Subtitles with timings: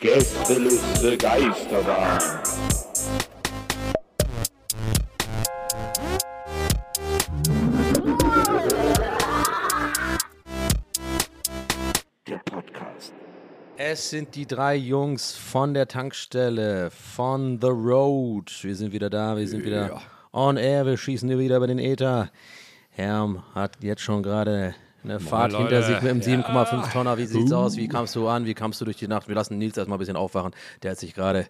[0.00, 2.18] Gästeliste Geisterbahn.
[12.26, 13.14] Der Podcast.
[13.76, 18.52] Es sind die drei Jungs von der Tankstelle, von The Road.
[18.62, 21.78] Wir sind wieder da, wir sind wieder on air, wir schießen hier wieder über den
[21.78, 22.30] Äther.
[22.90, 25.76] Herm hat jetzt schon gerade eine Fahrt Leute.
[25.76, 27.18] hinter sich mit dem 7,5 Tonner.
[27.18, 27.76] Wie sieht's aus?
[27.76, 28.44] Wie kamst du an?
[28.44, 29.28] Wie kamst du durch die Nacht?
[29.28, 30.52] Wir lassen Nils erstmal ein bisschen aufwachen.
[30.82, 31.46] Der hat sich gerade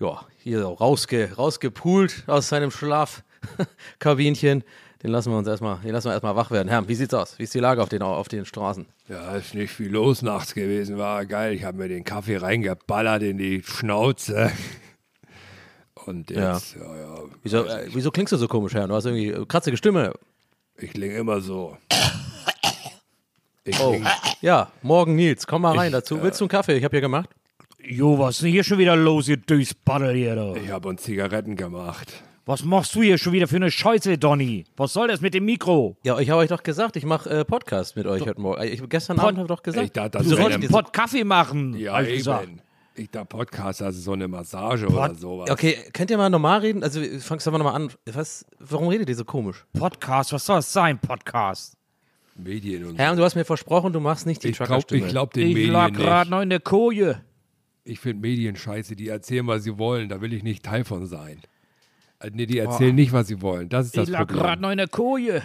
[0.00, 4.64] ja, hier so rausge, rausgepult aus seinem Schlafkabinchen.
[5.02, 6.68] Den lassen wir uns erstmal, den lassen wir erstmal wach werden.
[6.68, 7.38] Herm, wie sieht's aus?
[7.38, 8.86] Wie ist die Lage auf den, auf den Straßen?
[9.08, 11.54] Ja, ist nicht viel los nachts gewesen, war geil.
[11.54, 14.50] Ich habe mir den Kaffee reingeballert in die Schnauze.
[16.04, 18.88] Und jetzt, ja, ja, Wieso, äh, wieso klingst du so komisch, Herm?
[18.88, 20.14] Du hast irgendwie kratzige Stimme.
[20.78, 21.76] ich klinge immer so.
[23.68, 23.96] Ich Oh,
[24.40, 26.22] ja, morgen Nils, komm mal rein Ich, dazu.
[26.22, 26.76] Willst du einen Kaffee?
[26.76, 27.28] Ich habe hier gemacht.
[27.82, 30.54] Jo, was ist denn hier schon wieder los, ihr Durchspaddel hier, da?
[30.54, 32.12] ich habe uns Zigaretten gemacht.
[32.46, 34.64] Was machst du hier schon wieder für eine Scheiße, Donny?
[34.76, 35.96] Was soll das mit dem Mikro?
[36.02, 38.62] Ja, ich habe euch doch gesagt, ich mache äh, Podcast mit euch heute Morgen.
[38.62, 39.84] Ich, gestern Pod- Abend habe ich doch gesagt.
[39.84, 41.76] Ich dachte, das Du sollst ein einen Pott Kaffee machen.
[41.78, 42.44] Ja, hab ich gesagt.
[42.44, 42.60] eben.
[42.94, 45.50] Ich dachte, Podcast, also so eine Massage oder sowas.
[45.50, 46.82] okay, könnt ihr mal normal reden?
[46.82, 47.92] Also, fangst du mal nochmal an.
[48.12, 49.64] Was, warum redet ihr so komisch?
[49.78, 51.74] Podcast, was soll das sein, Podcast?
[52.38, 55.32] Medien und Herr, du hast mir versprochen, du machst nicht die Ich glaube ich glaub
[55.32, 57.20] den Ich Medien lag gerade noch in der Koje.
[57.84, 60.08] Ich finde Medien scheiße, die erzählen, was sie wollen.
[60.08, 61.40] Da will ich nicht Teil von sein.
[62.20, 63.68] Äh, Nee, die erzählen nicht, was sie wollen.
[63.68, 64.38] Das ist das Ich lag Problem.
[64.40, 65.42] gerade noch in der Koje.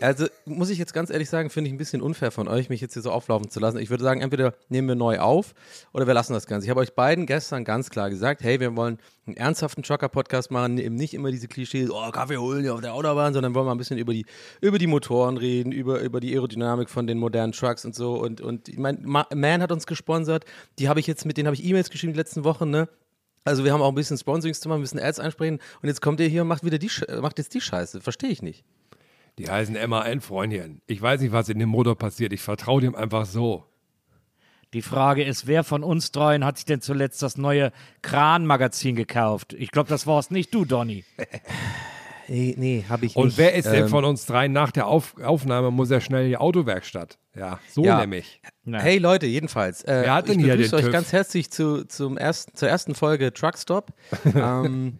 [0.00, 2.80] Also, muss ich jetzt ganz ehrlich sagen, finde ich ein bisschen unfair von euch, mich
[2.80, 3.78] jetzt hier so auflaufen zu lassen.
[3.78, 5.54] Ich würde sagen, entweder nehmen wir neu auf
[5.92, 6.66] oder wir lassen das Ganze.
[6.66, 10.78] Ich habe euch beiden gestern ganz klar gesagt, hey, wir wollen einen ernsthaften Trucker-Podcast machen,
[10.78, 13.72] eben nicht immer diese Klischees, oh, Kaffee holen hier auf der Autobahn, sondern wollen wir
[13.72, 14.26] ein bisschen über die,
[14.60, 18.14] über die Motoren reden, über, über die Aerodynamik von den modernen Trucks und so.
[18.14, 20.44] Und, und ich meine, Ma- Man hat uns gesponsert,
[20.78, 22.88] die habe ich jetzt, mit denen habe ich E-Mails geschrieben die letzten Wochen, ne?
[23.44, 26.02] Also wir haben auch ein bisschen Sponsorings zu machen, ein bisschen Ads einsprechen und jetzt
[26.02, 28.00] kommt ihr hier und macht wieder die, macht jetzt die Scheiße.
[28.00, 28.64] Verstehe ich nicht.
[29.38, 30.80] Die heißen MAN, Freundchen.
[30.86, 32.32] Ich weiß nicht, was in dem Motor passiert.
[32.32, 33.64] Ich vertraue dem einfach so.
[34.72, 37.70] Die Frage ist, wer von uns dreien hat sich denn zuletzt das neue
[38.02, 39.52] Kran-Magazin gekauft?
[39.52, 41.04] Ich glaube, das war's nicht du, Donny.
[42.28, 43.38] Nee, nee, habe ich Und nicht.
[43.38, 46.30] wer ist denn Ähm, von uns dreien nach der Auf Aufnahme, muss er schnell in
[46.30, 47.18] die Autowerkstatt?
[47.36, 48.00] Ja, so Ja.
[48.00, 48.40] nämlich.
[48.64, 49.84] Na, Hey Leute, jedenfalls.
[49.84, 50.92] Äh, Wer hat ich denn hier begrüße euch TÜV?
[50.92, 53.92] ganz herzlich zu, zum ersten, zur ersten Folge Truckstop.
[54.34, 54.98] ähm,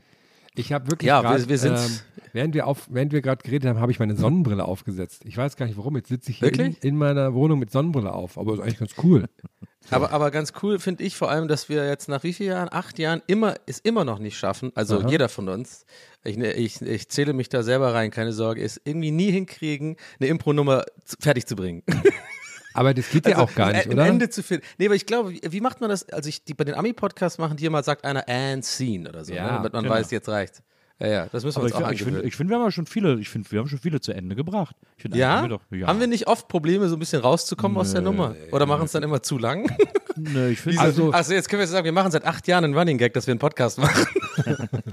[0.55, 1.99] Ich habe wirklich Ja, grad, wir- wir sind- ähm,
[2.37, 5.23] während wir, auf, während wir gerade geredet haben, habe ich meine Sonnenbrille aufgesetzt.
[5.25, 5.97] Ich weiß gar nicht warum.
[5.97, 8.39] Jetzt sitze ich hier in, in meiner Wohnung mit Sonnenbrille auf.
[8.39, 9.25] Aber ist eigentlich ganz cool.
[9.91, 12.69] aber, aber ganz cool finde ich vor allem, dass wir jetzt nach wie vielen Jahren?
[12.71, 15.09] Acht Jahren immer, es immer noch nicht schaffen, also Aha.
[15.09, 15.87] jeder von uns,
[16.25, 19.97] ich, ne, ich, ich zähle mich da selber rein, keine Sorge, es irgendwie nie hinkriegen,
[20.21, 20.85] eine Impro-Nummer
[21.19, 21.83] fertig zu bringen.
[22.75, 24.07] Aber das geht ja auch gar nicht, ein oder?
[24.07, 24.67] Ende zu finden.
[24.77, 26.07] Nee, aber ich glaube, wie, macht man das?
[26.11, 29.33] Also ich, die, bei den Ami-Podcasts machen die immer, sagt einer and scene oder so,
[29.33, 29.53] Ja, ne?
[29.53, 29.95] damit man genau.
[29.95, 30.63] weiß, jetzt reicht.
[30.99, 32.87] Ja, ja, das müssen wir aber uns ich, auch ich finde, find, wir haben schon
[32.87, 34.75] viele, ich finde, wir haben schon viele zu Ende gebracht.
[34.97, 35.37] Find, Ja?
[35.37, 35.87] Haben wir, doch, ja.
[35.89, 38.35] Haben wir nicht oft Probleme, so ein bisschen rauszukommen aus der Nummer?
[38.51, 39.71] Oder machen es dann immer zu lang?
[40.19, 42.75] Nee, ich finde, Also- Also jetzt können wir sagen, wir machen seit acht Jahren einen
[42.75, 44.07] Running Gag, dass wir einen Podcast machen.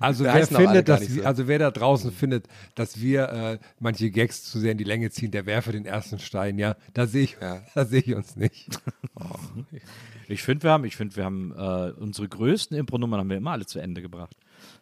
[0.00, 1.22] Also Wir wer findet, dass so.
[1.22, 5.10] also wer da draußen findet, dass wir äh, manche Gags zu sehr in die Länge
[5.10, 6.76] ziehen, der werfe den ersten Stein, ja.
[6.92, 7.62] Da sehe ich, Ja.
[7.74, 8.68] da sehe ich uns nicht.
[10.28, 13.52] ich finde, wir haben, ich finde, wir haben äh, unsere größten Impro-Nummern haben wir immer
[13.52, 14.36] alle zu Ende gebracht.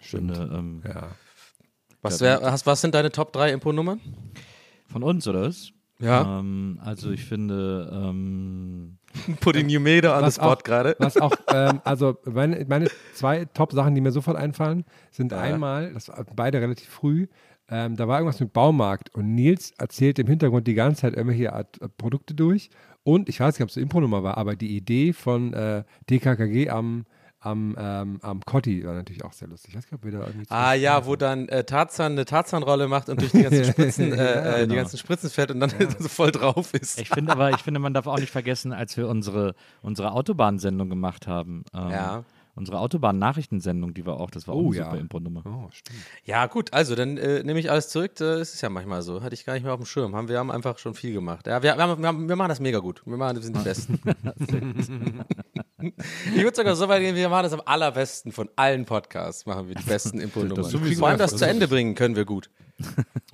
[0.04, 0.36] Stimmt.
[0.36, 1.08] Ähm, Ja.
[2.02, 3.98] Was, wär, hast, was sind deine Top 3 Impo-Nummern?
[4.88, 5.70] Von uns, oder was?
[6.00, 6.38] Ja.
[6.40, 8.98] Ähm, also ich finde, ähm,
[9.40, 10.96] Putting you made on the spot gerade.
[10.98, 16.08] was auch ähm, also meine, meine zwei Top-Sachen, die mir sofort einfallen, sind einmal, das
[16.08, 17.26] war beide relativ früh,
[17.70, 21.54] Ähm, da war irgendwas mit Baumarkt und Nils erzählt im Hintergrund die ganze Zeit irgendwelche
[21.54, 22.68] Art, äh, Produkte durch.
[23.04, 26.68] Und ich weiß nicht, ob es eine Impro-Nummer war, aber die Idee von äh, DKKG
[26.68, 27.06] am,
[27.44, 29.70] am, ähm, am Cotti war natürlich auch sehr lustig.
[29.70, 32.88] Ich weiß nicht, ob wir da irgendwie Ah ja, wo dann äh, Tarzan eine Tarzanrolle
[32.88, 34.74] macht und durch die ganzen Spritzen, äh, äh, die genau.
[34.76, 37.00] ganzen Spritzen fährt und dann so voll drauf ist.
[37.00, 40.88] Ich finde aber, ich finde, man darf auch nicht vergessen, als wir unsere, unsere Autobahnsendung
[40.88, 41.64] gemacht haben.
[41.74, 42.24] Ähm, Ja.
[42.56, 44.84] Unsere Autobahn-Nachrichtensendung, die war auch, das war auch Oh, eine ja.
[44.84, 45.42] super Impro-Nummer.
[45.44, 45.68] Oh.
[46.24, 48.12] Ja, gut, also dann äh, nehme ich alles zurück.
[48.16, 49.22] Das ist ja manchmal so.
[49.22, 50.14] Hatte ich gar nicht mehr auf dem Schirm.
[50.14, 51.46] Haben, wir haben einfach schon viel gemacht.
[51.48, 53.02] Ja, wir, wir, haben, wir, haben, wir machen das mega gut.
[53.06, 53.98] Wir, machen, wir sind die Besten.
[55.80, 59.46] ich würde sogar so weit gehen, wir machen das am allerbesten von allen Podcasts.
[59.46, 60.64] Machen wir die besten Impro-Nummern.
[60.94, 62.50] Vor allem das zu Ende bringen können wir gut.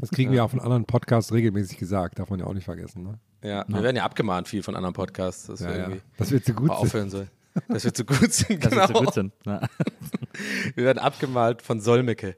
[0.01, 3.03] Das kriegen wir auch von anderen Podcasts regelmäßig gesagt, darf man ja auch nicht vergessen.
[3.03, 3.19] Ne?
[3.43, 5.83] Ja, wir werden ja abgemahnt viel von anderen Podcasts, dass Ja, wir ja.
[5.85, 7.31] irgendwie Das wird so gut aufhören sollen.
[7.69, 8.89] Dass wir zu gut sind, Dass genau.
[8.89, 9.33] wir so gut sind.
[9.45, 9.61] Ja.
[10.75, 12.37] Wir werden abgemalt von Solmecke.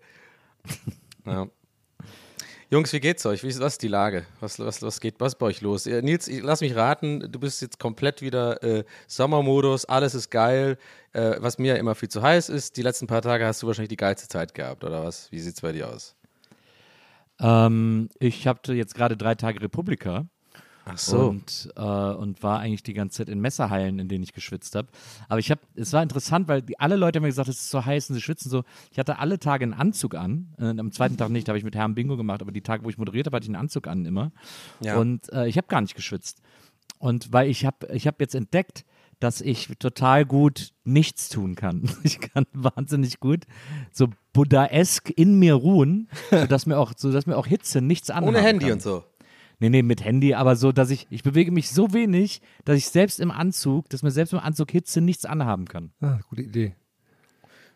[1.26, 1.46] Ja.
[2.72, 3.42] Jungs, wie geht's euch?
[3.42, 4.24] Wie ist, was ist die Lage?
[4.40, 5.84] Was, was, was geht, was bei euch los?
[5.84, 10.78] Nils, ich, lass mich raten, du bist jetzt komplett wieder äh, Sommermodus, alles ist geil.
[11.12, 13.66] Äh, was mir ja immer viel zu heiß ist, die letzten paar Tage hast du
[13.66, 15.30] wahrscheinlich die geilste Zeit gehabt, oder was?
[15.30, 16.16] Wie sieht's bei dir aus?
[17.40, 20.26] Ähm, ich hatte jetzt gerade drei Tage Republika.
[20.84, 20.98] Ach
[21.28, 24.88] Und, äh, und war eigentlich die ganze Zeit in Messerhallen, in denen ich geschwitzt habe.
[25.28, 27.70] Aber ich habe, es war interessant, weil die, alle Leute haben mir gesagt, es ist
[27.70, 28.64] so heiß und sie schwitzen so.
[28.90, 30.54] Ich hatte alle Tage einen Anzug an.
[30.58, 32.84] Äh, am zweiten Tag nicht, da habe ich mit Herrn Bingo gemacht, aber die Tage,
[32.84, 34.32] wo ich moderiert habe, hatte ich einen Anzug an immer.
[34.80, 34.96] Ja.
[34.98, 36.40] Und äh, ich habe gar nicht geschwitzt.
[36.98, 38.84] Und weil ich habe ich hab jetzt entdeckt,
[39.22, 41.88] dass ich total gut nichts tun kann.
[42.02, 43.44] Ich kann wahnsinnig gut
[43.92, 48.40] so Buddha-esk in mir ruhen, sodass mir auch, sodass mir auch Hitze nichts anhaben Ohne
[48.40, 48.74] Handy kann.
[48.74, 49.04] und so.
[49.62, 52.88] Nee, nee, mit Handy, aber so, dass ich, ich bewege mich so wenig, dass ich
[52.88, 55.92] selbst im Anzug, dass mir selbst im Anzug Hitze nichts anhaben kann.
[56.00, 56.74] Ah, gute Idee.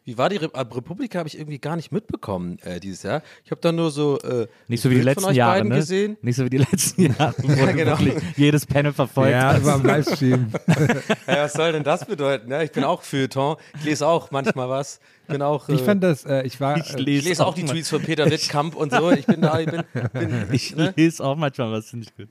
[0.07, 1.19] Wie war die Re äh, Republika?
[1.19, 3.23] Habe ich irgendwie gar nicht mitbekommen äh, dieses Jahr.
[3.45, 5.75] Ich habe da nur so äh, Nicht so wie die letzten euch Jahre, beiden ne?
[5.77, 6.17] gesehen.
[6.23, 7.99] Nicht so wie die letzten Jahre, wo du genau.
[7.99, 10.47] wirklich jedes Panel verfolgt Ja, war am Livestream.
[11.27, 12.51] Ja, was soll denn das bedeuten?
[12.53, 13.57] Ja, ich bin auch Feuilleton.
[13.81, 15.01] Ich lese auch manchmal was.
[15.27, 17.65] Bin auch, äh, Ich fand das, äh, ich war, Ich äh, ich lese auch die
[17.65, 19.11] mal- Tweets von Peter Wittkamp und so.
[19.11, 19.83] Ich bin da, ich bin,
[20.13, 20.95] bin Ich ne?
[20.97, 22.29] lese auch manchmal was, finde ich gut.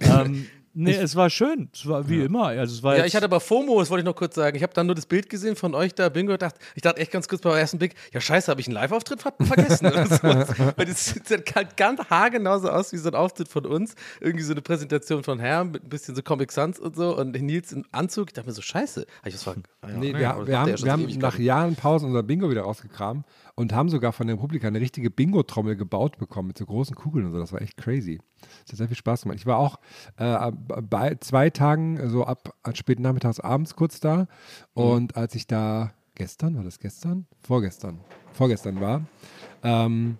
[0.00, 0.46] ähm,
[0.84, 1.70] nee, es war schön.
[1.72, 2.46] Es war wie immer.
[2.46, 4.56] Also es war Ja, ich hatte aber FOMO, das wollte ich noch kurz sagen.
[4.56, 7.00] Ich habe dann nur das Bild gesehen von euch da, Bingo, und dachte, ich dachte
[7.00, 10.06] echt ganz kurz beim ersten Blick, ja scheiße, habe ich einen Live-Auftritt ver vergessen oder
[10.06, 10.22] so.
[10.76, 13.94] Weil das sieht halt ganz haargenau so aus wie so ein Auftritt von uns.
[14.20, 17.32] Irgendwie so eine Präsentation von Herrn mit ein bisschen so Comic Sans und so und
[17.40, 18.28] Nils im Anzug.
[18.28, 19.06] Ich dachte mir so, scheiße.
[19.20, 21.38] Hab ich was ver ah, ja, Nee, naja, wir, wir haben, ja wir haben nach
[21.38, 23.24] Jahren Pause unser Bingo wieder rausgekramt
[23.58, 27.26] und haben sogar von der Republika eine richtige Bingo-Trommel gebaut bekommen mit so großen Kugeln
[27.26, 27.40] und so.
[27.40, 28.20] Das war echt crazy.
[28.62, 29.36] Das hat sehr viel Spaß gemacht.
[29.36, 29.80] Ich war auch
[30.16, 34.28] äh, bei zwei Tagen, so ab späten Nachmittags, abends kurz da.
[34.74, 37.26] Und als ich da gestern, war das gestern?
[37.42, 37.98] Vorgestern.
[38.32, 39.02] Vorgestern war,
[39.64, 40.18] ähm,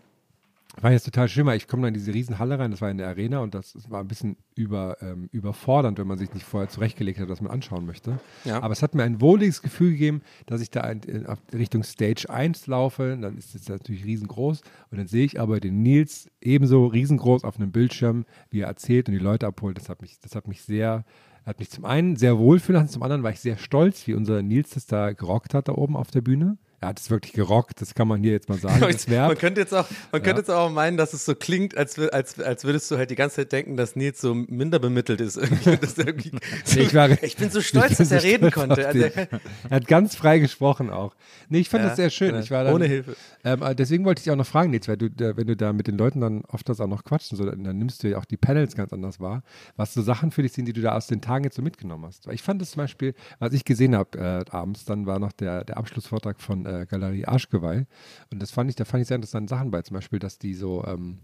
[0.82, 2.98] war jetzt total schön, weil ich komme dann in diese Riesenhalle rein, das war in
[2.98, 6.68] der Arena und das war ein bisschen über, ähm, überfordernd, wenn man sich nicht vorher
[6.68, 8.20] zurechtgelegt hat, was man anschauen möchte.
[8.44, 8.62] Ja.
[8.62, 12.28] Aber es hat mir ein wohliges Gefühl gegeben, dass ich da in, in, Richtung Stage
[12.28, 16.86] 1 laufe, dann ist es natürlich riesengroß und dann sehe ich aber den Nils ebenso
[16.86, 19.76] riesengroß auf einem Bildschirm, wie er erzählt und die Leute abholt.
[19.78, 21.04] Das hat mich, das hat mich sehr,
[21.44, 24.42] hat mich zum einen sehr wohlfühlen lassen, zum anderen war ich sehr stolz, wie unser
[24.42, 26.58] Nils das da gerockt hat da oben auf der Bühne.
[26.80, 28.82] Er hat es wirklich gerockt, das kann man hier jetzt mal sagen.
[28.84, 29.28] als Verb.
[29.28, 32.38] man könnte jetzt auch, man könnte jetzt auch meinen, dass es so klingt, als, als,
[32.38, 35.36] als würdest du halt die ganze Zeit denken, dass Nils so minder bemittelt ist.
[35.38, 35.78] Irgendwie, er
[36.76, 38.86] Nee, ich war- ich bin so stolz, bin dass er so reden stolz konnte.
[38.86, 39.28] Also, er
[39.70, 41.14] Er hat ganz frei gesprochen auch.
[41.48, 42.34] Nee, ich fand Ja, das sehr schön.
[42.34, 42.40] ja.
[42.40, 43.16] Ich war dann, Ohne Hilfe.
[43.44, 45.72] Ähm, äh, deswegen wollte ich dich auch noch fragen, Nils, weil du, wenn du da
[45.72, 48.18] mit den Leuten dann oft das auch noch quatschen, so, dann, dann nimmst du ja
[48.18, 49.42] auch die Panels ganz anders wahr.
[49.76, 52.04] Was so Sachen für dich sind, die du da aus den Tagen jetzt so mitgenommen
[52.06, 52.26] hast.
[52.28, 55.32] Weil ich fand es zum Beispiel, was ich gesehen habe äh, abends, dann war noch
[55.32, 57.86] der, der Abschlussvortrag von äh, Galerie Arschgeweih.
[58.30, 60.54] Und das fand ich, da fand ich sehr interessante Sachen bei, zum Beispiel, dass die
[60.54, 61.18] so, ähm,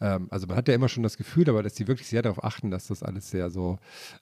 [0.00, 2.42] ähm, also man hat ja immer schon das Gefühl, aber dass die wirklich sehr darauf
[2.42, 3.78] achten, dass das alles sehr so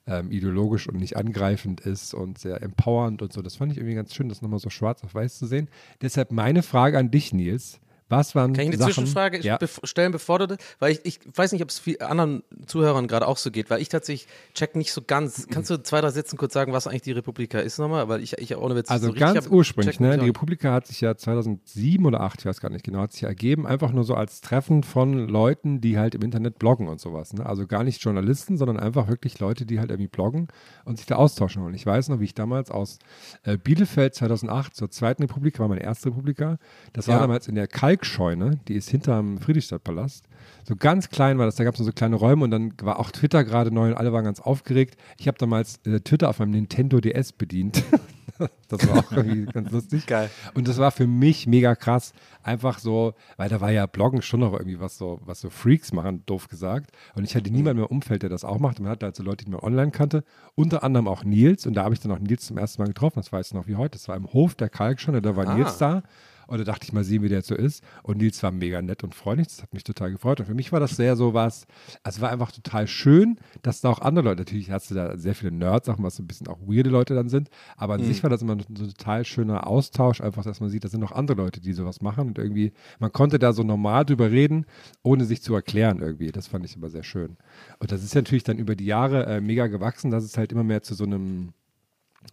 [0.07, 3.41] ähm, ideologisch und nicht angreifend ist und sehr empowernd und so.
[3.41, 5.69] Das fand ich irgendwie ganz schön, das nochmal so schwarz auf weiß zu sehen.
[6.01, 7.79] Deshalb meine Frage an dich, Nils.
[8.09, 9.57] Was waren Kann ich eine Sachen, Zwischenfrage Ja.
[9.83, 13.37] stellen, bevor du das, weil ich, ich weiß nicht, ob es anderen Zuhörern gerade auch
[13.37, 15.47] so geht, weil ich tatsächlich check nicht so ganz.
[15.49, 18.09] Kannst du zwei, drei Sätzen kurz sagen, was eigentlich die Republika ist nochmal?
[18.09, 20.17] Weil ich, ich ohne Witz Also so ganz hab- ursprünglich, ne?
[20.17, 20.25] Die.
[20.25, 23.65] Republika hat sich ja 2007 oder 2008, ich weiß gar nicht genau, hat sich ergeben,
[23.67, 27.33] einfach nur so als Treffen von Leuten, die halt im Internet bloggen und sowas.
[27.33, 27.45] Ne?
[27.45, 30.47] Also gar nicht Journalisten, sondern einfach wirklich Leute, die halt irgendwie bloggen
[30.85, 31.75] und sich da austauschen wollen.
[31.75, 32.99] Ich weiß noch, wie ich damals aus
[33.43, 36.57] äh, Bielefeld 2008 zur Zweiten Republika, war meine erste Republika,
[36.93, 37.21] das war Ja.
[37.21, 37.67] damals in der
[37.99, 40.25] Kalkscheune, die ist hinterm Friedrichstadtpalast.
[40.67, 43.11] So ganz klein war das, da gab es so kleine Räume und dann war auch
[43.11, 44.97] Twitter gerade neu und alle waren ganz aufgeregt.
[45.17, 47.83] Ich habe damals äh, Twitter auf meinem Nintendo DS bedient.
[48.69, 50.05] das war auch irgendwie ganz lustig.
[50.07, 50.29] Geil.
[50.53, 52.13] Und das war für mich mega krass.
[52.41, 55.91] Einfach so, weil da war ja Bloggen schon noch irgendwie was so, was so Freaks
[55.91, 56.91] machen, doof gesagt.
[57.15, 58.79] Und ich hatte niemanden mehr im Umfeld, der das auch macht.
[58.79, 60.23] Und man hatte halt so Leute, die man online kannte.
[60.55, 61.65] Unter anderem auch Nils.
[61.67, 63.15] Und da habe ich dann auch Nils zum ersten Mal getroffen.
[63.19, 63.97] Das weiß ich noch wie heute.
[63.97, 65.15] Das war im Hof der Kalk schon.
[65.15, 65.55] Und da war Ah.
[65.55, 66.03] Nils da.
[66.49, 67.83] Und da dachte ich mal sehen, wie der jetzt so ist.
[68.01, 69.47] Und Nils war mega nett und freundlich.
[69.47, 70.39] Das hat mich total gefreut.
[70.39, 71.67] Und für mich war das sehr so was,
[72.01, 75.15] also es war einfach total schön, dass da auch andere Leute, natürlich hast du da
[75.15, 77.49] sehr viele Nerds, Sachen, was so ein bisschen auch weirde Leute dann sind.
[77.77, 80.83] Aber an sich war das immer so ein total schöner Austausch, einfach, dass man sieht,
[80.83, 82.29] das sind noch andere Leute, die sowas machen.
[82.29, 84.65] Und irgendwie, man konnte da so normal drüber reden,
[85.03, 86.31] ohne sich zu erklären irgendwie.
[86.31, 87.37] Das fand ich immer sehr schön.
[87.77, 90.51] Und das ist ja natürlich dann über die Jahre äh, mega gewachsen, dass es halt
[90.51, 91.53] immer mehr zu so einem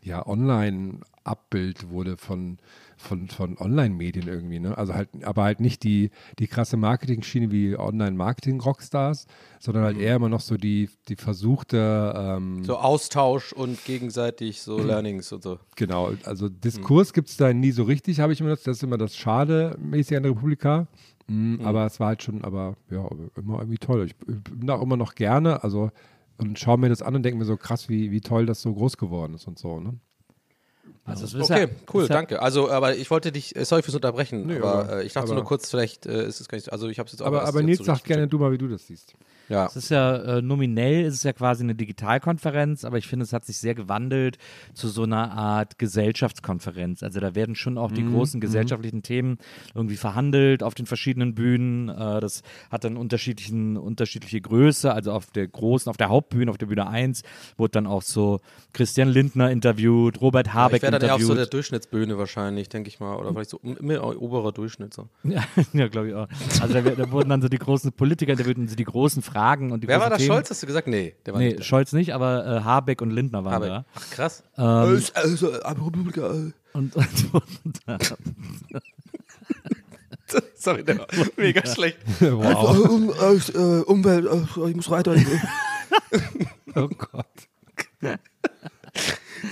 [0.03, 2.59] ja, Online-Abbild wurde von,
[2.97, 4.77] von, von Online-Medien irgendwie, ne?
[4.77, 9.27] Also halt, aber halt nicht die, die krasse Marketing-Schiene wie Online-Marketing-Rockstars,
[9.59, 14.79] sondern halt eher immer noch so die, die versuchte, ähm, So Austausch und gegenseitig so
[14.83, 15.59] Learnings und so.
[15.77, 18.83] genau, also Diskurs gibt es da nie so richtig, habe ich immer das, das ist
[18.83, 20.87] immer das Schade mäßig an der Republika.
[21.29, 23.05] Mhm, Aber es war halt schon, aber ja,
[23.37, 24.07] immer irgendwie toll.
[24.07, 25.91] Ich bin auch immer noch gerne, also
[26.39, 28.73] und schaue mir das an und denke mir so krass, wie, wie toll das so
[28.75, 29.95] groß geworden ist und so, ne?
[31.05, 32.43] Also Okay, ja, cool, ist ja, danke.
[32.43, 35.29] Also, aber ich wollte dich, äh, sorry fürs Unterbrechen, Nee, aber, aber- äh, ich dachte
[35.29, 37.27] aber- nur kurz, vielleicht äh, ist es gar nicht, also ich habe es jetzt auch
[37.27, 39.15] Aber, aber jetzt Nils richtig gerne du mal, wie du das siehst.
[39.49, 39.67] Ja.
[39.67, 43.33] Es ist ja äh, nominell, ist es ja quasi eine Digitalkonferenz, aber ich finde, es
[43.33, 44.39] hat sich sehr gewandelt
[44.75, 47.03] zu so einer Art Gesellschaftskonferenz.
[47.03, 49.39] Also da werden schon auch die Mhm, großen gesellschaftlichen Themen
[49.75, 51.89] irgendwie verhandelt auf den verschiedenen Bühnen.
[51.89, 54.93] Äh, das hat dann unterschiedlichen, unterschiedliche Größe.
[54.93, 57.23] Also auf der großen, auf der Hauptbühne, auf der Bühne 1,
[57.57, 58.41] wurde dann auch so
[58.73, 61.55] Christian Lindner interviewt, Robert Habeck Ich wäre dann eher auf so der interviewt.
[61.55, 63.15] Durchschnittsbühne wahrscheinlich, denke ich mal.
[63.17, 64.93] Oder vielleicht so immer oberer Durchschnitt.
[64.93, 65.09] So.
[65.23, 66.29] ja, ja glaube ich auch.
[66.61, 69.36] Also da, da wurden dann so die großen Politiker, da wurden so die großen Fragen
[69.73, 70.17] und die Wer war da?
[70.17, 70.29] Themen.
[70.29, 70.89] Scholz, hast du gesagt?
[70.89, 71.65] Nee, der war Nee, nicht da.
[71.65, 73.69] Scholz nicht, aber äh, Habeck und Lindner waren Habeck.
[73.69, 73.85] da.
[73.95, 74.43] Ach, krass.
[74.57, 76.29] Ähm, also, Republika.
[76.29, 76.97] und, und,
[77.33, 77.81] und
[80.57, 81.99] Sorry, der war mega schlecht.
[82.21, 82.77] wow.
[82.89, 84.27] Um, äh, Umwelt,
[84.69, 85.15] ich muss weiter.
[86.79, 87.27] Oh Gott.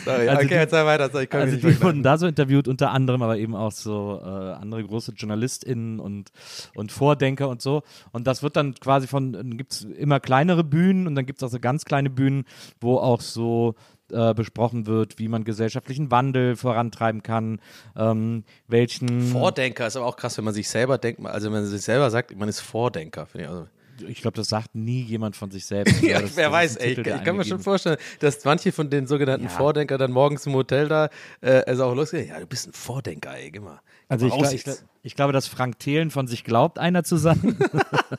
[0.05, 1.11] Sorry, Also okay, die- jetzt sei weiter.
[1.11, 4.27] Sorry, ich also die wurden da so interviewt, unter anderem aber eben auch so äh,
[4.29, 6.31] andere große JournalistInnen und,
[6.75, 7.83] und Vordenker und so.
[8.13, 11.41] Und das wird dann quasi von, dann gibt es immer kleinere Bühnen und dann gibt
[11.41, 12.45] es auch so ganz kleine Bühnen,
[12.81, 13.75] wo auch so
[14.13, 17.59] äh, besprochen wird, wie man gesellschaftlichen Wandel vorantreiben kann,
[17.97, 21.65] ähm, welchen Vordenker ist aber auch krass, wenn man sich selber denkt, also wenn man
[21.67, 23.51] sich selber sagt, man ist Vordenker, finde ich.
[23.51, 23.67] Also,
[24.09, 26.03] ich glaube, das sagt nie jemand von sich selbst.
[26.03, 28.91] ja, das, wer das weiß, ey, ich, ich kann mir schon vorstellen, dass manche von
[28.91, 29.51] den sogenannten Ja.
[29.51, 31.09] Vordenker dann morgens im Hotel da
[31.41, 32.29] äh, also auch losgehen.
[32.29, 33.81] Ja, du bist ein Vordenker, ey, geh mal.
[34.09, 34.65] Also ich, glaub, ich,
[35.05, 37.57] ich glaube, dass Frank Thelen von sich glaubt, einer zu sein.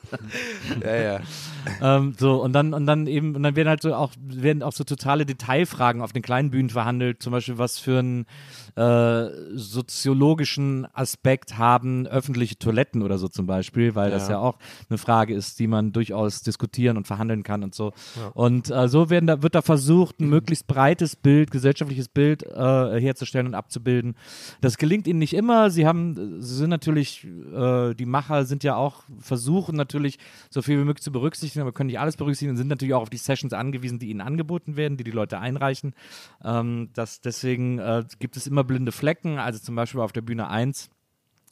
[0.84, 1.20] ja, ja.
[1.82, 4.72] ähm, so und dann und dann eben und dann werden halt so auch werden auch
[4.72, 7.20] so totale Detailfragen auf den kleinen Bühnen verhandelt.
[7.22, 8.26] Zum Beispiel was für einen
[8.76, 14.34] äh, soziologischen Aspekt haben öffentliche Toiletten oder so zum Beispiel, weil das Ja.
[14.34, 14.56] ja auch
[14.88, 17.92] eine Frage ist, die man durchaus diskutieren und verhandeln kann und so.
[18.34, 23.00] Und äh, so werden da wird da versucht, ein möglichst breites Bild, gesellschaftliches Bild äh,
[23.00, 24.14] herzustellen und abzubilden.
[24.60, 25.70] Das gelingt ihnen nicht immer.
[25.70, 30.18] Sie haben, sie sind natürlich, äh, die Macher sind ja auch, versuchen natürlich
[30.50, 33.02] so viel wie möglich zu berücksichtigen, aber können nicht alles berücksichtigen und sind natürlich auch
[33.02, 35.94] auf die Sessions angewiesen, die ihnen angeboten werden, die die Leute einreichen.
[36.44, 40.48] Ähm, das, deswegen äh, gibt es immer blinde Flecken, also zum Beispiel auf der Bühne
[40.48, 40.90] 1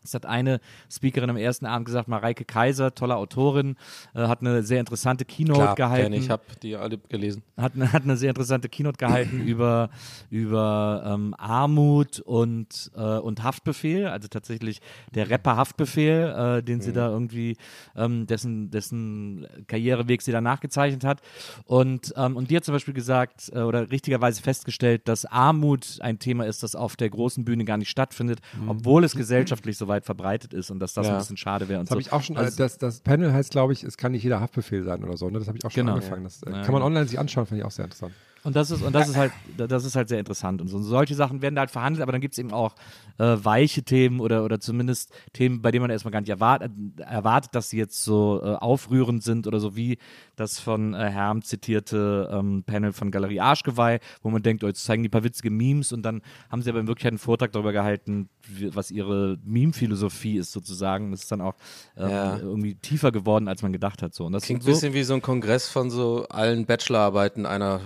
[0.05, 3.77] es hat eine Speakerin am ersten Abend gesagt, Mareike Kaiser, tolle Autorin,
[4.15, 7.43] äh, hat eine sehr interessante Keynote Klar, gehalten ich, habe die alle gelesen.
[7.57, 9.91] hat, eine- hat eine sehr interessante Keynote gehalten über,
[10.31, 14.81] über ähm, Armut und, äh, und Haftbefehl, also tatsächlich
[15.15, 17.57] der Rapper Haftbefehl, äh, den sie da irgendwie,
[17.97, 21.23] ähm, dessen, dessen Karriereweg sie da nachgezeichnet hat.
[21.65, 26.19] Und, ähm, und die hat zum Beispiel gesagt äh, oder richtigerweise festgestellt, dass Armut ein
[26.19, 29.94] Thema ist, das auf der großen Bühne gar nicht stattfindet, obwohl es gesellschaftlich so weit
[30.03, 31.13] verbreitet ist und dass das Ja.
[31.13, 31.81] ein bisschen schade wäre.
[31.81, 32.07] Das habe so.
[32.09, 34.41] ich auch schon, Also- äh, das, das Panel heißt, glaube ich, es kann nicht jeder
[34.41, 35.31] Haftbefehl sein oder so.
[35.31, 35.39] Ne?
[35.39, 35.95] Das habe ich auch schon Genau.
[35.97, 36.25] angefangen.
[36.25, 36.87] Das äh, kann man genau.
[36.87, 38.13] online sich anschauen, finde ich auch sehr interessant.
[38.45, 40.61] Und das ist, und das ist halt, das ist halt sehr interessant.
[40.61, 42.75] Und so, solche Sachen werden da halt verhandelt, aber dann gibt es eben auch
[43.19, 47.55] äh, weiche Themen oder, oder zumindest Themen, bei denen man erstmal gar nicht erwartet, erwartet,
[47.55, 49.99] dass sie jetzt so äh, aufrührend sind oder so wie
[50.37, 54.85] das von äh, Herm zitierte ähm, Panel von Galerie Arschgeweih, wo man denkt, oh, jetzt
[54.85, 56.21] zeigen die paar witzige Memes und dann
[56.51, 61.11] haben sie aber in Wirklichkeit einen Vortrag darüber gehalten, wie, was ihre Lebensphilosophie ist sozusagen.
[61.13, 61.55] Das ist dann auch
[61.97, 62.37] ähm, Ja.
[62.39, 64.15] irgendwie tiefer geworden, als man gedacht hat.
[64.15, 64.27] So.
[64.27, 67.81] Und das Klingt ein so, bisschen wie so ein Kongress von so allen Bachelorarbeiten einer.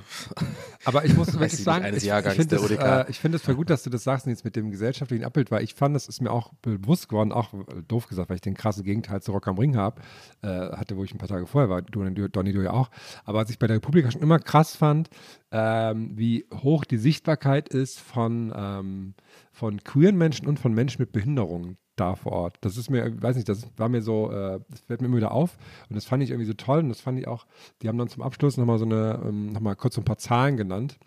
[0.85, 3.43] Aber ich muss wirklich ich sagen, ich, ich Jahrgangs finde es äh, ich finde es
[3.43, 6.09] voll gut, dass du das sagst jetzt mit dem gesellschaftlichen Abbild, weil ich fand, das
[6.09, 9.33] ist mir auch bewusst geworden, auch äh, doof gesagt, weil ich den krassen Gegenteil zu
[9.33, 10.00] Rock am Ring habe,
[10.43, 12.90] äh, hatte, wo ich ein paar Tage vorher war, du, du, Donny, du ja auch.
[13.25, 15.11] Aber was ich bei der Republika schon immer krass fand,
[15.50, 19.14] ähm, wie hoch die Sichtbarkeit ist von, ähm,
[19.52, 22.59] von queeren Menschen und von Menschen mit Behinderungen da vor Ort.
[22.61, 25.33] Das ist mir, weiß nicht, das war mir so, äh, das fällt mir immer wieder
[25.33, 25.57] auf
[25.88, 27.47] und das fand ich irgendwie so toll und das fand ich auch,
[27.83, 30.57] die haben dann zum Abschluss nochmal so eine, ähm, nochmal kurz so ein paar Zahlen
[30.57, 30.99] genannt.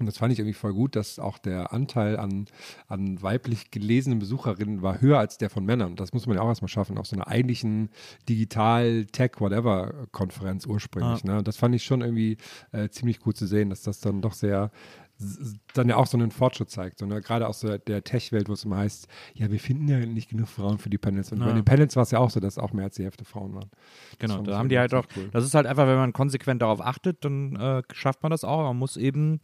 [0.00, 2.46] Und das fand ich irgendwie voll gut, dass auch der Anteil an,
[2.88, 5.94] an weiblich gelesenen Besucherinnen war höher als der von Männern.
[5.94, 7.90] Das muss man ja auch erstmal schaffen, auf so einer eigentlichen
[8.28, 11.22] Digital-Tech-Whatever-Konferenz ursprünglich.
[11.22, 11.38] Ne?
[11.38, 12.38] Und das fand ich schon irgendwie
[12.72, 14.72] äh, ziemlich gut zu sehen, dass das dann doch sehr
[15.74, 16.98] dann ja auch so einen Fortschritt zeigt.
[16.98, 17.20] So, ne?
[17.20, 20.48] Gerade aus so der Tech-Welt, wo es immer heißt, ja, wir finden ja nicht genug
[20.48, 21.32] Frauen für die Panels.
[21.32, 23.24] Und bei den Panels war es ja auch so, dass auch mehr als die Hälfte
[23.24, 23.70] Frauen waren.
[24.18, 25.28] Das Genau, da haben die halt auch, cool.
[25.32, 28.62] das ist halt einfach, wenn man konsequent darauf achtet, dann äh, schafft man das auch.
[28.62, 29.40] Man muss eben,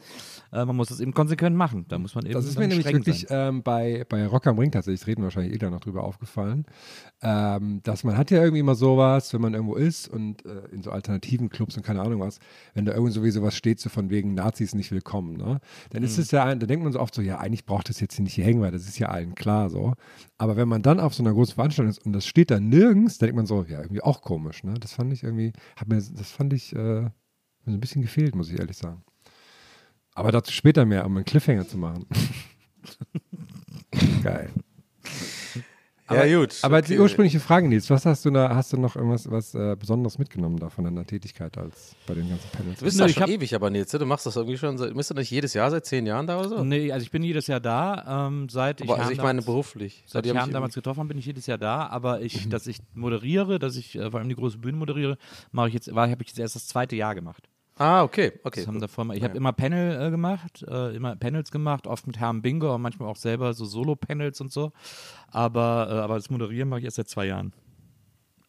[0.52, 1.86] äh, man muss das eben konsequent machen.
[1.88, 4.70] Da muss man eben Das ist mir nämlich wirklich ähm, bei, bei Rock am Ring
[4.70, 6.66] tatsächlich, reden wahrscheinlich eh da noch drüber aufgefallen,
[7.22, 10.82] ähm, dass man hat ja irgendwie immer sowas, wenn man irgendwo ist und äh, in
[10.82, 12.38] so alternativen Clubs und keine Ahnung was,
[12.74, 15.60] wenn da irgendwie sowieso was steht, so von wegen Nazis nicht willkommen, ne?
[15.90, 18.00] Dann ist es ja, ein- da denkt man so oft so, ja, eigentlich braucht das
[18.00, 19.94] jetzt hier nicht hier hängen, weil das ist ja allen klar so.
[20.38, 23.18] Aber wenn man dann auf so einer großen Veranstaltung ist und das steht da nirgends,
[23.18, 24.74] dann denkt man so, ja, irgendwie auch komisch, ne?
[24.80, 27.12] Das fand ich irgendwie, hat mir, das fand ich, äh, mir
[27.66, 29.02] so ein bisschen gefehlt, muss ich ehrlich sagen.
[30.14, 32.06] Aber dazu später mehr, um einen Cliffhanger zu machen.
[34.22, 34.50] Geil.
[36.10, 36.58] Aber, ja, gut.
[36.62, 36.86] aber okay.
[36.88, 40.18] die ursprüngliche Frage, Nils, was hast du da, hast du noch irgendwas was äh, Besonderes
[40.18, 42.78] mitgenommen da von deiner Tätigkeit als bei den ganzen Panels?
[42.80, 45.10] Du bist da ich schon ewig, aber Nils, du machst das irgendwie schon, seit- bist
[45.10, 46.64] du nicht jedes Jahr seit zehn Jahren da oder so?
[46.64, 49.28] Nee, also ich bin jedes Jahr da, ähm, seit ich aber, also Herrn ich meine
[49.28, 50.04] damals- beruflich.
[50.06, 52.66] Seit die ich Herrn damals getroffen habe, bin ich jedes Jahr da, aber ich, dass
[52.66, 55.16] ich moderiere, dass ich äh, vor allem die große Bühne moderiere,
[55.52, 57.48] mache ich jetzt, war, habe ich jetzt erst das zweite Jahr gemacht.
[57.80, 58.60] Ah, okay, okay.
[58.60, 62.06] Das haben davor mal, ich habe immer Panel äh, gemacht, äh, immer Panels gemacht, oft
[62.06, 64.72] mit Herrn Bingo, aber manchmal auch selber so Solo-Panels und so.
[65.28, 67.54] Aber, äh, aber das Moderieren mache ich erst seit zwei Jahren.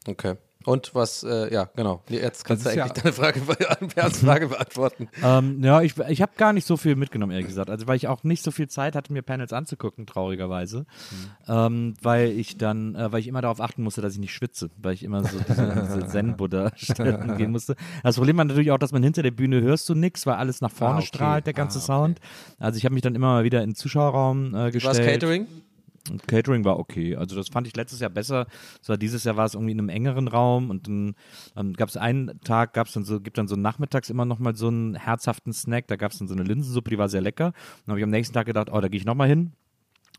[0.05, 0.35] Okay.
[0.65, 2.03] Und was, äh, ja, genau.
[2.09, 3.41] Jetzt kannst du ist ja- eigentlich deine Frage,
[4.11, 5.09] Frage beantworten.
[5.23, 7.69] Ähm, ja, ich, ich habe gar nicht so viel mitgenommen, ehrlich gesagt.
[7.69, 10.85] Also, weil ich auch nicht so viel Zeit hatte, mir Panels anzugucken, traurigerweise.
[11.47, 14.69] Ähm, weil ich dann, äh, weil ich immer darauf achten musste, dass ich nicht schwitze,
[14.77, 17.75] weil ich immer so diese, diese Zen-Buddha-Stellen gehen musste.
[18.03, 20.61] Das Problem war natürlich auch, dass man hinter der Bühne hörst du nichts, weil alles
[20.61, 21.07] nach vorne Ah, okay.
[21.07, 21.85] strahlt, der ganze Ah, okay.
[21.87, 22.19] Sound.
[22.59, 24.97] Also ich habe mich dann immer mal wieder in den Zuschauerraum äh, gestellt.
[24.99, 25.47] Was Catering?
[26.09, 27.15] Und Catering war okay.
[27.15, 28.47] Also das fand ich letztes Jahr besser.
[28.81, 31.15] So dieses Jahr war es irgendwie in einem engeren Raum und dann
[31.55, 34.39] ähm, gab es einen Tag, gab es dann so, gibt dann so nachmittags immer noch
[34.39, 35.87] mal so einen herzhaften Snack.
[35.87, 37.47] Da gab es dann so eine Linsensuppe, die war sehr lecker.
[37.47, 37.53] Und
[37.85, 39.53] dann habe ich am nächsten Tag gedacht, oh, da gehe ich noch mal hin.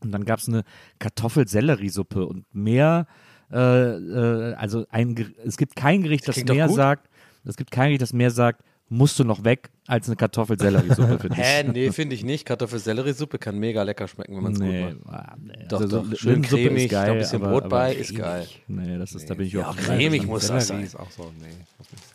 [0.01, 0.63] Und dann gab es eine
[0.99, 3.07] Kartoffel-Selleriesuppe und mehr,
[3.51, 7.09] äh, äh, also ein, es gibt kein Gericht, das doch mehr sagt,
[7.45, 8.63] es gibt kein Gericht, das mehr sagt,
[8.93, 11.39] musst du noch weg, als eine Kartoffel-Selleriesuppe für dich.
[11.39, 12.45] Hä, nee, finde ich nicht.
[12.45, 15.13] Kartoffel-Sellerie-Suppe kann mega lecker schmecken, wenn man es Nee, gut macht.
[15.29, 15.53] ah, nee.
[15.67, 18.15] Doch, also, doch, so schön cremig, geil, da ein bisschen aber, Brot aber bei, ist
[18.15, 18.47] geil.
[18.67, 20.83] Nee, das ist, da bin ich Ja, auch cremig muss das sein.
[20.83, 21.47] ist auch so, nee.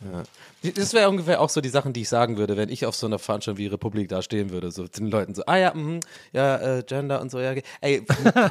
[0.01, 0.23] sein.
[0.75, 3.05] Das wäre ungefähr auch so die Sachen, die ich sagen würde, wenn ich auf so
[3.07, 4.71] einer Veranstaltung wie Republik da stehen würde.
[4.71, 5.99] So den Leuten so, ah ja, mhm,
[6.33, 8.01] ja, äh, Gender und so, ja, ey,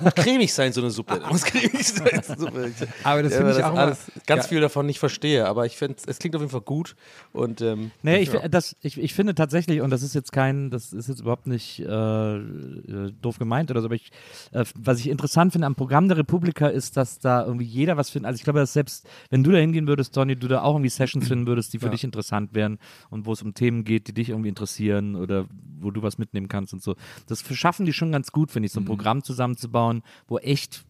[0.03, 1.21] muss cremig sein, so eine Suppe.
[1.31, 2.89] Muss cremig sein, so eine Suppe.
[3.05, 4.49] Aber das Ja, finde ich auch alles, ganz Ja.
[4.49, 6.95] viel davon nicht verstehe, aber ich finde, es klingt auf jeden Fall gut
[7.33, 10.71] und ähm, Nee, ich, fi- das, ich, ich finde tatsächlich, und das ist jetzt kein,
[10.71, 14.11] das ist jetzt überhaupt nicht äh, äh, doof gemeint oder so, aber ich,
[14.53, 18.11] äh, was ich interessant finde am Programm der Republika ist, dass da irgendwie jeder was
[18.11, 18.27] findet.
[18.29, 20.91] Also ich glaube, dass selbst wenn du da hingehen würdest, Donny, du da auch irgendwie
[20.91, 22.79] Sessions finden würdest, die für dich interessant wären
[23.11, 25.47] und wo es um Themen geht, die dich irgendwie interessieren oder
[25.81, 26.97] wo du was mitnehmen kannst und so.
[27.27, 30.85] Das schaffen die schon ganz gut, finde ich, so ein Programm zusammenzubauen, wo echt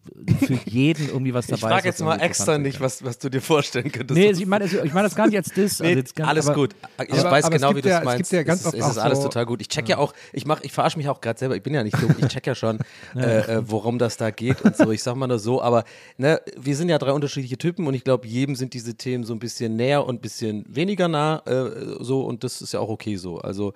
[0.45, 1.67] für jeden irgendwie was dabei ich ist.
[1.67, 4.17] frage was jetzt mal extra nicht, was, was du dir vorstellen könntest.
[4.17, 5.79] Nee, ich meine ich meine das gar nicht als Diss.
[5.79, 6.75] Nee, also jetzt ganz, alles aber, gut.
[7.07, 8.17] Ich aber- weiß aber es genau, wie du ja- es es meinst.
[8.31, 9.61] gibt ja ganz es, oft ist- es ist alles so- total gut.
[9.61, 11.55] Ich check ja auch, ich mach, ich verarsche mich auch gerade selber.
[11.55, 12.15] Ich bin ja nicht dumm.
[12.17, 12.79] Ich check ja schon,
[13.15, 14.91] äh, äh, worum das da geht und so.
[14.91, 15.83] Ich sag mal nur so, aber
[16.17, 19.33] ne, wir sind ja drei unterschiedliche Typen und ich glaube, jedem sind diese Themen so
[19.33, 22.89] ein bisschen näher und ein bisschen weniger nah, äh, so und das ist ja auch
[22.89, 23.37] okay so.
[23.39, 23.73] Also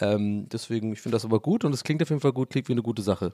[0.00, 2.68] ähm, deswegen, ich finde das aber gut und es klingt auf jeden Fall gut, klingt
[2.68, 3.32] wie eine gute Sache.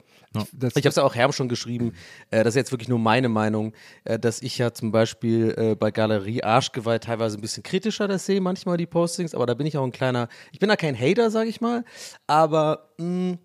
[0.53, 1.93] Das, Ich habe es ja auch Herm schon geschrieben,
[2.31, 5.75] äh, das ist jetzt wirklich nur meine Meinung, äh, dass ich ja zum Beispiel äh,
[5.75, 9.67] bei Galerie Arschgeweih teilweise ein bisschen kritischer das sehe, manchmal die Postings, aber da bin
[9.67, 11.83] ich auch ein kleiner, ich bin da kein Hater, sage ich mal,
[12.27, 13.37] aber mh,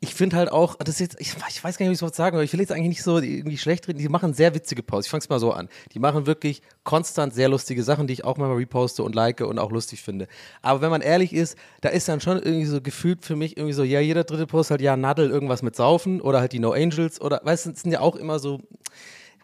[0.00, 2.36] ich finde halt auch, das jetzt, ich, ich weiß gar nicht, wie ich es sagen,
[2.36, 3.98] aber ich will jetzt eigentlich nicht so irgendwie schlecht reden.
[3.98, 5.06] Die machen sehr witzige Posts.
[5.06, 5.68] Ich fange es mal so an.
[5.92, 9.58] Die machen wirklich konstant sehr lustige Sachen, die ich auch manchmal reposte und like und
[9.58, 10.28] auch lustig finde.
[10.62, 13.74] Aber wenn man ehrlich ist, da ist dann schon irgendwie so gefühlt für mich irgendwie
[13.74, 16.72] so, ja, jeder dritte Post halt, ja, Nadel irgendwas mit Saufen oder halt die No
[16.72, 18.60] Angels oder, weißt du, sind ja auch immer so,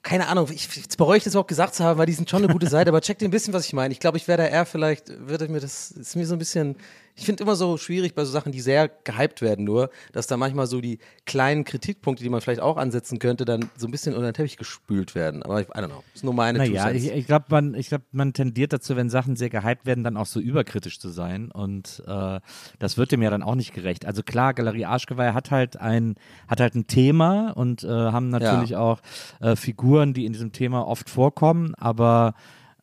[0.03, 2.43] keine Ahnung, ich, jetzt bereue ich das überhaupt gesagt zu haben, weil die sind schon
[2.43, 3.93] eine gute Seite, aber checkt ein bisschen, was ich meine.
[3.93, 6.77] Ich glaube, ich wäre da eher vielleicht, würde mir das, ist mir so ein bisschen,
[7.15, 10.37] ich finde immer so schwierig bei so Sachen, die sehr gehypt werden nur, dass da
[10.37, 14.15] manchmal so die kleinen Kritikpunkte, die man vielleicht auch ansetzen könnte, dann so ein bisschen
[14.15, 15.43] unter den Teppich gespült werden.
[15.43, 18.03] Aber ich, I don't know, ist nur meine Naja, ich, ich glaube, man, ich glaub,
[18.13, 21.51] man tendiert dazu, wenn Sachen sehr gehypt werden, dann auch so überkritisch zu sein.
[21.51, 22.41] Und äh,
[22.79, 24.07] das wird dem ja dann auch nicht gerecht.
[24.07, 26.15] Also klar, Galerie Arschgeweih hat halt ein,
[26.49, 29.01] hat halt ein Thema und äh, haben natürlich auch
[29.41, 32.35] äh, Figuren, die in diesem Thema oft vorkommen, aber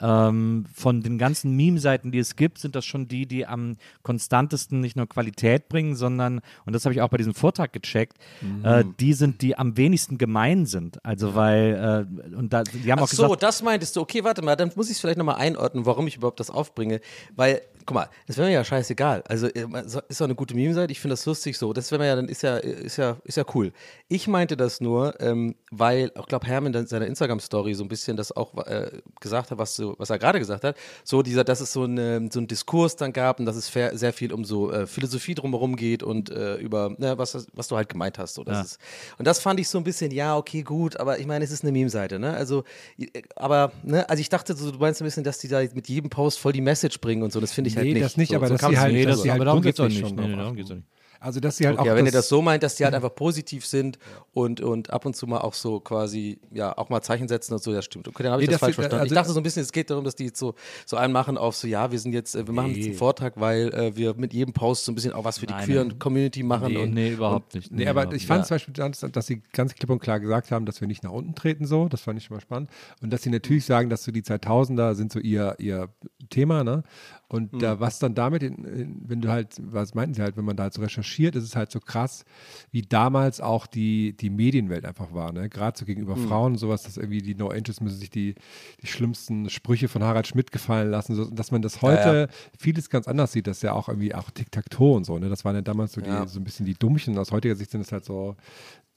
[0.01, 4.79] ähm, von den ganzen Meme-Seiten, die es gibt, sind das schon die, die am konstantesten
[4.79, 8.17] nicht nur Qualität bringen, sondern, und das habe ich auch bei diesem Vortrag gecheckt,
[8.63, 8.95] äh, Mhm.
[8.99, 11.03] die sind, die am wenigsten gemein sind.
[11.05, 14.01] Also weil, äh, und da, die haben Ach auch so, gesagt, das meintest du.
[14.01, 17.01] Okay, warte mal, dann muss ich es vielleicht nochmal einordnen, warum ich überhaupt das aufbringe.
[17.35, 19.23] Weil, guck mal, das wäre mir ja scheißegal.
[19.27, 19.65] Also äh,
[20.09, 21.73] ist doch eine gute Meme-Seite, ich finde das lustig so.
[21.73, 23.71] Das wäre mir ja dann, ist ja, ist ja, ist ja cool.
[24.09, 28.15] Ich meinte das nur, ähm, weil, ich glaube, Hermann in seiner Instagram-Story so ein bisschen
[28.15, 30.77] das auch äh, gesagt hat, was, so, was er gerade gesagt hat.
[31.03, 34.13] So dieser, dass es so, eine, so einen Diskurs dann gab und dass es sehr
[34.13, 37.89] viel um so äh, Philosophie drumherum geht und äh, über, ne, was, was du halt
[37.89, 38.35] gemeint hast.
[38.35, 38.61] So, das Ja.
[38.61, 38.79] ist,
[39.17, 41.63] und das fand ich so ein bisschen, ja, okay, gut, aber ich meine, es ist
[41.63, 42.35] eine Meme-Seite, ne?
[42.35, 42.65] Also,
[42.99, 45.89] äh, aber, ne, also ich dachte so, du meinst ein bisschen, dass die da mit
[45.89, 48.05] jedem Post voll die Message bringen und so, das finde ich halt Nee, nicht.
[48.05, 49.23] das nicht, so, aber so dass kann sie halt, nicht dass so.
[49.23, 50.15] sie halt aber darum geht's grundsätzlich nicht.
[50.21, 50.87] Nee, nee, darum geht's doch nicht.
[51.21, 52.85] Also, dass sie halt Okay, auch aber wenn ihr das, das so meint, dass die
[52.85, 53.99] halt einfach positiv sind
[54.31, 57.61] und, und ab und zu mal auch so quasi, ja, auch mal Zeichen setzen und
[57.61, 58.07] so, ja, stimmt.
[58.07, 59.01] Okay, dann habe ich Nee, das das- falsch verstanden.
[59.01, 61.11] also- ich dachte so ein bisschen, es geht darum, dass die jetzt so, so einen
[61.11, 63.97] machen auf so, ja, wir sind jetzt, äh, wir machen jetzt einen Vortrag, weil äh,
[63.97, 65.99] wir mit jedem Post so ein bisschen auch was für die Nein, queer nein.
[65.99, 66.71] Community machen.
[66.71, 67.69] Nee, und, nee, überhaupt nicht.
[67.69, 70.65] Nee, aber ich fand zum Beispiel, dass, dass sie ganz klipp und klar gesagt haben,
[70.65, 71.89] dass wir nicht nach unten treten, so.
[71.89, 72.69] Das fand ich schon mal spannend.
[73.01, 75.89] Und dass sie natürlich sagen, dass so die 2000er sind so ihr, ihr
[76.29, 76.83] Thema, ne?
[77.31, 80.45] Und da, was dann damit, in, in, wenn du halt, was meinten sie halt, wenn
[80.45, 82.25] man da halt so recherchiert, ist es halt so krass,
[82.71, 85.47] wie damals auch die, die Medienwelt einfach war, ne?
[85.47, 88.33] Gerade so gegenüber Frauen und sowas, dass irgendwie die No Angels müssen sich die,
[88.81, 93.07] die schlimmsten Sprüche von Harald Schmidt gefallen lassen, so, dass man das heute vieles ganz
[93.07, 95.29] anders sieht, dass ja auch irgendwie auch Tic-Tac-Toe und so, ne?
[95.29, 96.25] Das waren ja damals so, die, Ja.
[96.27, 97.15] so ein bisschen die Dummchen.
[97.19, 98.35] Aus heutiger Sicht sind es halt so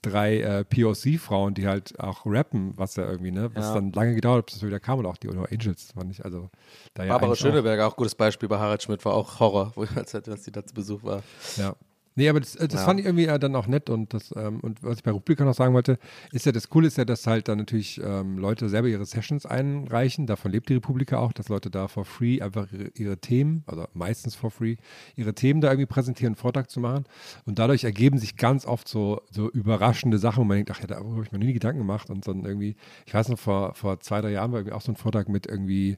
[0.02, 3.50] drei äh, POC-Frauen, die halt auch rappen, was ja irgendwie, ne?
[3.54, 3.74] Was Ja.
[3.74, 6.24] dann lange gedauert hat, bis das wieder kam und auch die No Angels, war nicht,
[6.24, 6.50] also
[6.94, 9.86] da ja Barbara auch- Schöneberger, auch gutes Beispiel bei Harald Schmidt, war auch Horror, wo,
[9.94, 11.22] als, als die da zu Besuch war.
[11.56, 11.74] Ja.
[12.14, 12.86] Nee, aber das, äh, das Ja.
[12.86, 15.44] fand ich irgendwie äh, dann auch nett und das, ähm, und was ich bei Republika
[15.44, 15.98] noch sagen wollte,
[16.32, 19.46] ist ja das Coole ist ja, dass halt dann natürlich ähm, Leute selber ihre Sessions
[19.46, 20.26] einreichen.
[20.26, 23.86] Davon lebt die Republika auch, dass Leute da for free einfach ihre, ihre Themen, also
[23.94, 24.76] meistens for free,
[25.16, 27.04] ihre Themen da irgendwie präsentieren, einen Vortrag zu machen.
[27.44, 30.86] Und dadurch ergeben sich ganz oft so, so überraschende Sachen, wo man denkt, ach ja,
[30.86, 32.10] da habe ich mir nie Gedanken gemacht.
[32.10, 34.92] Und dann irgendwie, ich weiß noch, vor, vor zwei, drei Jahren war irgendwie auch so
[34.92, 35.96] ein Vortrag mit irgendwie,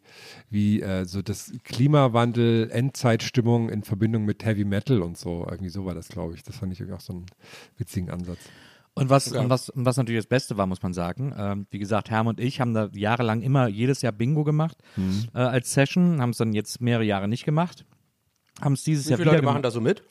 [0.50, 5.46] wie äh, so das Klimawandel, Endzeitstimmung in Verbindung mit Heavy Metal und so.
[5.50, 6.42] Irgendwie so war das, glaube ich.
[6.42, 7.26] Das fand ich irgendwie auch so einen
[7.76, 8.38] witzigen Ansatz.
[8.96, 11.34] Und was, und was, und was natürlich das Beste war, muss man sagen.
[11.36, 15.24] Ähm, wie gesagt, Herm und ich haben da jahrelang immer jedes Jahr Bingo gemacht Mhm.
[15.34, 17.84] äh, als Session, haben es dann jetzt mehrere Jahre nicht gemacht.
[18.60, 20.04] Haben es dieses Wie Jahr viele wieder Leute machen da so mit?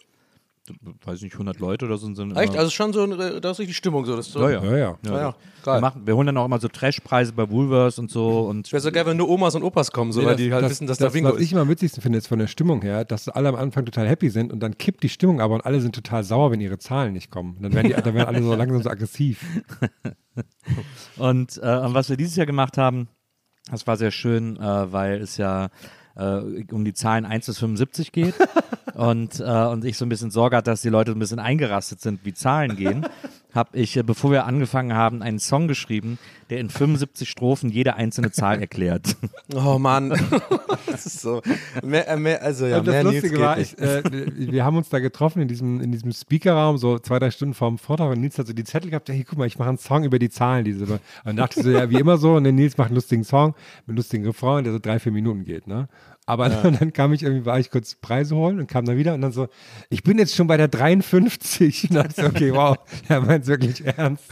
[1.04, 2.14] Weiß nicht, 100 Leute oder so.
[2.14, 2.56] Sind Echt?
[2.56, 4.16] Also schon so, eine, da ist richtig Stimmung so.
[4.16, 4.64] Das so Ja, ja.
[4.64, 4.98] Ja, ja.
[5.06, 5.36] Ja, ja.
[5.66, 8.42] wir, machen, wir holen dann auch immer so Trashpreise bei Woolworths und so.
[8.42, 10.64] Und Wäre so geil, wenn nur Omas und Opas kommen, so, Nee, weil die halt
[10.64, 11.52] das, wissen, dass das, da Bingo Was ich ist.
[11.52, 14.30] immer am witzigsten finde, ist von der Stimmung her, dass alle am Anfang total happy
[14.30, 17.12] sind und dann kippt die Stimmung aber und alle sind total sauer, wenn ihre Zahlen
[17.12, 17.58] nicht kommen.
[17.62, 19.44] Dann werden, die, dann werden alle so langsam so aggressiv.
[21.18, 23.08] Und, äh, was wir dieses Jahr gemacht haben,
[23.70, 25.70] das war sehr schön, äh, weil es ja
[26.16, 28.36] äh, um die Zahlen 1 bis 75 geht.
[28.94, 32.02] und, äh, und ich so ein bisschen Sorge hatte, dass die Leute ein bisschen eingerastet
[32.02, 33.06] sind, wie Zahlen gehen,
[33.54, 36.18] habe ich, äh, bevor wir angefangen haben, einen Song geschrieben,
[36.50, 39.16] der in 75 Strophen jede einzelne Zahl erklärt.
[39.56, 40.10] Oh Mann.
[40.88, 41.42] das ist so.
[41.84, 44.02] Mehr, äh, mehr, also ja, und das mehr Nils Lustige war, ich, äh,
[44.36, 47.70] wir haben uns da getroffen in diesem, in diesem Speakerraum, so zwei, drei Stunden vor
[47.70, 49.78] dem Vortrag und Nils hat so die Zettel gehabt, hey, guck mal, ich mache einen
[49.78, 50.66] Song über die Zahlen.
[50.66, 52.96] Diese, und dann dachte ich so, ja, wie immer so, und dann Nils macht einen
[52.96, 53.54] lustigen Song
[53.86, 55.88] mit lustigen Refrain, der so drei, vier Minuten geht, ne?
[56.26, 56.48] Aber
[56.80, 59.32] dann kam ich irgendwie, war ich kurz Preise holen und kam dann wieder und dann
[59.34, 59.48] so,
[59.90, 61.84] ich bin jetzt schon bei der 53.
[61.90, 62.78] Und dann dachte ich so, okay, wow,
[63.10, 64.24] er meint es wirklich ernst.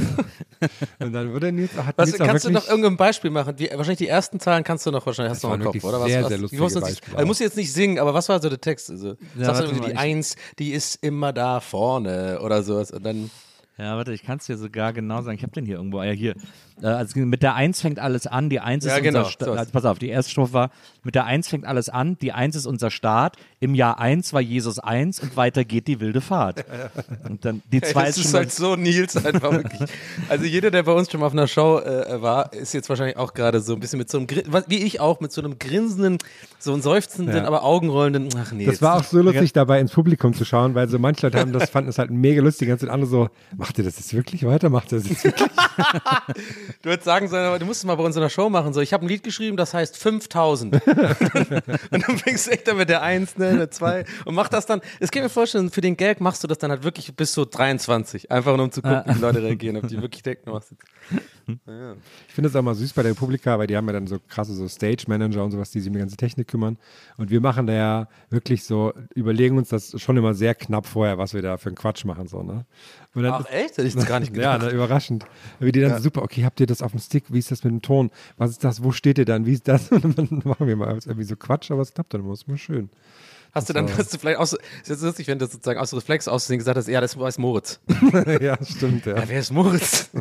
[0.99, 3.56] Und dann wurde Nils, hat Was, Nils kannst du noch irgendein Beispiel machen?
[3.56, 5.99] Die, wahrscheinlich die ersten Zahlen kannst du noch wahrscheinlich, hast du noch im Kopf, oder?
[5.99, 8.41] Was, sehr, was, sehr lustige sich- Beispiele also, musst jetzt nicht singen, aber was war
[8.41, 8.89] so der Text?
[8.89, 13.04] Also, Ja, sagst du irgendwie, die Eins, die ist immer da vorne oder sowas und
[13.04, 13.30] dann
[13.77, 15.36] Ja, warte, ich kann es dir sogar genau sagen.
[15.38, 15.99] Ich habe den hier irgendwo.
[15.99, 16.36] Ah, Ja, hier.
[16.82, 19.48] Äh, also mit der Eins fängt alles an, die Eins Ja, ist genau, unser Start.
[19.48, 19.60] sowas.
[19.60, 20.72] Also pass auf, die erste Strophe war,
[21.04, 24.41] mit der Eins fängt alles an, die Eins ist unser Start, im Jahr eins war
[24.41, 26.65] Jesus eins und weiter geht die wilde Fahrt.
[27.30, 29.89] Und dann die zwei das ist ist halt so Nils einfach wirklich.
[30.30, 33.17] Also jeder, der bei uns schon mal auf einer Show äh, war, ist jetzt wahrscheinlich
[33.17, 34.28] auch gerade so ein bisschen mit so einem,
[34.67, 36.17] wie ich auch, mit so einem grinsenden,
[36.60, 37.46] so einem seufzenden, Ja.
[37.46, 38.65] aber augenrollenden, ach nee.
[38.65, 41.54] Das war auch so lustig, dabei ins Publikum zu schauen, weil so manche Leute haben
[41.54, 44.70] das, fanden es halt mega lustig, ganz andere so, macht ihr das jetzt wirklich weiter?
[44.70, 45.50] Macht ihr das jetzt wirklich?
[46.82, 48.74] Du würdest sagen sollen, du musst es mal bei uns in der Show machen.
[48.74, 50.74] So, ich habe ein Lied geschrieben, das heißt 5000.
[50.86, 54.66] und dann fängst du echt dann mit der 1, ne, der 2 und mach das
[54.66, 54.82] dann.
[55.00, 57.46] Es kann mir vorstellen, für den Gag machst du das dann halt wirklich bis so
[57.46, 58.32] 23.
[58.32, 60.72] Einfach nur um zu gucken, wie die Leute reagieren, ob die wirklich denken, du machst
[60.72, 60.84] jetzt.
[62.28, 64.20] Ich finde es auch mal süß bei der Republika, weil die haben ja dann so
[64.28, 66.78] krasse so Stage-Manager und sowas, die sich um die ganze Technik kümmern.
[67.18, 71.18] Und wir machen da ja wirklich so, überlegen uns das schon immer sehr knapp vorher,
[71.18, 72.28] was wir da für einen Quatsch machen.
[72.28, 72.66] So, ne?
[73.14, 73.78] Und dann Ach echt?
[73.78, 74.72] Hätte ich das gar nicht Ja, gedacht.
[74.72, 75.26] ne, überraschend.
[75.60, 77.26] Wie die dann so, super, okay, habt ihr das auf dem Stick?
[77.30, 78.12] Wie ist das mit dem Ton?
[78.38, 78.84] Was ist das?
[78.84, 79.46] Wo steht ihr dann?
[79.46, 79.92] Wie ist das?
[79.92, 82.34] Und dann machen wir mal irgendwie so Quatsch, aber es klappt dann immer.
[82.34, 82.90] Ist immer schön.
[83.54, 85.94] Hast du dann, hast du vielleicht auch so, ist jetzt lustig, wenn du sozusagen aus
[85.94, 87.82] Reflex aussehen gesagt hast, ja, das ist Moritz.
[88.42, 89.18] ja, stimmt, ja.
[89.18, 90.10] Ja, wer ist Moritz?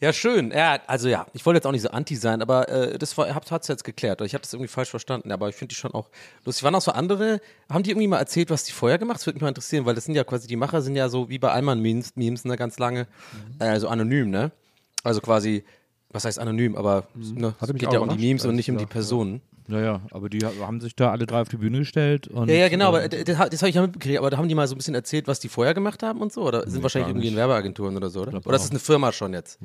[0.00, 0.50] ja, schön.
[0.50, 3.62] Ja, also ja, ich wollte jetzt auch nicht so anti sein, aber äh, das hat
[3.62, 4.20] es jetzt geklärt.
[4.20, 6.10] Ich habe das irgendwie falsch verstanden, aber ich finde die schon auch
[6.44, 6.62] lustig.
[6.62, 9.20] Waren auch so andere, haben die irgendwie mal erzählt, was die vorher gemacht?
[9.20, 11.30] Das würde mich mal interessieren, weil das sind ja quasi, die Macher sind ja so
[11.30, 13.06] wie bei Allmann-Memes, Memes, ne, ganz lange,
[13.60, 14.50] äh, so anonym, ne?
[15.04, 15.64] Also quasi,
[16.10, 18.78] was heißt anonym, aber ne, es geht ja um die Memes und nicht ich um
[18.78, 19.36] die Personen.
[19.36, 22.54] Ja, ja, aber die haben sich da alle drei auf die Bühne gestellt und Ja,
[22.56, 24.54] ja, genau, äh, aber d- das, das habe ich ja mitbekriegt, aber da haben die
[24.54, 27.08] mal so ein bisschen erzählt, was die vorher gemacht haben und so, oder sind wahrscheinlich
[27.10, 28.40] irgendwie in Werbeagenturen oder so, oder?
[28.44, 29.58] Oder ist es eine Firma schon jetzt?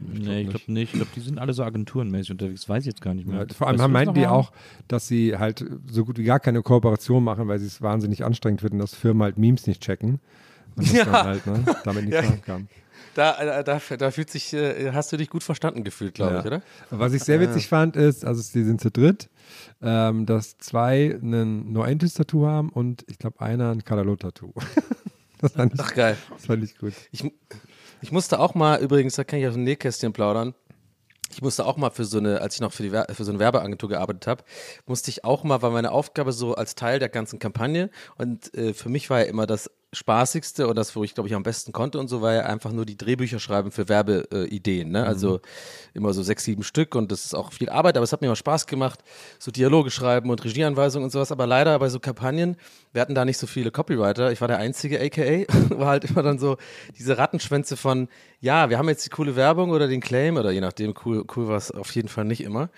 [0.00, 0.92] nee, ich glaube nicht.
[0.94, 3.40] Ich glaube, die sind alle so agenturenmäßig unterwegs, weiß ich jetzt gar nicht mehr.
[3.40, 4.52] Ja, vor allem das meinten die auch,
[4.86, 8.60] dass sie halt so gut wie gar keine Kooperation machen, weil sie es wahnsinnig anstrengend
[8.60, 10.20] finden, dass Firmen halt Memes nicht checken.
[10.76, 11.04] Und das Ja.
[11.04, 12.28] dann halt, ne, damit nichts Ja.
[12.30, 12.68] machen kann.
[13.18, 16.40] Da, äh, da, da fühlt sich, äh, hast du dich gut verstanden gefühlt, glaube Ja.
[16.40, 16.62] ich, oder?
[16.90, 19.28] Was ich sehr witzig fand, ist, also sie sind zu dritt,
[19.82, 24.52] ähm, dass zwei ein No-Entis-Tattoo haben und ich glaube einer ein Kadalot-Tattoo.
[25.40, 26.16] das, fand ich- Ach, geil.
[26.30, 26.92] das fand ich gut.
[27.10, 27.24] Ich,
[28.00, 30.54] ich musste auch mal, übrigens, da kann ich aus dem Nähkästchen plaudern.
[31.30, 33.30] Ich musste auch mal für so eine, als ich noch für, die, Wer- für so
[33.32, 34.44] eine Werbeagentur gearbeitet habe,
[34.86, 38.72] musste ich auch mal, war meine Aufgabe so als Teil der ganzen Kampagne und äh,
[38.72, 41.72] für mich war ja immer das Spaßigste und das, wo ich glaube ich am besten
[41.72, 44.90] konnte und so, war ja einfach nur die Drehbücher schreiben für Werbeideen.
[44.90, 45.06] Ne?
[45.06, 45.40] Also
[45.94, 48.26] immer so sechs, sieben Stück und das ist auch viel Arbeit, aber es hat mir
[48.26, 49.00] immer Spaß gemacht,
[49.38, 51.32] so Dialoge schreiben und Regieanweisungen und sowas.
[51.32, 52.56] Aber leider bei so Kampagnen,
[52.92, 54.30] wir hatten da nicht so viele Copywriter.
[54.30, 56.58] Ich war der einzige, aka, war halt immer dann so
[56.98, 58.08] diese Rattenschwänze von,
[58.40, 61.48] ja, wir haben jetzt die coole Werbung oder den Claim oder je nachdem, cool, cool
[61.48, 62.68] war es auf jeden Fall nicht immer.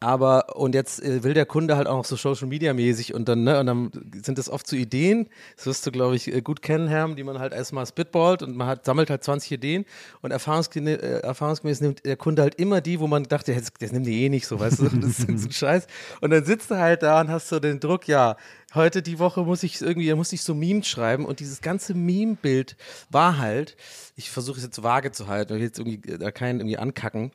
[0.00, 3.28] Aber und jetzt äh, will der Kunde halt auch noch so Social Media mäßig und
[3.28, 3.90] dann, ne, und dann
[4.22, 7.24] sind das oft so Ideen, das wirst du, glaube ich, äh, gut kennen, Herm, die
[7.24, 9.84] man halt erstmal spitballt und man hat, sammelt halt 20 Ideen
[10.22, 13.90] und erfahrungsgemäß, äh, erfahrungsgemäß nimmt der Kunde halt immer die, wo man dachte, das, das
[13.90, 15.88] nimmt die eh nicht so, weißt du, das ist ein Scheiß.
[16.20, 18.36] Und dann sitzt du halt da und hast so den Druck, ja,
[18.74, 22.76] heute die Woche muss ich irgendwie, muss ich so Memes schreiben und dieses ganze Meme-Bild
[23.10, 23.76] war halt,
[24.14, 27.32] ich versuche es jetzt vage zu halten, ich jetzt irgendwie da keinen irgendwie ankacken.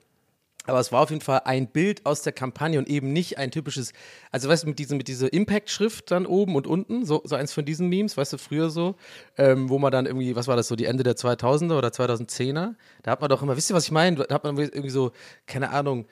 [0.65, 3.51] Aber es war auf jeden Fall ein Bild aus der Kampagne und eben nicht ein
[3.51, 3.91] typisches,
[4.31, 7.51] also weißt du, mit, diesem, mit dieser Impact-Schrift dann oben und unten, so, so eins
[7.51, 8.95] von diesen Memes, weißt du, früher so,
[9.37, 12.75] ähm, wo man dann irgendwie, was war das so, die Ende der 2000er oder 2010er,
[13.03, 14.15] da hat man doch immer, wisst ihr, was ich meine?
[14.15, 15.11] Da hat man irgendwie so,
[15.47, 16.05] keine Ahnung,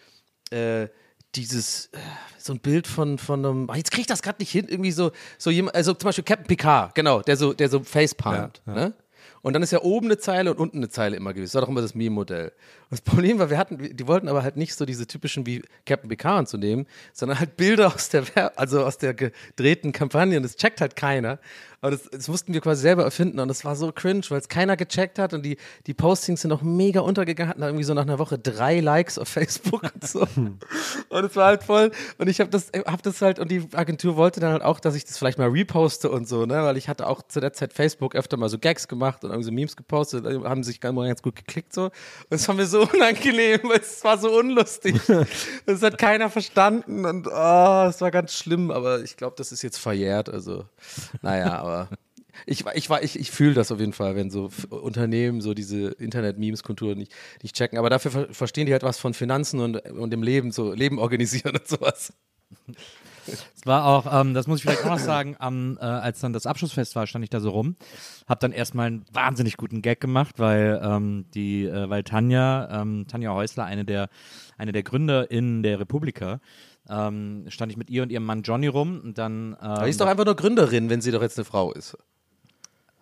[0.50, 0.90] äh,
[1.36, 1.98] dieses, äh,
[2.38, 4.92] so ein Bild von, von einem, ah, jetzt krieg ich das gerade nicht hin, irgendwie
[4.92, 8.76] so, so jemand, also zum Beispiel Captain Picard, genau, der so, der so facepalmt, Ja,
[8.76, 8.80] ja.
[8.88, 8.94] ne?
[9.44, 11.48] Und dann ist ja oben eine Zeile und unten eine Zeile immer gewesen.
[11.50, 12.52] Das war doch immer das Meme-Modell.
[12.91, 16.10] Das Problem war, wir hatten, die wollten aber halt nicht so diese typischen wie Captain
[16.10, 18.25] Picard zu nehmen, sondern halt Bilder aus der,
[18.60, 20.36] also aus der gedrehten Kampagne.
[20.36, 21.39] Und das checkt halt keiner.
[21.80, 23.39] Aber das, das mussten wir quasi selber erfinden.
[23.39, 25.34] Und das war so cringe, weil es keiner gecheckt hat.
[25.34, 28.82] Und die, die Postings sind auch mega untergegangen, hatten irgendwie so nach einer Woche drei
[28.82, 30.21] Likes auf Facebook und so.
[31.10, 31.91] Und es war halt voll.
[32.17, 34.95] Und ich habe das, hab das halt, und die Agentur wollte dann halt auch, dass
[34.95, 36.63] ich das vielleicht mal reposte und so, ne?
[36.63, 39.45] Weil ich hatte auch zu der Zeit Facebook öfter mal so Gags gemacht und irgendwie
[39.45, 41.86] so Memes gepostet, haben sich ganz, ganz gut geklickt so.
[41.86, 41.91] Und
[42.30, 44.96] es war mir so unangenehm, weil es war so unlustig.
[45.65, 49.62] Das hat keiner verstanden und oh, es war ganz schlimm, aber ich glaube, das ist
[49.62, 50.30] jetzt verjährt.
[50.30, 50.65] Also,
[51.22, 51.89] naja, aber.
[52.46, 56.96] Ich, ich, ich, ich fühle das auf jeden Fall, wenn so Unternehmen so diese Internet-Memes-Kultur
[56.96, 57.13] nicht,
[57.44, 57.78] nicht checken.
[57.78, 60.98] Aber dafür ver verstehen die halt was von Finanzen und, und dem Leben, so Leben
[60.98, 62.13] organisieren und sowas.
[63.27, 66.34] Es war auch, ähm, das muss ich vielleicht auch noch sagen, am, äh, als dann
[66.34, 67.75] das Abschlussfest war, stand ich da so rum,
[68.27, 73.05] hab dann erstmal einen wahnsinnig guten Gag gemacht, weil ähm, die, äh, weil Tanja, ähm,
[73.07, 74.10] Tanja Häusler, eine der,
[74.57, 76.39] eine der GründerInnen der Republika,
[76.89, 79.51] ähm, stand ich mit ihr und ihrem Mann Johnny rum und dann.
[79.51, 81.97] Ähm, Aber die ist doch einfach nur Gründerin, wenn sie doch jetzt eine Frau ist.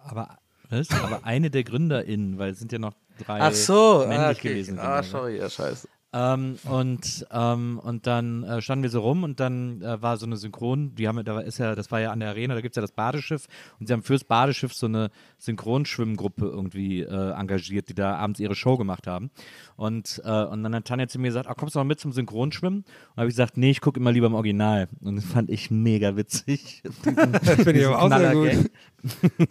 [0.03, 0.37] aber
[0.69, 0.89] Was?
[0.91, 4.49] Aber eine der GründerInnen, weil es sind ja noch drei Ach so, männlich ah, okay.
[4.49, 4.79] gewesen.
[4.79, 5.03] Ah, ne?
[5.03, 5.87] sorry, ja, scheiße.
[6.11, 10.25] Ähm, und, ähm, und dann äh, standen wir so rum und dann äh, war so
[10.25, 12.73] eine Synchron, die haben, da ist ja, das war ja an der Arena, da gibt
[12.73, 13.47] es ja das Badeschiff
[13.79, 18.55] und sie haben fürs Badeschiff so eine Synchronschwimmgruppe irgendwie äh, engagiert, die da abends ihre
[18.55, 19.29] Show gemacht haben.
[19.75, 22.11] Und, äh, und dann hat Tanja zu mir gesagt, ah, kommst du noch mit zum
[22.11, 22.79] Synchronschwimmen?
[22.79, 24.89] Und habe ich gesagt, nee, ich gucke immer lieber im Original.
[25.01, 26.81] Und das fand ich mega witzig.
[27.03, 28.71] Finde ich aber auch sehr gut.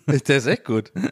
[0.29, 0.93] Der ist echt gut.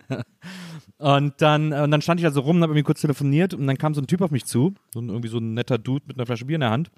[0.98, 3.76] Und dann, und dann stand ich also rum und habe irgendwie kurz telefoniert und dann
[3.76, 6.16] kam so ein Typ auf mich zu, so ein, irgendwie so ein netter Dude mit
[6.16, 6.90] einer Flasche Bier in der Hand.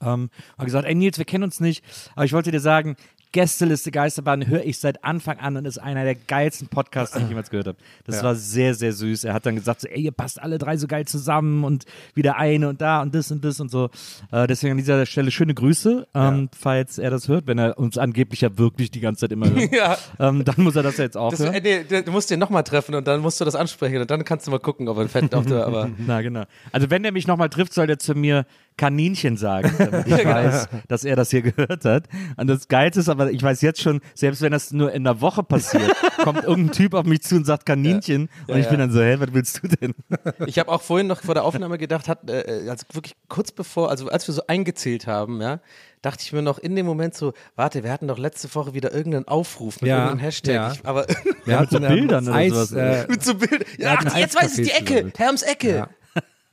[0.00, 2.96] Ähm, hat gesagt, ey Nils, wir kennen uns nicht, aber ich wollte dir sagen,
[3.32, 7.28] Gästeliste Geisterbahn höre ich seit Anfang an und ist einer der geilsten Podcasts, den ich
[7.28, 7.78] jemals gehört habe.
[8.04, 8.22] Das Ja.
[8.24, 9.22] war sehr, sehr süß.
[9.24, 12.36] Er hat dann gesagt, so, ey, ihr passt alle drei so geil zusammen und wieder
[12.38, 13.88] eine und da und das und das und so.
[14.32, 17.98] Äh, deswegen an dieser Stelle schöne Grüße, ähm, falls er das hört, wenn er uns
[17.98, 19.60] angeblich ja wirklich die ganze Zeit immer hört.
[19.72, 19.96] Ja.
[20.18, 21.54] ähm, dann muss er das ja jetzt auch Das, hören.
[21.54, 24.10] äh, nee, du du musst den nochmal treffen und dann musst du das ansprechen und
[24.10, 25.88] dann kannst du mal gucken, ob er fett auf der, aber.
[25.98, 26.44] Na, genau.
[26.72, 28.44] Also, wenn er mich nochmal trifft, soll er zu mir
[28.76, 32.04] Kaninchen sagen, damit ich weiß, dass er das hier gehört hat.
[32.36, 35.20] Und das Geilste ist aber, ich weiß jetzt schon, selbst wenn das nur in einer
[35.20, 38.28] Woche passiert, kommt irgendein Typ auf mich zu und sagt Kaninchen.
[38.46, 39.94] Und ich bin dann so, hä, was willst du denn?
[40.46, 43.90] Ich habe auch vorhin noch vor der Aufnahme gedacht, hat, äh, also wirklich kurz bevor,
[43.90, 45.60] also als wir so eingezählt haben, ja,
[46.02, 48.92] dachte ich mir noch in dem Moment so, warte, wir hatten doch letzte Woche wieder
[48.94, 50.54] irgendeinen Aufruf mit Ja, irgendeinem Hashtag.
[50.54, 50.72] ja.
[50.72, 51.06] Ich, aber
[51.46, 52.72] Der hat so eine Bildern oder Eis, sowas.
[52.72, 53.60] Äh, mit so Bildern.
[53.78, 55.12] Ja, ach, jetzt weiß ich die Ecke.
[55.16, 55.76] Herms Ecke.
[55.76, 55.88] Ja.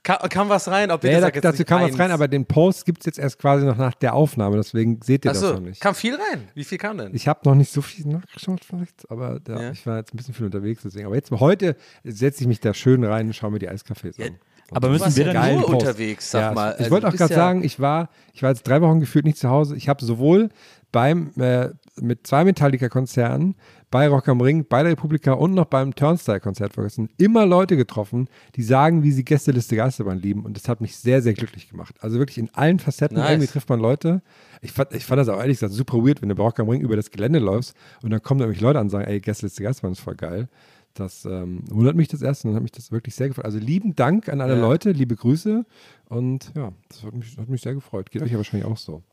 [0.07, 1.91] Kam, kam was rein, ob ihr ja, das da, sagt jetzt dazu nicht kam was
[1.91, 1.99] eins.
[1.99, 5.25] rein, aber den Post gibt es jetzt erst quasi noch nach der Aufnahme, deswegen seht
[5.25, 5.81] ihr das Achso, noch nicht.
[5.81, 6.47] kam viel rein.
[6.55, 7.13] Wie viel kam denn?
[7.13, 9.71] Ich habe noch nicht so viel nachgeschaut vielleicht, aber da, Ja.
[9.71, 11.07] ich war jetzt ein bisschen viel unterwegs deswegen.
[11.07, 14.37] Aber jetzt heute setze ich mich da schön rein und schaue mir die Eiscafés an.
[14.71, 15.73] Aber du müssen wir ja dann nur Post.
[15.87, 16.71] unterwegs, sag ja, mal.
[16.73, 19.25] Ich Also wollte auch gerade ja- sagen, ich war, ich war jetzt drei Wochen gefühlt
[19.25, 19.75] nicht zu Hause.
[19.77, 20.49] Ich habe sowohl
[20.91, 23.55] beim äh, mit zwei Metallica-Konzerten
[23.89, 28.27] bei Rock am Ring, bei der Republika und noch beim Turnstile-Konzert vergessen, immer Leute getroffen,
[28.55, 30.43] die sagen, wie sie Gästeliste Geisterbahn lieben.
[30.45, 31.95] Und das hat mich sehr, sehr glücklich gemacht.
[32.01, 33.29] Also wirklich in allen Facetten Nice.
[33.31, 34.21] irgendwie trifft man Leute.
[34.61, 36.67] Ich fand, ich fand das auch ehrlich gesagt super weird, wenn du bei Rock am
[36.69, 39.19] Ring über das Gelände läufst und dann kommen da irgendwelche Leute an und sagen, ey,
[39.21, 40.49] Gästeliste Geisterbahn ist voll geil.
[40.93, 43.45] Das ähm, wundert mich das erst und dann hat mich das wirklich sehr gefreut.
[43.45, 44.61] Also lieben Dank an alle Ja.
[44.61, 45.63] Leute, liebe Grüße
[46.09, 48.09] und ja, das hat mich, hat mich sehr gefreut.
[48.11, 49.03] Geht euch ja wahrscheinlich auch so.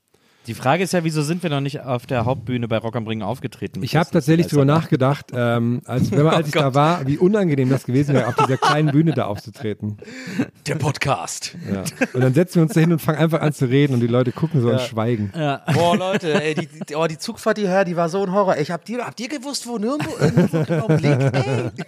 [0.47, 3.07] Die Frage ist ja, wieso sind wir noch nicht auf der Hauptbühne bei Rock am
[3.07, 3.83] Ring aufgetreten?
[3.83, 7.71] Ich habe tatsächlich drüber nachgedacht, ähm, als, wenn man, als ich da war, wie unangenehm
[7.71, 9.97] das gewesen wäre, auf dieser kleinen Bühne da aufzutreten.
[10.67, 11.57] Der Podcast.
[11.73, 11.85] Ja.
[12.13, 14.07] Und dann setzen wir uns da hin und fangen einfach an zu reden und die
[14.07, 15.33] Leute gucken so und schweigen.
[15.33, 18.59] Boah, Leute, ey, die, die, oh, die Zugfahrt hierher, die war so ein Horror.
[18.59, 21.35] Ich hab dir, habt ihr gewusst, wo Nürnberg irgendwo genau liegt?
[21.35, 21.71] Ey.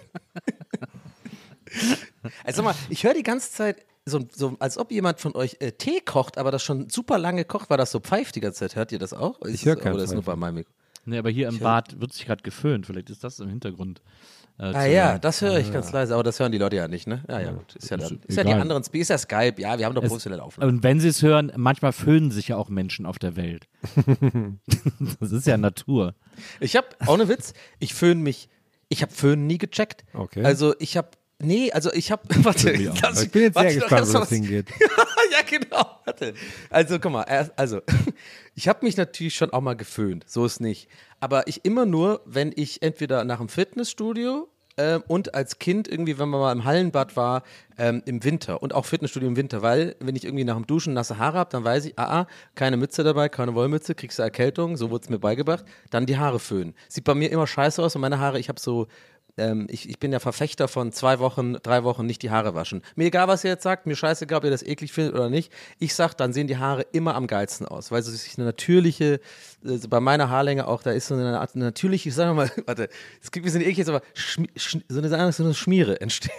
[2.43, 5.57] Also sag mal, ich höre die ganze Zeit so, so, als ob jemand von euch
[5.59, 8.59] äh, Tee kocht, aber das schon super lange kocht, weil das so pfeift die ganze
[8.59, 8.75] Zeit.
[8.75, 9.41] Hört ihr das auch?
[9.41, 10.71] Ist Ich höre das- kein Oder ist nur bei meinem Mikro?
[11.05, 12.85] Nee, aber hier im Bad wird sich gerade geföhnt.
[12.85, 14.01] Vielleicht ist das im Hintergrund.
[14.59, 15.21] Äh, Ah ja, hören.
[15.21, 17.23] das höre ich ganz leise, aber das hören die Leute ja nicht, ne?
[17.29, 17.75] Ja, ja, gut.
[17.75, 20.09] Ist ja, dann, ist ja die anderen, ist ja Skype, ja, wir haben doch Es-
[20.09, 20.75] professionelle Aufnahmen.
[20.77, 23.67] Und wenn sie es hören, manchmal föhnen sich ja auch Menschen auf der Welt.
[25.19, 26.15] das ist ja Natur.
[26.59, 28.49] Ich habe, ohne Witz, ich föhne mich,
[28.89, 30.05] ich habe Föhn nie gecheckt.
[30.13, 30.43] Okay.
[30.43, 34.07] Also ich habe, nee, also ich habe, warte, lass- Ich bin jetzt warte, sehr gespannt,
[34.09, 34.67] wo das hingeht.
[35.31, 35.85] ja, genau.
[36.05, 36.33] Warte.
[36.69, 37.23] Also, guck mal,
[37.55, 37.81] also,
[38.55, 40.87] ich habe mich natürlich schon auch mal geföhnt, so ist nicht.
[41.19, 44.47] Aber ich immer nur, wenn ich entweder nach dem Fitnessstudio
[44.77, 47.41] ähm, und als Kind irgendwie, wenn man mal im Hallenbad war,
[47.79, 50.93] ähm, im Winter und auch Fitnessstudio im Winter, weil wenn ich irgendwie nach dem Duschen
[50.93, 54.23] nasse Haare habe, dann weiß ich, ah, ah, keine Mütze dabei, keine Wollmütze, kriegst du
[54.23, 56.75] Erkältung, so wurde es mir beigebracht, dann die Haare föhnen.
[56.89, 58.87] Sieht bei mir immer scheiße aus und meine Haare, ich habe so
[59.37, 62.81] ähm, ich, ich bin ja Verfechter von zwei Wochen, drei Wochen nicht die Haare waschen.
[62.95, 65.51] Mir egal, was ihr jetzt sagt, mir scheißegal, ob ihr das eklig findet oder nicht.
[65.79, 69.19] Ich sag, dann sehen die Haare immer am geilsten aus, weil so sich eine natürliche,
[69.65, 72.89] äh, bei meiner Haarlänge auch, da ist so eine Art natürliche, ich sag mal, warte,
[73.21, 76.31] es gibt ein bisschen eklig, aber Schmi Sch so, eine, so eine Schmiere entsteht.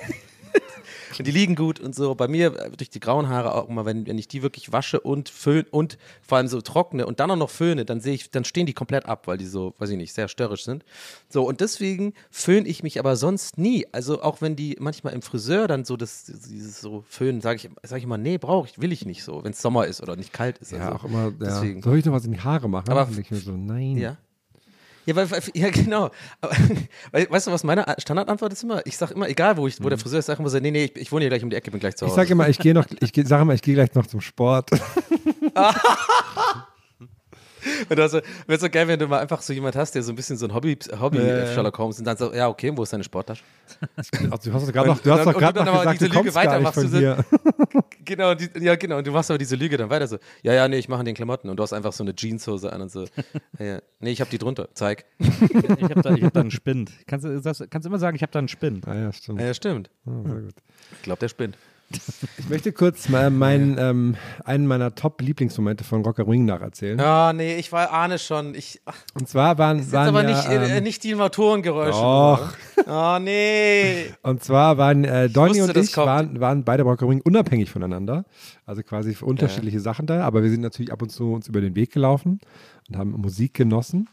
[1.16, 2.14] Und die liegen gut und so.
[2.14, 5.01] Bei mir äh, durch die grauen Haare auch immer, wenn, wenn ich die wirklich wasche
[5.01, 8.31] und föhne und vor allem so trockne und dann auch noch föhne, dann sehe ich,
[8.31, 10.85] dann stehen die komplett ab, weil die so, weiß ich nicht, sehr störrisch sind.
[11.29, 13.87] So, und deswegen föhne ich mich aber sonst nie.
[13.92, 17.71] Also auch wenn die manchmal im Friseur dann so das, dieses so föhnen, sage ich,
[17.83, 20.16] sag ich immer, nee, brauche ich, will ich nicht so, wenn es Sommer ist oder
[20.16, 20.73] nicht kalt ist.
[20.73, 21.33] Ja, also, auch immer, ja.
[21.40, 21.83] Deswegen.
[21.83, 22.90] soll ich noch was in die Haare machen?
[22.90, 23.97] Aber- ich mir so, nein.
[23.97, 24.16] Ja.
[25.09, 26.11] Ja, weil, ja, genau.
[26.42, 26.53] Aber,
[27.31, 28.87] weißt du, was meine Standardantwort ist immer?
[28.87, 30.71] Ich sage immer, egal wo, ich, wo der Friseur ist, sage ich immer so, nee,
[30.71, 32.21] nee, ich, ich wohne hier gleich um die Ecke, bin gleich zu Ich Hause.
[32.21, 34.68] sage immer, ich gehe noch, ich sage immer, ich gehe gleich noch zum Sport.
[37.88, 40.16] Und das wäre so geil, wenn du mal einfach so jemand hast, der so ein
[40.16, 42.92] bisschen so ein Hobby, Hobby äh, Sherlock Holmes und dann so, ja, okay, wo ist
[42.92, 43.42] deine Sporttasche?
[44.31, 46.09] Also, du hast doch gerade noch, du hast Und- doch gerade noch aber gesagt, diese
[46.11, 47.25] du kommst Lüge weiter gar nicht machst du von so- hier.
[48.05, 48.97] Genau, die, ja, genau.
[48.97, 51.05] Und du machst aber diese Lüge dann weiter so, ja, ja, nee, ich mache in
[51.07, 51.51] den Klamotten.
[51.51, 53.05] Und du hast einfach so eine Jeanshose an und so,
[53.59, 55.05] ja, nee, ich habe die drunter, zeig.
[55.18, 56.90] Ich habe da, ich hab da einen Spind.
[57.07, 58.88] Kannst du kannst immer sagen, ich habe da einen Spind.
[58.88, 59.40] Ah, ja, stimmt.
[59.42, 59.90] Ja, stimmt.
[60.07, 60.55] Gut.
[60.92, 61.59] Ich glaube, der spinnt.
[62.38, 66.98] Ich möchte kurz mal meinen, ähm, einen meiner Top-Lieblingsmomente von Rocker Ring nacherzählen.
[66.98, 68.55] Ja, nee, ich war, ahne schon.
[68.55, 68.81] Ich,
[69.14, 71.98] Und zwar waren, jetzt waren aber ja, nicht, äh, ähm, nicht die Motorengeräusche.
[71.98, 72.53] Doch.
[72.87, 74.12] Oh, nee.
[74.22, 77.70] Und zwar waren äh, Donny und das ich waren, waren beide bei Rocker Ring unabhängig
[77.70, 78.24] voneinander.
[78.66, 80.24] Also quasi für unterschiedliche Sachen da.
[80.24, 82.41] Aber wir sind natürlich ab und zu uns über den Weg gelaufen
[82.89, 84.09] und haben Musik genossen.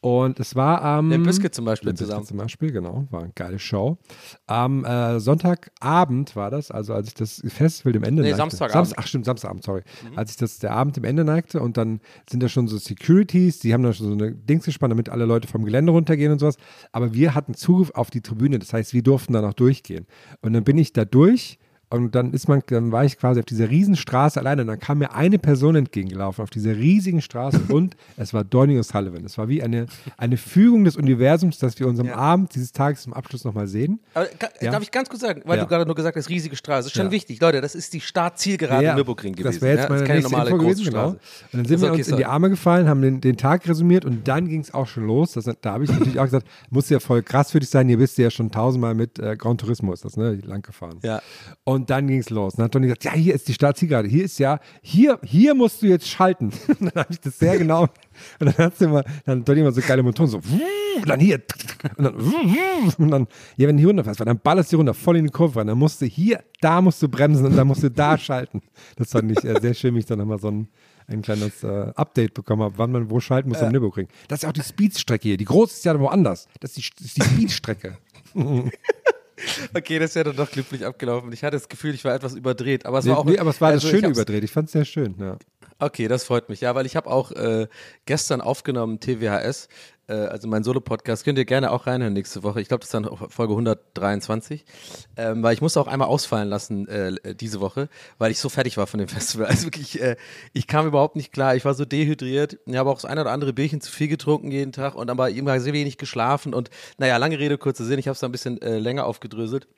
[0.00, 1.10] Und es war am.
[1.10, 2.24] Der Biscuit zum Beispiel zusammen.
[2.24, 3.08] Zum Beispiel, genau.
[3.10, 3.98] War eine geile Show.
[4.46, 8.36] Am äh, Sonntagabend war das, also als ich das Festival dem Ende Nee, neigte.
[8.42, 8.86] Samstagabend.
[8.90, 9.82] Samst- ach stimmt, Samstagabend, sorry.
[10.14, 13.58] Als ich das der Abend dem Ende neigte und dann sind da schon so Securities,
[13.58, 16.38] die haben da schon so eine Dings gespannt, damit alle Leute vom Gelände runtergehen und
[16.38, 16.58] sowas.
[16.92, 20.06] Aber wir hatten Zugriff auf die Tribüne, das heißt, wir durften da noch durchgehen.
[20.42, 21.58] Und dann bin ich da durch.
[21.90, 24.78] Und dann ist man, dann war ich quasi auf dieser riesen Straße alleine und dann
[24.78, 29.24] kam mir eine Person entgegengelaufen auf dieser riesigen Straße und es war Donny O'Sullivan.
[29.24, 29.86] Es war wie eine,
[30.18, 34.00] eine Fügung des Universums, dass wir uns am Abend dieses Tages zum Abschluss nochmal sehen.
[34.12, 34.70] Aber, ga- Ja.
[34.72, 35.64] Darf ich ganz kurz sagen, weil Ja.
[35.64, 36.80] du gerade nur gesagt hast, riesige Straße.
[36.80, 37.12] Das ist schon Ja.
[37.12, 37.40] wichtig.
[37.40, 39.52] Leute, das ist die Startzielgerade Ja, im Nürburgring gewesen.
[39.54, 39.88] Das wäre jetzt ja?
[39.96, 41.08] meine nächste normale Info gewesen, genau.
[41.08, 41.18] Und
[41.52, 42.34] dann sind Ist wir okay, uns in die sorry.
[42.34, 45.32] Arme gefallen, haben den, den Tag resümiert und dann ging es auch schon los.
[45.32, 47.96] Das, da habe ich natürlich auch gesagt, muss ja voll krass für dich sein, hier
[47.98, 50.98] bist du ja schon tausendmal mit äh, Gran Turismo, ist das, ne, lang gefahren.
[51.02, 51.22] Ja.
[51.64, 52.54] Und dann ging es los.
[52.54, 55.82] Dann hat Donny gesagt, ja, hier ist die Startzielgerade, hier ist ja, hier, hier musst
[55.82, 56.52] du jetzt schalten.
[56.68, 57.88] Und dann habe ich das sehr genau,
[58.40, 61.40] und dann hat immer, dann Donny immer so geile Motoren, so, und dann hier,
[61.96, 62.14] und dann,
[62.98, 63.26] und dann,
[63.56, 65.68] ja, wenn du hier runterfährst, weil dann ballerst du runter, voll in die Kurve rein,
[65.68, 68.60] dann musst du hier, da musst du bremsen und dann musst du da schalten.
[68.96, 70.68] Das fand ich äh, sehr schön, wie ich dann nochmal so ein,
[71.06, 74.08] ein kleines äh, Update bekommen habe, wann man wo schalten muss am Nürburgring.
[74.28, 75.36] Das ist ja auch die Speedstrecke hier.
[75.36, 76.48] Die große ist ja woanders.
[76.60, 77.98] Das ist die, das ist die Speedstrecke.
[79.74, 81.32] Okay, das ja dann doch glücklich abgelaufen.
[81.32, 82.86] Ich hatte das Gefühl, ich war etwas überdreht.
[82.86, 83.24] Aber es Nee, war auch.
[83.24, 84.44] nee, aber es war also das schön überdreht.
[84.44, 85.14] Ich fand es sehr schön.
[85.18, 85.36] Ja.
[85.78, 86.60] Okay, das freut mich.
[86.60, 87.68] Ja, weil ich habe auch äh,
[88.04, 89.68] gestern aufgenommen TWHS,
[90.08, 91.24] äh, also mein Solo-Podcast.
[91.24, 92.60] Könnt ihr gerne auch reinhören nächste Woche.
[92.60, 94.64] Ich glaube, das ist dann Folge 123.
[95.16, 97.88] Ähm, weil ich musste auch einmal ausfallen lassen äh, diese Woche,
[98.18, 99.46] weil ich so fertig war von dem Festival.
[99.46, 100.16] Also wirklich, äh,
[100.52, 101.54] ich kam überhaupt nicht klar.
[101.56, 102.58] Ich war so dehydriert.
[102.66, 105.30] Ich habe auch das eine oder andere Bierchen zu viel getrunken jeden Tag und aber
[105.30, 106.54] immer sehr wenig geschlafen.
[106.54, 107.98] Und naja, lange Rede, kurzer Sinn.
[107.98, 109.68] Ich habe es da ein bisschen äh, länger aufgedröselt.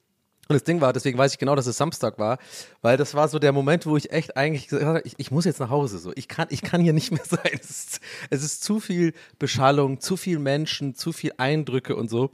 [0.50, 2.38] Und das Ding war, deswegen weiß ich genau, dass es Samstag war,
[2.82, 5.44] weil das war so der Moment, wo ich echt eigentlich gesagt habe, ich, ich muss
[5.44, 6.00] jetzt nach Hause.
[6.00, 7.52] So, ich kann, ich kann hier nicht mehr sein.
[7.52, 12.30] Es ist, es ist zu viel Beschallung, zu viel Menschen, zu viel Eindrücke und so.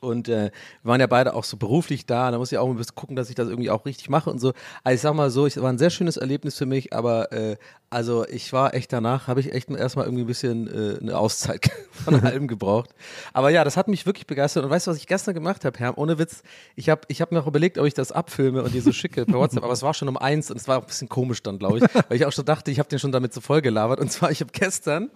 [0.00, 0.50] Und äh,
[0.82, 2.30] wir waren ja beide auch so beruflich da.
[2.30, 4.38] Da muss ich auch ein bisschen gucken, dass ich das irgendwie auch richtig mache und
[4.38, 4.52] so.
[4.84, 7.56] Also ich sag mal so, es war ein sehr schönes Erlebnis für mich, aber äh,
[7.90, 11.70] also ich war echt danach, habe ich echt erstmal irgendwie ein bisschen äh, eine Auszeit
[11.90, 12.90] von allem gebraucht.
[13.32, 14.64] Aber ja, das hat mich wirklich begeistert.
[14.64, 15.98] Und weißt du, was ich gestern gemacht habe, Herr?
[15.98, 16.42] Ohne Witz,
[16.76, 19.26] ich habe ich hab mir auch überlegt, ob ich das abfilme und dir so schicke
[19.26, 21.42] per WhatsApp, aber es war schon um eins und es war auch ein bisschen komisch
[21.42, 23.60] dann, glaube ich, weil ich auch schon dachte, ich habe den schon damit so voll
[23.60, 24.00] gelabert.
[24.00, 25.10] Und zwar, ich habe gestern,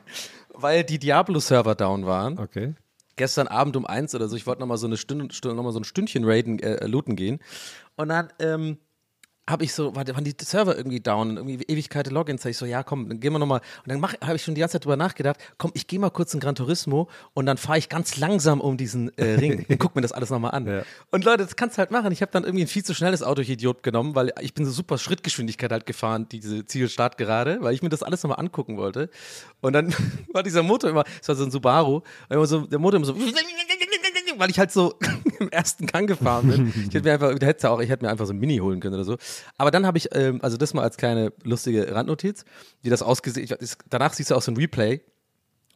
[0.53, 2.75] weil die Diablo-Server down waren, Okay.
[3.17, 5.73] Gestern Abend um eins oder so, ich wollte nochmal so eine Stunde, Stunde noch mal
[5.73, 7.41] so ein Stündchen raiden, äh, looten gehen.
[7.97, 8.79] Und dann ähm,
[9.49, 12.65] habe ich so, war, waren die Server irgendwie down, irgendwie Ewigkeit Logins, sag ich so,
[12.65, 13.61] ja komm, dann gehen wir nochmal.
[13.87, 16.33] Und dann habe ich schon die ganze Zeit drüber nachgedacht, komm, ich gehe mal kurz
[16.33, 19.95] in Gran Turismo und dann fahre ich ganz langsam um diesen äh, Ring und guck
[19.95, 20.67] mir das alles nochmal an.
[20.67, 20.83] Ja.
[21.11, 22.11] Und Leute, das kannst du halt machen.
[22.13, 24.65] Ich habe dann irgendwie ein viel zu schnelles Auto, ich Idiot, genommen, weil ich bin
[24.65, 28.79] so super Schrittgeschwindigkeit halt gefahren, diese Zielstart gerade, weil ich mir das alles nochmal angucken
[28.79, 29.11] wollte.
[29.61, 29.95] Und dann
[30.33, 33.15] war dieser Motor immer, es war so ein Subaru, immer so, der Motor immer so
[34.39, 34.95] weil ich halt so
[35.39, 36.73] im ersten Gang gefahren bin.
[36.89, 38.95] Ich hätte mir einfach, hätte auch, ich hätte mir einfach so ein Mini holen können
[38.95, 39.17] oder so.
[39.57, 42.45] Aber dann habe ich, ähm, also das mal als kleine lustige Randnotiz,
[42.83, 45.01] wie das ausgesehen, ich, danach siehst du auch so ein Replay.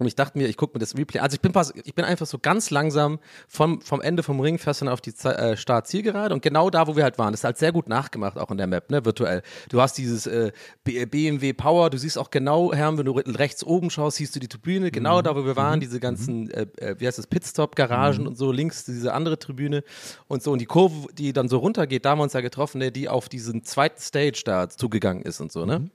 [0.01, 1.19] Und ich dachte mir, ich gucke mir das Replay.
[1.21, 3.19] Also ich bin, pass, ich bin einfach so ganz langsam
[3.49, 6.71] vom, vom Ende vom Ring fährst du dann auf die Ze- äh, Start-Zielgerade und genau
[6.71, 7.33] da, wo wir halt waren.
[7.33, 9.43] Das ist halt sehr gut nachgemacht, auch in der Map, ne, virtuell.
[9.71, 10.53] Du hast dieses äh,
[10.85, 14.41] BMW Power, du siehst auch genau, Herr, wenn du re- rechts oben schaust, siehst du
[14.41, 18.27] die Tribüne, genau da, wo wir waren, diese ganzen, äh, äh, wie heißt das, Pitstop-Garagen
[18.29, 19.83] und so, links diese andere Tribüne
[20.29, 20.53] und so.
[20.53, 23.09] Und die Kurve, die dann so runtergeht, da haben wir uns ja getroffen, ne, die
[23.09, 25.91] auf diesen zweiten Stage da zugegangen ist und so, ne?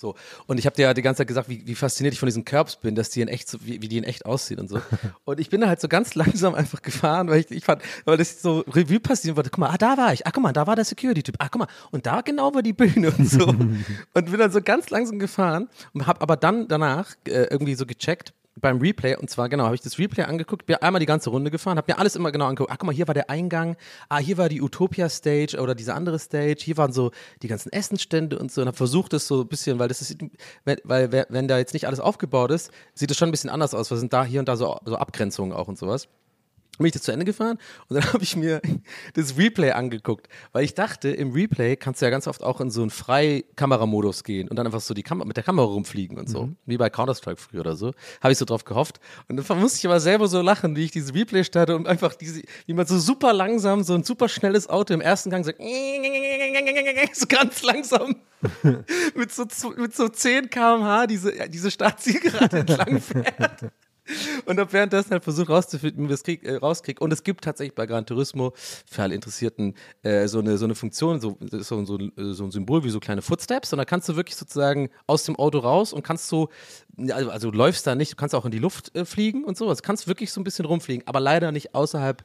[0.00, 0.14] So.
[0.46, 2.46] Und ich habe dir ja die ganze Zeit gesagt, wie, wie fasziniert ich von diesen
[2.46, 4.80] Curbs bin, dass die in echt so, wie, wie die in echt aussehen und so.
[5.24, 8.16] Und ich bin da halt so ganz langsam einfach gefahren, weil ich, ich fand, weil
[8.16, 9.50] das so Revue passieren wollte.
[9.50, 10.26] Guck mal, ah, da war ich.
[10.26, 11.36] Ah, guck mal, da war der Security-Typ.
[11.38, 11.68] Ah, guck mal.
[11.90, 13.46] Und da genau war die Bühne und so.
[14.14, 17.84] und bin dann so ganz langsam gefahren und habe aber dann danach äh, irgendwie so
[17.84, 21.30] gecheckt, beim Replay, und zwar genau, habe ich das Replay angeguckt, bin einmal die ganze
[21.30, 22.70] Runde gefahren, habe mir alles immer genau angeguckt.
[22.72, 23.76] Ach, guck mal, hier war der Eingang,
[24.08, 27.10] ah, hier war die Utopia-Stage oder diese andere Stage, hier waren so
[27.42, 30.16] die ganzen Essensstände und so und habe versucht, das so ein bisschen, weil das ist,
[30.64, 33.90] weil wenn da jetzt nicht alles aufgebaut ist, sieht es schon ein bisschen anders aus,
[33.90, 36.08] weil sind da hier und da so, so Abgrenzungen auch und sowas
[36.80, 37.58] bin ich das zu Ende gefahren
[37.88, 38.60] und dann habe ich mir
[39.14, 42.70] das Replay angeguckt, weil ich dachte, im Replay kannst du ja ganz oft auch in
[42.70, 46.28] so einen Freikamera-Modus gehen und dann einfach so die Kamera mit der Kamera rumfliegen und
[46.28, 49.00] so, wie bei Counter-Strike früher oder so, habe ich so drauf gehofft.
[49.28, 52.14] Und dann musste ich aber selber so lachen, wie ich dieses Replay starte und einfach
[52.14, 55.52] diese, wie man so super langsam, so ein super schnelles Auto im ersten Gang so,
[57.12, 58.16] so ganz langsam
[59.14, 59.44] mit so,
[59.76, 63.70] mit so 10 km/h diese, diese Startzielgerade entlang fährt.
[64.46, 67.02] Und habe währenddessen halt versucht rauszufinden, wie es krieg, äh, rauskriege.
[67.02, 68.52] Und es gibt tatsächlich bei Gran Turismo
[68.90, 72.50] für alle Interessierten äh, so, eine, so eine Funktion, so, das so, so, so ein
[72.50, 73.72] Symbol wie so kleine Footsteps.
[73.72, 76.48] Und da kannst du wirklich sozusagen aus dem Auto raus und kannst so,
[77.10, 79.56] also, also du läufst da nicht, du kannst auch in die Luft äh, fliegen und
[79.56, 79.68] so.
[79.68, 82.24] Also kannst wirklich so ein bisschen rumfliegen, aber leider nicht außerhalb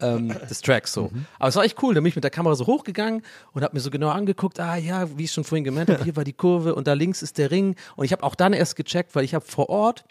[0.00, 1.10] ähm, des Tracks so.
[1.38, 3.22] Aber es war echt cool, da bin ich mit der Kamera so hochgegangen
[3.52, 6.16] und habe mir so genau angeguckt, ah ja, wie ich schon vorhin gemeint habe, hier
[6.16, 7.76] war die Kurve und da links ist der Ring.
[7.96, 10.04] Und ich habe auch dann erst gecheckt, weil ich habe vor Ort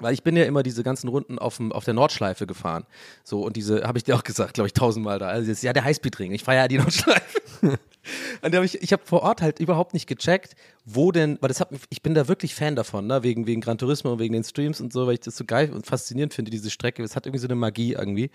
[0.00, 2.84] weil ich bin ja immer diese ganzen Runden auf, dem, auf der Nordschleife gefahren.
[3.24, 5.28] So, und diese, habe ich dir auch gesagt, glaube ich, tausendmal da.
[5.28, 6.32] Also, das ist ja der Highspeed-Ring.
[6.32, 7.40] Ich fahre ja die Nordschleife.
[8.42, 11.48] und da hab ich, ich habe vor Ort halt überhaupt nicht gecheckt, wo denn, weil
[11.48, 13.22] das hat mich, ich bin da wirklich Fan davon, ne?
[13.22, 15.72] wegen, wegen Gran Turismo und wegen den Streams und so, weil ich das so geil
[15.72, 17.02] und faszinierend finde, diese Strecke.
[17.02, 18.30] Es hat irgendwie so eine Magie irgendwie.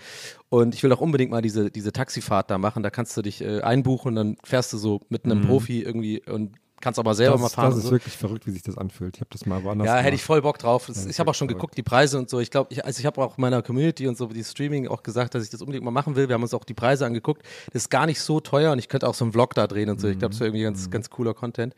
[0.50, 2.84] Und ich will auch unbedingt mal diese, diese Taxifahrt da machen.
[2.84, 6.22] Da kannst du dich äh, einbuchen und dann fährst du so mit einem Profi irgendwie
[6.24, 6.52] und
[6.84, 7.70] kannst aber selber mal Das, fahren.
[7.70, 7.92] das ist so.
[7.92, 9.16] wirklich verrückt, wie sich das anfühlt.
[9.16, 10.16] Ich habe das mal woanders Ja, hätte gemacht.
[10.16, 10.86] ich voll Bock drauf.
[10.88, 12.40] Das, Ja, ich habe auch schon ist geguckt, die Preise und so.
[12.40, 15.34] Ich glaube, ich, also ich habe auch meiner Community und so, die Streaming auch gesagt,
[15.34, 16.28] dass ich das unbedingt mal machen will.
[16.28, 17.42] Wir haben uns auch die Preise angeguckt.
[17.72, 19.90] Das ist gar nicht so teuer und ich könnte auch so einen Vlog da drehen
[19.90, 20.08] und so.
[20.10, 20.74] Ich glaube, das wäre irgendwie Mhm.
[20.74, 21.74] ganz, ganz cooler Content.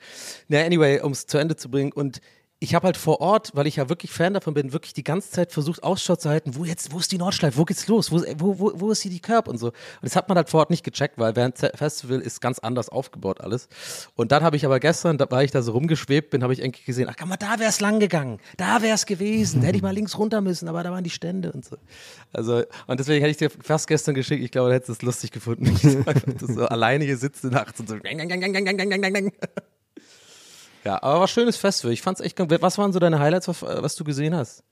[0.47, 2.19] Na, anyway, um es zu Ende zu bringen und
[2.65, 5.29] ich habe halt vor Ort, weil ich ja wirklich Fan davon bin, wirklich die ganze
[5.29, 8.23] Zeit versucht, Ausschau zu halten, wo jetzt, wo ist die Nordschleife, wo geht's los, wo,
[8.37, 9.67] wo, wo, wo ist hier die Curb und so.
[9.67, 12.89] Und das hat man halt vor Ort nicht gecheckt, weil während Festival ist ganz anders
[12.89, 13.69] aufgebaut alles.
[14.15, 16.63] Und dann habe ich aber gestern, da, weil ich da so rumgeschwebt bin, habe ich
[16.63, 19.67] endlich gesehen, ach, guck mal, da wäre es lang gegangen, da wäre es gewesen, da
[19.67, 21.77] hätte ich mal links runter müssen, aber da waren die Stände und so.
[22.33, 25.29] Also, und deswegen hätte ich dir fast gestern geschickt, ich glaube, du hättest es lustig
[25.29, 25.81] gefunden, ich
[26.39, 27.95] das so alleine hier sitze nachts und so.
[30.85, 31.93] Ja, aber war schönes Festival.
[31.93, 32.37] Ich fand's echt.
[32.61, 34.63] Was waren so deine Highlights, was, was du gesehen hast?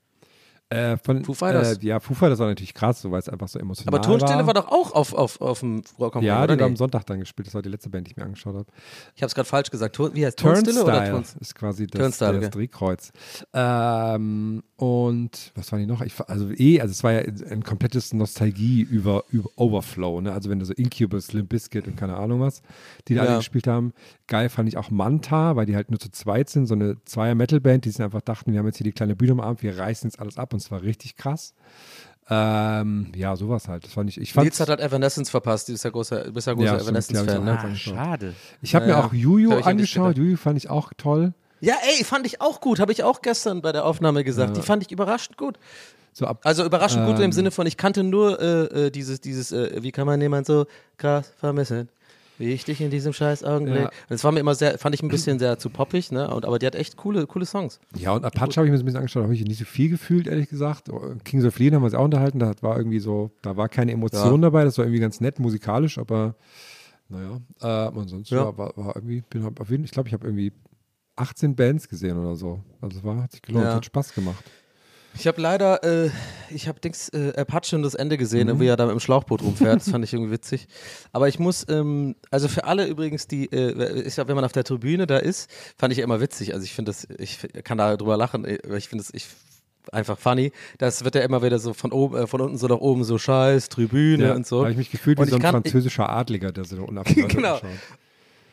[0.70, 1.76] Äh, von, Foo Fighters.
[1.76, 4.38] Äh, ja, Foo Fighters war natürlich krass, so, weil es einfach so emotional Aber Tonstille
[4.38, 4.46] war.
[4.46, 6.76] war doch auch auf, auf, auf dem Rock am Ja, die haben am?
[6.76, 7.46] Sonntag dann gespielt.
[7.46, 8.66] Das war die letzte Band, die ich mir angeschaut habe.
[9.14, 9.98] Ich habe es gerade falsch gesagt.
[10.14, 12.50] Wie heißt Tonstille oder Turnstile ist quasi das, Turnstile, das okay.
[12.50, 13.12] Drehkreuz.
[13.52, 16.00] Ähm, und was war die noch?
[16.00, 20.22] Ich, also eh, also es war ja ein komplettes Nostalgie über, über Overflow.
[20.22, 20.32] Ne?
[20.32, 22.62] Also wenn du so Incubus, Limp Bizkit und keine Ahnung was,
[23.06, 23.28] die da Ja.
[23.28, 23.92] alle gespielt haben.
[24.26, 27.84] Geil fand ich auch Manta, weil die halt nur zu zweit sind, so eine Zweier-Metal-Band,
[27.84, 30.08] die sich einfach dachten, wir haben jetzt hier die kleine Bühne am Abend, wir reißen
[30.08, 31.52] jetzt alles ab und zwar richtig krass.
[32.30, 33.84] Ähm, ja, sowas halt.
[33.84, 35.68] Das fand ich, ich fand Nils hat halt Evanescence verpasst.
[35.68, 37.58] Du bist ja großer, bist ja großer Ja, Evanescence-Fan, auch ne?
[37.58, 37.94] angeschaut.
[37.94, 38.34] Schade.
[38.62, 39.18] ich habe Ja, mir auch ja.
[39.18, 40.16] Juju angeschaut.
[40.16, 41.34] Juju fand ich auch toll.
[41.60, 42.80] Ja, ey, fand ich auch gut.
[42.80, 44.56] Habe ich auch gestern bei der Aufnahme gesagt.
[44.56, 45.58] Die fand ich überraschend gut.
[46.14, 47.32] So ab, Also überraschend gut im Ähm.
[47.32, 50.66] Sinne von, ich kannte nur äh, äh, dieses, dieses, äh, wie kann man jemand so
[50.96, 51.88] krass vermissen?
[52.38, 53.84] Wie ich dich in diesem scheiß Augenblick.
[53.84, 53.90] Ja.
[54.08, 56.28] Das war mir immer sehr, fand ich ein bisschen sehr zu poppig, ne?
[56.34, 57.78] Und, aber die hat echt coole, coole Songs.
[57.96, 59.64] Ja, und Apache habe ich mir so ein bisschen angeschaut, da habe ich nicht so
[59.64, 60.90] viel gefühlt, ehrlich gesagt.
[61.24, 63.92] Kings of Leon haben wir uns auch unterhalten, da war irgendwie so, da war keine
[63.92, 66.34] Emotion dabei, das war irgendwie ganz nett musikalisch, aber
[67.08, 67.66] naja, äh,
[67.98, 68.56] ansonsten Ja.
[68.56, 70.52] war, war, irgendwie, bin auf jeden, ich glaube, ich habe irgendwie
[71.16, 72.60] 18 Bands gesehen oder so.
[72.80, 73.74] Also es war, hat sich gelohnt, Ja.
[73.74, 74.50] hat Spaß gemacht.
[75.16, 76.10] Ich habe leider, äh,
[76.50, 79.42] ich habe Dings äh, Apache und das Ende gesehen, wie er da mit dem Schlauchboot
[79.42, 79.76] rumfährt.
[79.80, 80.66] Das fand ich irgendwie witzig.
[81.12, 84.52] Aber ich muss, ähm, also für alle übrigens, die, äh, ich glaube, wenn man auf
[84.52, 85.48] der Tribüne da ist,
[85.78, 86.52] fand ich immer witzig.
[86.52, 89.26] Also ich finde das, ich kann da drüber lachen, äh, weil ich finde das, ich
[89.92, 90.50] einfach funny.
[90.78, 93.16] Das wird ja immer wieder so von oben, äh, von unten so nach oben so
[93.18, 94.56] Scheiß, Tribüne Ja, und so.
[94.58, 97.28] Da habe ich mich gefühlt Und wie so ein kann- französischer Adliger, der so unabhängig
[97.28, 97.58] Genau.
[97.58, 97.70] schaut.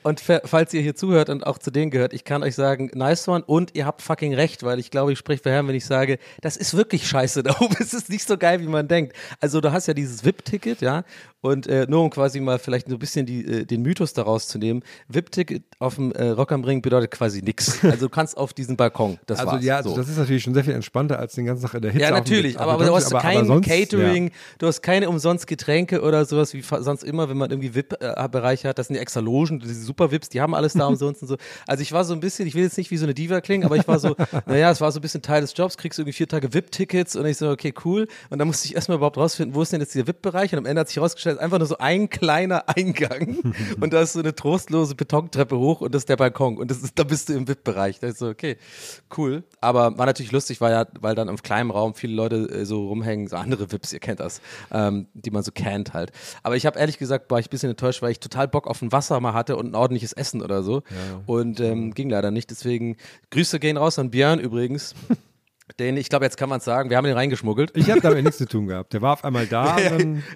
[0.04, 2.90] Und fa- falls ihr hier zuhört und auch zu denen gehört, ich kann euch sagen,
[2.94, 5.76] nice one und ihr habt fucking recht, weil ich glaube, ich spreche für Herrn, wenn
[5.76, 7.76] ich sage, das ist wirklich scheiße da oben.
[7.80, 9.16] Es ist nicht so geil, wie man denkt.
[9.40, 11.04] Also du hast ja dieses VIP-Ticket, ja,
[11.42, 14.48] und äh, nur um quasi mal vielleicht so ein bisschen die, äh, den Mythos daraus
[14.48, 17.80] zu nehmen, VIP-Ticket auf dem äh, Rock am Ring bedeutet quasi nichts.
[17.92, 19.64] Also du kannst auf diesen Balkon, das Also war's.
[19.66, 19.96] ja, also so.
[19.98, 22.06] das ist natürlich schon sehr viel entspannter als den ganzen Tag in der Hitze.
[22.06, 24.34] Ja, natürlich, aber, aber du hast Donnerstag, kein sonst, Catering, Ja.
[24.60, 28.78] du hast keine umsonst Getränke oder sowas wie sonst immer, wenn man irgendwie VIP-Bereich hat.
[28.80, 31.38] Das sind die extra Logen, diese Super-Vips, die haben alles da umsonst und so.
[31.68, 33.66] Also ich war so ein bisschen, ich will jetzt nicht wie so eine Diva klingen,
[33.66, 34.16] aber ich war so,
[34.46, 37.16] naja, es war so ein bisschen Teil des Jobs, kriegst du irgendwie vier Tage VIP-Tickets
[37.16, 38.08] und ich so, okay, cool.
[38.30, 40.54] Und dann musste ich erstmal überhaupt rausfinden, wo ist denn jetzt dieser VIP-Bereich?
[40.54, 43.38] Und am Ende hat sich herausgestellt, einfach nur so ein kleiner Eingang
[43.80, 46.80] und da ist so eine trostlose Betontreppe hoch und das ist der Balkon und das
[46.80, 48.00] ist, da bist du im VIP-Bereich.
[48.00, 48.58] Da ist so, okay,
[49.18, 49.44] cool.
[49.60, 52.88] Aber war natürlich lustig, weil ja, weil dann im kleinen Raum viele Leute äh, so
[52.88, 56.12] rumhängen, so andere VIPs, ihr kennt das, ähm, die man so kennt halt.
[56.44, 58.82] Aber ich habe ehrlich gesagt, war ich ein bisschen enttäuscht, weil ich total Bock auf
[58.82, 60.84] ein Wasser mal hatte und ein ordentliches Essen oder so.
[61.26, 62.52] Und ähm, ging leider nicht.
[62.52, 62.98] Deswegen
[63.32, 64.96] Grüße gehen raus an Björn übrigens.
[65.80, 67.72] Den, ich glaube, jetzt kann man es sagen, wir haben den reingeschmuggelt.
[67.76, 68.94] Ich habe damit nichts zu tun gehabt.
[68.94, 69.78] Der war auf einmal da.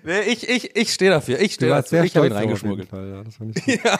[0.03, 1.39] Nee, ich ich, ich stehe dafür.
[1.39, 2.03] Ich stehe dafür.
[2.03, 2.87] Ich habe ihn reingeschmuggelt.
[2.87, 3.23] Fall, ja.
[3.83, 3.99] Ja,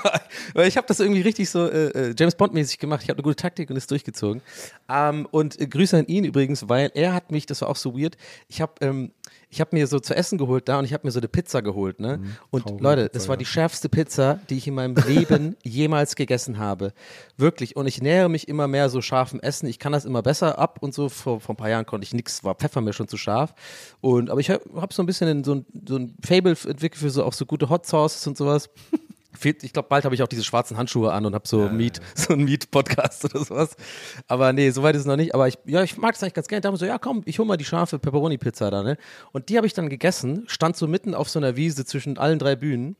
[0.53, 3.01] weil ich habe das irgendwie richtig so äh, äh, James Bond-mäßig gemacht.
[3.03, 4.41] Ich habe eine gute Taktik und ist durchgezogen.
[4.89, 7.97] Ähm, und äh, Grüße an ihn übrigens, weil er hat mich, das war auch so
[7.97, 8.15] weird,
[8.47, 9.11] ich habe ähm,
[9.49, 11.61] ich habe mir so zu essen geholt da und ich habe mir so eine Pizza
[11.61, 12.19] geholt, ne?
[12.49, 16.57] und traurige Leute, das war die schärfste Pizza, die ich in meinem Leben jemals gegessen
[16.57, 16.93] habe.
[17.37, 17.75] Wirklich.
[17.75, 19.67] Und ich nähere mich immer mehr so scharfem Essen.
[19.67, 21.09] Ich kann das immer besser ab und so.
[21.09, 23.53] Vor, vor ein paar Jahren konnte ich nichts, war Pfeffer mir schon zu scharf.
[24.01, 26.95] Und, aber ich habe hab so ein bisschen in so ein, so ein Fable entwickelt
[26.95, 28.69] für so auch so gute Hot Sauces und sowas.
[29.43, 32.33] Ich glaube, bald habe ich auch diese schwarzen Handschuhe an und habe so Meat, so
[32.33, 33.75] einen Meat-Podcast oder sowas.
[34.27, 35.33] Aber nee, soweit ist es noch nicht.
[35.33, 36.61] Aber ich, ja, ich mag es eigentlich ganz gerne.
[36.61, 38.97] Da haben wir so, ja komm, ich hole mal die scharfe Pepperoni-Pizza da, ne?
[39.31, 42.39] Und die habe ich dann gegessen, stand so mitten auf so einer Wiese zwischen allen
[42.39, 42.95] drei Bühnen.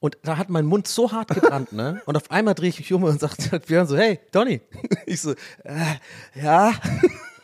[0.00, 2.00] Und da hat mein Mund so hart gebrannt, ne?
[2.06, 4.60] Und auf einmal drehe ich mich um und sagt Björn so, hey, Donny.
[5.06, 5.32] Ich so,
[5.64, 5.96] äh,
[6.34, 6.72] ja.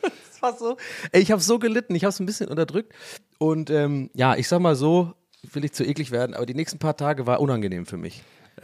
[0.03, 0.77] Das war so,
[1.13, 2.93] ey, ich habe so gelitten, ich habe es ein bisschen unterdrückt.
[3.39, 5.15] Und ähm, ja, ich sag mal so,
[5.53, 8.23] will ich zu eklig werden, aber die nächsten paar Tage war unangenehm für mich.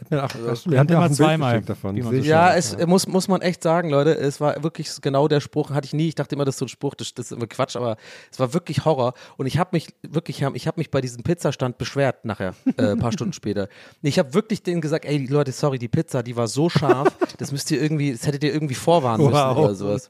[0.09, 1.95] Ja, ach, Also, wir haben ja auch immer zweimal, davon.
[1.95, 5.39] ich Ja, es äh, muss, muss man echt sagen, Leute, es war wirklich genau der
[5.41, 7.31] Spruch, hatte ich nie, ich dachte immer, das ist so ein Spruch, das, das ist
[7.33, 7.97] immer Quatsch, aber
[8.31, 11.77] es war wirklich Horror und ich habe mich wirklich, ich habe mich bei diesem Pizzastand
[11.77, 13.67] beschwert nachher, äh, ein paar Stunden später.
[14.01, 17.51] Ich habe wirklich denen gesagt, ey Leute, sorry, die Pizza, die war so scharf, das
[17.51, 19.57] müsst ihr irgendwie, das hättet ihr irgendwie vorwarnen müssen Wow.
[19.57, 20.09] oder sowas.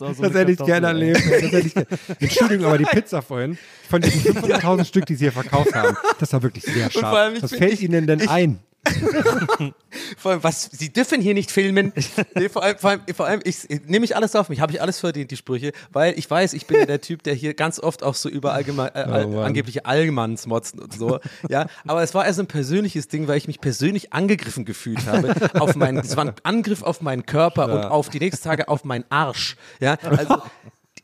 [0.00, 1.20] Auch so Das hätte ich gerne erlebt.
[1.30, 1.42] ey.
[1.42, 1.86] Das hätte ich gerne.
[2.20, 3.56] Entschuldigung, aber die Pizza vorhin,
[3.88, 7.34] von diesen 500.000 Stück, die sie hier verkauft haben, das war wirklich sehr scharf.
[7.34, 8.58] ich Was fällt ich- Ihnen denn ein?
[10.18, 11.92] Vor allem, was, sie dürfen hier nicht filmen.
[12.34, 14.82] Nee, vor allem, vor allem, vor allem ich, nehme ich alles auf mich, habe ich
[14.82, 17.80] alles verdient, die Sprüche, weil ich weiß, ich bin ja der Typ, der hier ganz
[17.80, 19.44] oft auch so über allgemein, äh, Mann.
[19.44, 21.18] angebliche Allmanns motzen und so.
[21.48, 25.34] Ja, aber es war also ein persönliches Ding, weil ich mich persönlich angegriffen gefühlt habe.
[25.60, 28.84] Auf meinen, es war ein Angriff auf meinen Körper und auf die nächsten Tage auf
[28.84, 29.56] meinen Arsch.
[29.80, 30.42] Ja, also.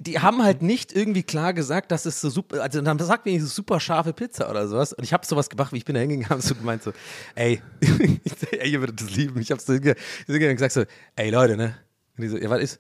[0.05, 3.41] Die haben halt nicht irgendwie klar gesagt, dass es so super, also dann sagt mir
[3.45, 4.93] super scharfe Pizza oder sowas.
[4.93, 6.93] Und ich habe sowas gemacht, wie ich bin da hingegangen, habe so gemeint so,
[7.37, 7.61] ey,
[8.51, 9.41] ey, ihr würdet das lieben.
[9.41, 9.97] Ich habe so hinge-
[10.27, 10.85] hingegangen und gesagt so,
[11.17, 11.77] ey Leute, ne?
[12.17, 12.79] Und die so, ja, was ist?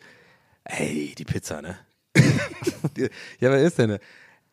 [0.64, 1.78] Ey, die Pizza, ne?
[3.40, 4.00] Ja, was ist denn, ne?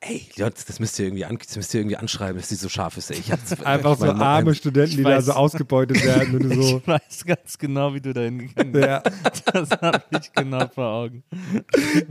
[0.01, 2.69] Ey, Leute, das müsst ihr irgendwie, an, das müsst ihr irgendwie anschreiben, dass die so
[2.69, 3.11] scharf ist.
[3.11, 3.17] Ey.
[3.19, 5.25] Ich hab's, Einfach so mein- mein- arme Studenten, die ich da weiß.
[5.25, 6.35] so ausgebeutet werden.
[6.35, 8.85] Und du so, Ich weiß ganz genau, wie du da hingegangen bist.
[8.85, 9.03] ja.
[9.51, 11.23] Das habe ich genau vor Augen.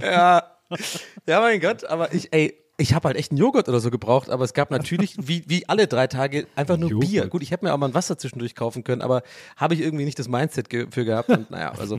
[0.02, 0.42] Ja.
[1.26, 4.28] ja, mein Gott, aber ich, ey, ich habe halt echt einen Joghurt oder so gebraucht,
[4.28, 7.08] aber es gab natürlich, wie, wie alle drei Tage, einfach nur Joghurt.
[7.08, 7.26] Bier.
[7.28, 9.22] Gut, ich hätte mir auch mal ein Wasser zwischendurch kaufen können, aber
[9.56, 11.30] habe ich irgendwie nicht das Mindset ge für gehabt.
[11.30, 11.98] Und naja, also.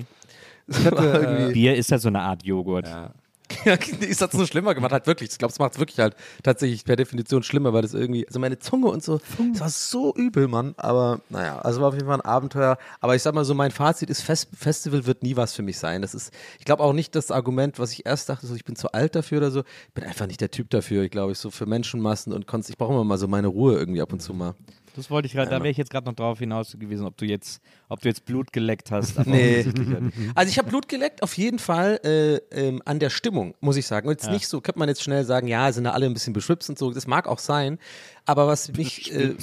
[0.67, 2.85] Ich hatte, Bier ist ja so eine Art Joghurt.
[2.85, 3.11] ja,
[3.99, 5.31] ist das so schlimmer gemacht, halt wirklich.
[5.31, 8.39] Ich glaube, es macht es wirklich halt tatsächlich per Definition schlimmer, weil das irgendwie, also
[8.39, 9.19] meine Zunge und so,
[9.53, 10.73] es war so übel, Mann.
[10.77, 12.77] Aber naja, also war auf jeden Fall ein Abenteuer.
[12.99, 15.77] Aber ich sag mal so, mein Fazit ist, Fest Festival wird nie was für mich
[15.77, 16.01] sein.
[16.01, 18.75] Das ist, ich glaube auch nicht das Argument, was ich erst dachte, so, ich bin
[18.75, 19.63] zu alt dafür oder so.
[19.87, 22.69] Ich bin einfach nicht der Typ dafür, ich glaube, ich so für Menschenmassen und Konst.
[22.69, 24.55] Ich brauche immer mal so meine Ruhe irgendwie ab und zu mal.
[24.99, 27.23] Das wollte ich gerade, da wäre ich jetzt gerade noch drauf hinaus gewesen, ob du
[27.23, 29.25] jetzt, ob du jetzt Blut geleckt hast.
[29.25, 29.61] Nee.
[29.61, 29.71] ja.
[30.35, 33.87] Also ich habe Blut geleckt, auf jeden Fall äh, ähm, an der Stimmung, muss ich
[33.87, 34.09] sagen.
[34.09, 36.33] Und jetzt nicht so, könnte man jetzt schnell sagen, ja, sind da alle ein bisschen
[36.33, 37.79] beschwipst und so, das mag auch sein.
[38.25, 39.35] Aber was mich, äh,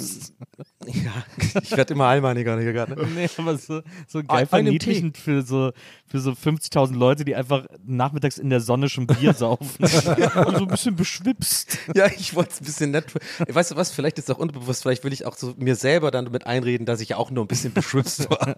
[0.87, 2.95] ja, ich werde immer allmeiniger hier gerade.
[2.95, 3.09] Ne?
[3.15, 5.73] Nee, aber so, so geil einem verniedlichend für so,
[6.07, 9.83] für so 50.000 Leute, die einfach nachmittags in der Sonne schon Bier saufen.
[9.83, 11.79] Und so ein bisschen beschwipst.
[11.95, 13.07] Ja, ich wollte es ein bisschen nett.
[13.49, 16.11] Weißt du was, vielleicht ist es auch unbewusst, vielleicht will ich auch so mir selber
[16.11, 18.57] dann damit einreden, dass ich auch nur ein bisschen beschwipst war.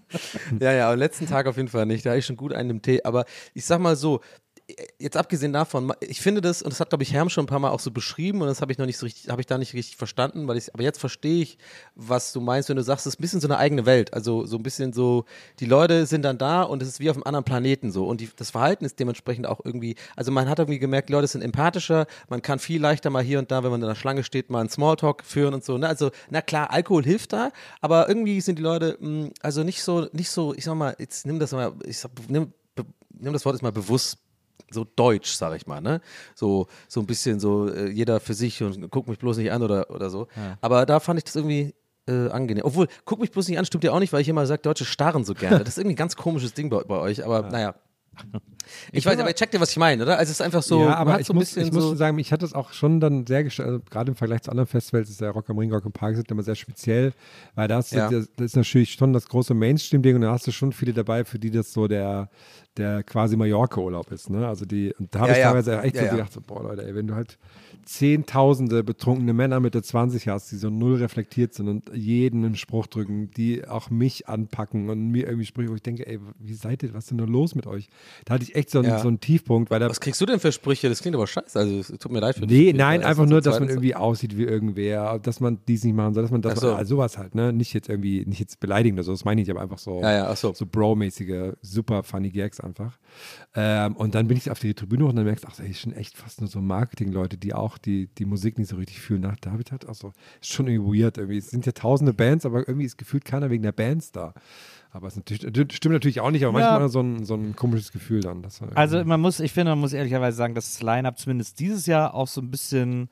[0.60, 2.04] ja, ja, am letzten Tag auf jeden Fall nicht.
[2.04, 3.02] Da hatte ich schon gut einen im Tee.
[3.04, 3.24] Aber
[3.54, 4.20] ich sag mal so,
[4.98, 7.60] jetzt abgesehen davon, ich finde das, und das hat, glaube ich, Herm schon ein paar
[7.60, 9.58] Mal auch so beschrieben, und das habe ich noch nicht so richtig, habe ich da
[9.58, 11.58] nicht richtig verstanden, weil ich, aber jetzt verstehe ich,
[11.94, 14.12] was du meinst, wenn du sagst, es ist ein bisschen so eine eigene Welt.
[14.12, 15.24] Also so ein bisschen so,
[15.60, 18.06] die Leute sind dann da und es ist wie auf einem anderen Planeten so.
[18.06, 21.42] Und die, das Verhalten ist dementsprechend auch irgendwie, also man hat irgendwie gemerkt, Leute sind
[21.42, 24.50] empathischer, man kann viel leichter mal hier und da, wenn man in der Schlange steht,
[24.50, 25.78] mal einen Smalltalk führen und so.
[25.78, 25.86] Ne?
[25.86, 30.08] Also, na klar, Alkohol hilft da, aber irgendwie sind die Leute, mh, also nicht so,
[30.12, 32.52] nicht so, ich sag mal, jetzt nimm das mal, ich sag, nimm,
[33.18, 34.18] nimm das Wort jetzt mal bewusst
[34.70, 36.00] so deutsch, sag ich mal, ne?
[36.34, 39.62] So, so ein bisschen so, äh, jeder für sich und guck mich bloß nicht an
[39.62, 40.28] oder, oder so.
[40.60, 41.74] Aber da fand ich das irgendwie,
[42.08, 42.64] äh, angenehm.
[42.64, 44.84] Obwohl, guck mich bloß nicht an, stimmt ja auch nicht, weil ich immer sage, Deutsche
[44.84, 45.60] starren so gerne.
[45.60, 47.74] Das ist irgendwie ein ganz komisches Ding bei, bei euch, aber naja.
[48.90, 50.18] Ich, weiß, aber ihr checkt ja, was ich meine, oder?
[50.18, 52.32] Also es ist einfach so, ja, aber ich, so muss, ich muss so, sagen, ich
[52.32, 55.20] hatte es auch schon dann sehr gestört, also gerade im Vergleich zu anderen Festivals ist
[55.20, 57.12] der Rock am Ring, Rock im Park sind immer sehr speziell,
[57.54, 58.10] weil da hast du, Ja.
[58.10, 61.24] das, das ist natürlich schon das große Mainstream-Ding und da hast du schon viele dabei,
[61.24, 62.28] für die das so der,
[62.76, 64.46] der quasi Mallorca-Urlaub ist, ne?
[64.46, 65.46] Also die, und da habe Ja, ich ja.
[65.48, 67.38] teilweise echt Ja, so gedacht, so, boah Leute, ey, wenn du halt
[67.86, 72.86] zehntausende betrunkene Männer Mitte 20 hast, die so null reflektiert sind und jeden einen Spruch
[72.86, 76.82] drücken, die auch mich anpacken und mir irgendwie Sprüche, wo ich denke, ey, wie seid
[76.82, 77.88] ihr, was ist denn nur los mit euch?
[78.24, 78.98] Da hatte ich echt so einen, Ja.
[78.98, 80.88] so einen Tiefpunkt, weil da was kriegst du denn für Sprüche?
[80.88, 82.74] Das klingt aber scheiße, also es tut mir leid für Nee, dich.
[82.74, 86.14] nein, Erstens einfach nur, dass man irgendwie aussieht wie irgendwer, dass man dies nicht machen
[86.14, 86.74] soll, dass man das, so.
[86.74, 87.52] also sowas halt, ne?
[87.52, 90.12] Nicht jetzt irgendwie, nicht jetzt beleidigend oder so, das meine ich aber einfach so, Ja,
[90.12, 90.52] ja, so.
[90.52, 92.98] so Bro-mäßige, super funny Gags einfach.
[93.54, 95.72] Ähm, und dann bin ich auf die Tribüne hoch und dann merkst du, ach, ey,
[95.74, 99.20] schon echt fast nur so Marketing-Leute, die auch die, die Musik nicht so richtig fühlen.
[99.22, 101.38] Nach David hat auch so, ist schon irgendwie weird irgendwie.
[101.38, 104.34] Es sind ja tausende Bands, aber irgendwie ist gefühlt keiner wegen der Bands da.
[104.90, 105.42] Aber es natürlich,
[105.74, 106.70] stimmt natürlich auch nicht, aber Ja.
[106.70, 108.46] manchmal so ein, so ein komisches Gefühl dann.
[108.74, 112.14] Also man muss, ich finde, man muss ehrlicherweise sagen, dass das Line-Up zumindest dieses Jahr
[112.14, 113.08] auch so ein bisschen,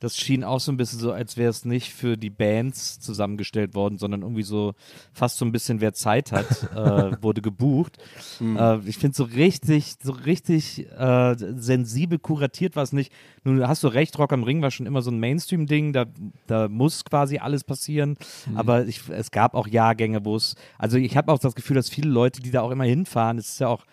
[0.00, 3.74] das schien auch so ein bisschen so, als wäre es nicht für die Bands zusammengestellt
[3.74, 4.74] worden, sondern irgendwie so
[5.12, 7.96] fast so ein bisschen, wer Zeit hat, äh, wurde gebucht.
[8.40, 13.10] Äh, ich finde so richtig, so richtig äh, sensibel kuratiert war es nicht.
[13.44, 16.04] Nun hast du recht, Rock am Ring war schon immer so ein Mainstream-Ding, da,
[16.46, 18.16] da muss quasi alles passieren.
[18.54, 21.88] Aber ich, es gab auch Jahrgänge, wo es, also ich habe auch das Gefühl, dass
[21.88, 23.84] viele Leute, die da auch immer hinfahren, es ist ja auch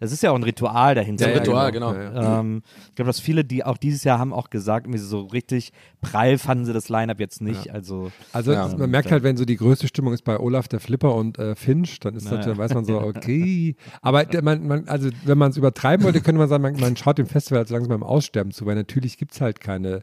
[0.00, 1.26] das ist ja auch ein Ritual dahinter.
[1.28, 1.92] Ja, ja, Ritual, genau.
[1.92, 2.02] genau.
[2.02, 2.40] Ja, ja.
[2.40, 5.72] Ähm, ich glaube, dass viele, die auch dieses Jahr haben auch gesagt, irgendwie so richtig
[6.00, 7.72] prall fanden sie das Line-Up jetzt nicht.
[7.72, 8.68] Also, Also Ja.
[8.76, 11.54] man merkt halt, wenn so die größte Stimmung ist bei Olaf der Flipper und äh,
[11.54, 12.46] Finch, dann ist das, Naja.
[12.46, 13.76] dann weiß man so, okay.
[14.02, 17.18] Aber man, man, also wenn man es übertreiben wollte, könnte man sagen, man, man schaut
[17.18, 20.02] dem Festival halt langsam beim Aussterben zu, weil natürlich gibt es halt keine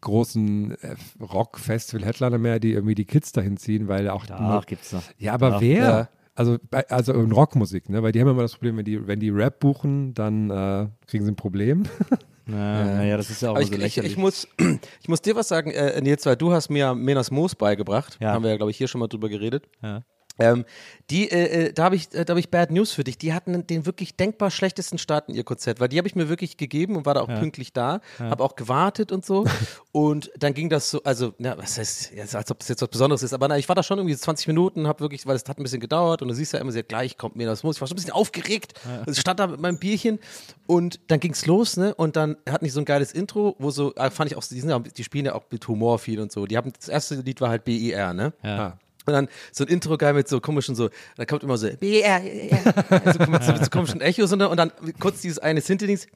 [0.00, 5.02] großen äh, Rock-Festival-Headliner mehr, die irgendwie die Kids dahin ziehen, weil auch da gibt's noch.
[5.18, 5.60] ja, aber Ja.
[5.60, 6.08] wer?
[6.36, 6.40] Ja.
[6.40, 8.02] Also, bei, also in Rockmusik, ne?
[8.02, 11.24] Weil die haben immer das Problem, wenn die, wenn die Rap buchen, dann äh, kriegen
[11.24, 11.84] sie ein Problem.
[12.48, 14.12] Na, naja, das ist ja auch ich, so ich, lächerlich.
[14.12, 14.46] ich, muss,
[15.00, 18.18] ich muss dir was sagen, äh, Nils, weil du hast mir Menas Moos beigebracht.
[18.20, 18.32] Ja.
[18.32, 19.68] Haben wir ja, glaube ich, hier schon mal drüber geredet.
[19.82, 20.02] ja.
[20.38, 20.64] Ähm,
[21.10, 23.16] die, äh, äh, da habe ich, äh, da hab ich Bad News für dich.
[23.18, 26.28] Die hatten den wirklich denkbar schlechtesten Start in ihr Konzert, weil die habe ich mir
[26.28, 29.44] wirklich gegeben und war da auch pünktlich da, habe auch gewartet und so.
[29.92, 32.88] und dann ging das so, also, na, was heißt, ja, als ob das jetzt was
[32.88, 35.44] Besonderes ist, aber na, ich war da schon irgendwie 20 Minuten, habe wirklich, weil es
[35.48, 37.76] hat ein bisschen gedauert und du siehst ja immer sehr gleich kommt mir das muss.
[37.76, 38.74] Ich war schon ein bisschen aufgeregt.
[39.00, 40.18] Also ich stand da mit meinem Bierchen
[40.66, 41.94] und dann ging's los, ne?
[41.94, 44.60] Und dann hatten die so ein geiles Intro, wo so, äh, fand ich auch, die,
[44.60, 46.46] sind ja, die spielen ja auch mit Humor viel und so.
[46.46, 48.32] Die haben, das erste Lied war halt BIR, ne?
[48.42, 48.78] Ja.
[49.06, 52.18] Und dann so ein Intro geil mit so komischen so, da kommt immer so, ja,
[52.18, 52.58] ja.
[53.04, 56.08] Also mit, so, mit so komischen Echos und dann, und dann kurz dieses eine Synthi-Dings,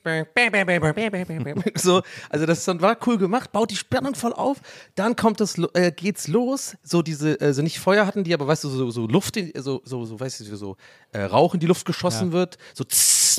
[1.77, 4.59] so, also das dann war cool gemacht, baut die Spannung voll auf,
[4.97, 8.65] dann kommt das, äh, geht's los, so diese, also nicht Feuer hatten die, aber weißt
[8.65, 10.77] du, so, so Luft, so, so, so, weißt du, so
[11.13, 12.85] äh, Rauch in die Luft geschossen wird, so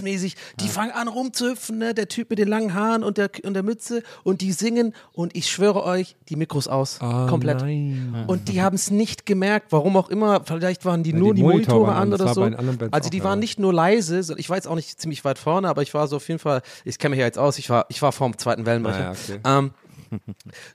[0.02, 3.54] mäßig, die fangen an rumzuhüpfen, ne, der Typ mit den langen Haaren und der, und
[3.54, 7.62] der Mütze und die singen und ich schwöre euch, die Mikros aus, komplett.
[7.62, 8.26] nein.
[8.28, 10.42] Und die haben es nicht gemerkt, warum auch immer.
[10.46, 12.44] Vielleicht waren die Weil nur die die, Monitor Monitore an, oder so.
[12.92, 13.24] Also die ja.
[13.24, 16.08] waren nicht nur leise, ich war jetzt auch nicht ziemlich weit vorne, aber ich war
[16.08, 18.38] so auf jeden Fall, ich kenne mich ja jetzt aus, ich war, ich war vorm
[18.38, 19.12] zweiten Wellenbrecher.
[19.12, 19.40] Ah, ja, okay.
[19.46, 19.72] ähm,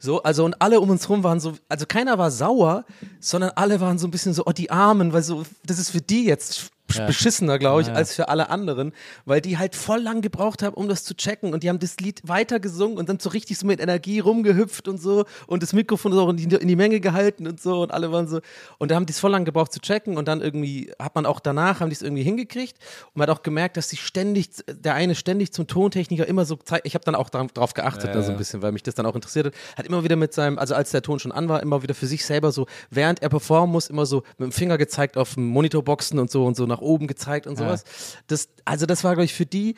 [0.00, 2.84] so, also und alle um uns rum waren so, also keiner war sauer,
[3.20, 6.00] sondern alle waren so ein bisschen so, oh die Armen, weil so, das ist für
[6.00, 6.70] die jetzt
[7.06, 8.92] beschissener, glaube ich, als für alle anderen,
[9.24, 11.52] weil die halt voll lang gebraucht haben, um das zu checken.
[11.52, 14.86] Und die haben das Lied weiter gesungen und dann so richtig so mit Energie rumgehüpft
[14.88, 17.92] und so und das Mikrofon so in die, in die Menge gehalten und so und
[17.92, 18.40] alle waren so.
[18.78, 21.26] Und da haben die es voll lang gebraucht zu checken und dann irgendwie hat man
[21.26, 22.76] auch danach, haben die es irgendwie hingekriegt.
[23.06, 26.56] Und man hat auch gemerkt, dass die ständig, der eine ständig zum Tontechniker immer so,
[26.56, 28.94] zei- ich habe dann auch darauf drauf geachtet, da so ein bisschen, weil mich das
[28.94, 31.48] dann auch interessiert hat, hat immer wieder mit seinem, also als der Ton schon an
[31.48, 34.52] war, immer wieder für sich selber so, während er performen muss, immer so mit dem
[34.52, 37.84] Finger gezeigt auf dem Monitorboxen und so und so nach oben gezeigt und sowas.
[38.26, 39.74] Das, also das war, glaube ich, für die,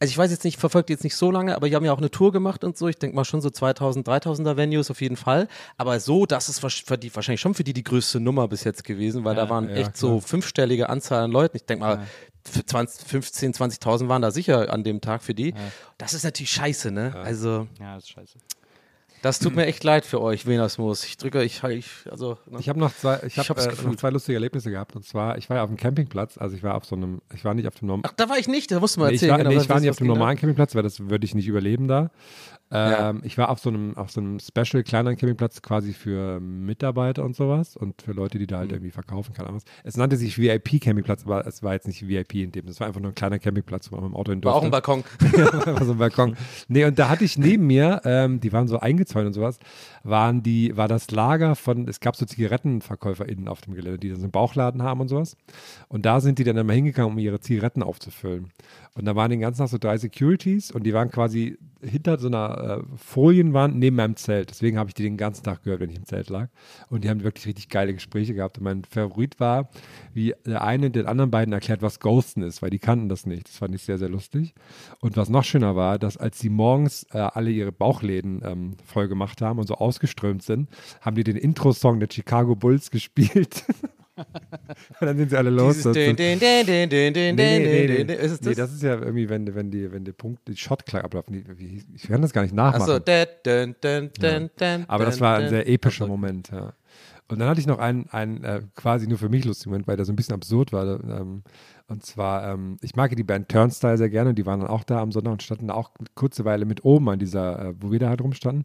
[0.00, 1.84] also ich weiß jetzt nicht, ich verfolge die jetzt nicht so lange, aber die haben
[1.84, 2.86] ja auch eine Tour gemacht und so.
[2.86, 5.48] Ich denke mal schon so 2000, 3000er Venues auf jeden Fall.
[5.76, 8.84] Aber so, das ist für die, wahrscheinlich schon für die die größte Nummer bis jetzt
[8.84, 11.56] gewesen, weil da waren ja, echt so fünfstellige Anzahl an Leuten.
[11.56, 12.06] Ich denke mal,
[12.44, 15.52] für 20, 15, 20.000 waren da sicher an dem Tag für die.
[15.98, 17.14] Das ist natürlich scheiße, ne?
[17.16, 18.38] Also, ja, das ist scheiße.
[19.22, 21.04] Das tut mir echt leid für euch, Venasmus.
[21.04, 22.58] Ich drücke, ich, ich also, ne?
[22.60, 24.94] Ich habe noch zwei, ich Ich habe äh, noch zwei lustige Erlebnisse gehabt.
[24.96, 27.44] Und zwar, ich war ja auf dem Campingplatz, also ich war auf so einem, ich
[27.44, 28.04] war nicht auf dem normalen.
[28.06, 29.30] Ach, da war ich nicht, da musst du mal Nee, ich erzählen.
[29.32, 31.46] war, genau, nee, ich war nicht auf dem normalen Campingplatz, weil das würde ich nicht
[31.48, 32.10] überleben da.
[32.70, 37.24] Ähm, Ich war auf so einem, auf so einem Special kleineren Campingplatz quasi für Mitarbeiter
[37.24, 38.60] und sowas und für Leute, die da Mhm.
[38.60, 39.62] halt irgendwie verkaufen, keine Ahnung.
[39.84, 42.68] Es nannte sich VIP-Campingplatz, aber es war jetzt nicht VIP in dem.
[42.68, 44.62] Es war einfach nur ein kleiner Campingplatz, wo man mit dem Auto hin War auch
[44.64, 45.04] ein Balkon.
[45.66, 46.36] War so ein Balkon.
[46.68, 49.58] Nee, und da hatte ich neben mir, ähm, die waren so eingezäunt und sowas,
[50.02, 54.18] waren die, war das Lager von, es gab so ZigarettenverkäuferInnen auf dem Gelände, die dann
[54.18, 55.36] so einen Bauchladen haben und sowas.
[55.88, 58.50] Und da sind die dann immer hingegangen, um ihre Zigaretten aufzufüllen.
[58.94, 62.26] Und da waren den ganzen Tag so drei Securities und die waren quasi hinter so
[62.26, 64.50] einer äh, Folienwand neben meinem Zelt.
[64.50, 66.48] Deswegen habe ich die den ganzen Tag gehört, wenn ich im Zelt lag.
[66.88, 68.58] Und die haben wirklich richtig geile Gespräche gehabt.
[68.58, 69.70] Und mein Favorit war,
[70.14, 73.48] wie der eine den anderen beiden erklärt, was Ghosten ist, weil die kannten das nicht.
[73.48, 74.54] Das fand ich sehr, sehr lustig.
[75.00, 79.08] Und was noch schöner war, dass als sie morgens äh, alle ihre Bauchläden ähm, voll
[79.08, 80.68] gemacht haben und so ausgeströmt sind,
[81.00, 83.64] haben die den Intro-Song der Chicago Bulls gespielt.
[84.18, 84.26] Und
[85.06, 85.74] dann sind sie alle los.
[85.76, 88.14] Dieses Das- Nee, nee, nee, nee.
[88.14, 88.56] Ist es nee, das?
[88.56, 91.32] das ist ja irgendwie, wenn, wenn die, wenn der Punkt, die Shotklang ablaufen.
[91.32, 92.82] Die, ich kann das gar nicht nachmachen.
[92.82, 96.72] Achso, den, den, den, den, Aber das war ein sehr epischer Moment, ja.
[97.30, 99.96] Und dann hatte ich noch einen, einen äh, quasi nur für mich lustigen Moment, weil
[99.96, 100.98] der so ein bisschen absurd war.
[101.04, 101.42] Ähm,
[101.86, 104.68] und zwar, ähm, ich mag ja die Band Turnstyle sehr gerne und die waren dann
[104.70, 107.74] auch da am Sonntag und standen auch eine kurze Weile mit oben an dieser, äh,
[107.80, 108.64] wo wir da halt rumstanden.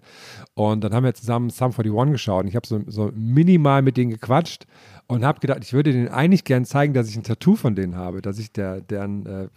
[0.53, 3.97] Und dann haben wir zusammen Sum 41 geschaut und ich habe so, so minimal mit
[3.97, 4.65] denen gequatscht
[5.07, 7.95] und habe gedacht, ich würde denen eigentlich gern zeigen, dass ich ein Tattoo von denen
[7.95, 9.47] habe, dass ich der, deren, äh,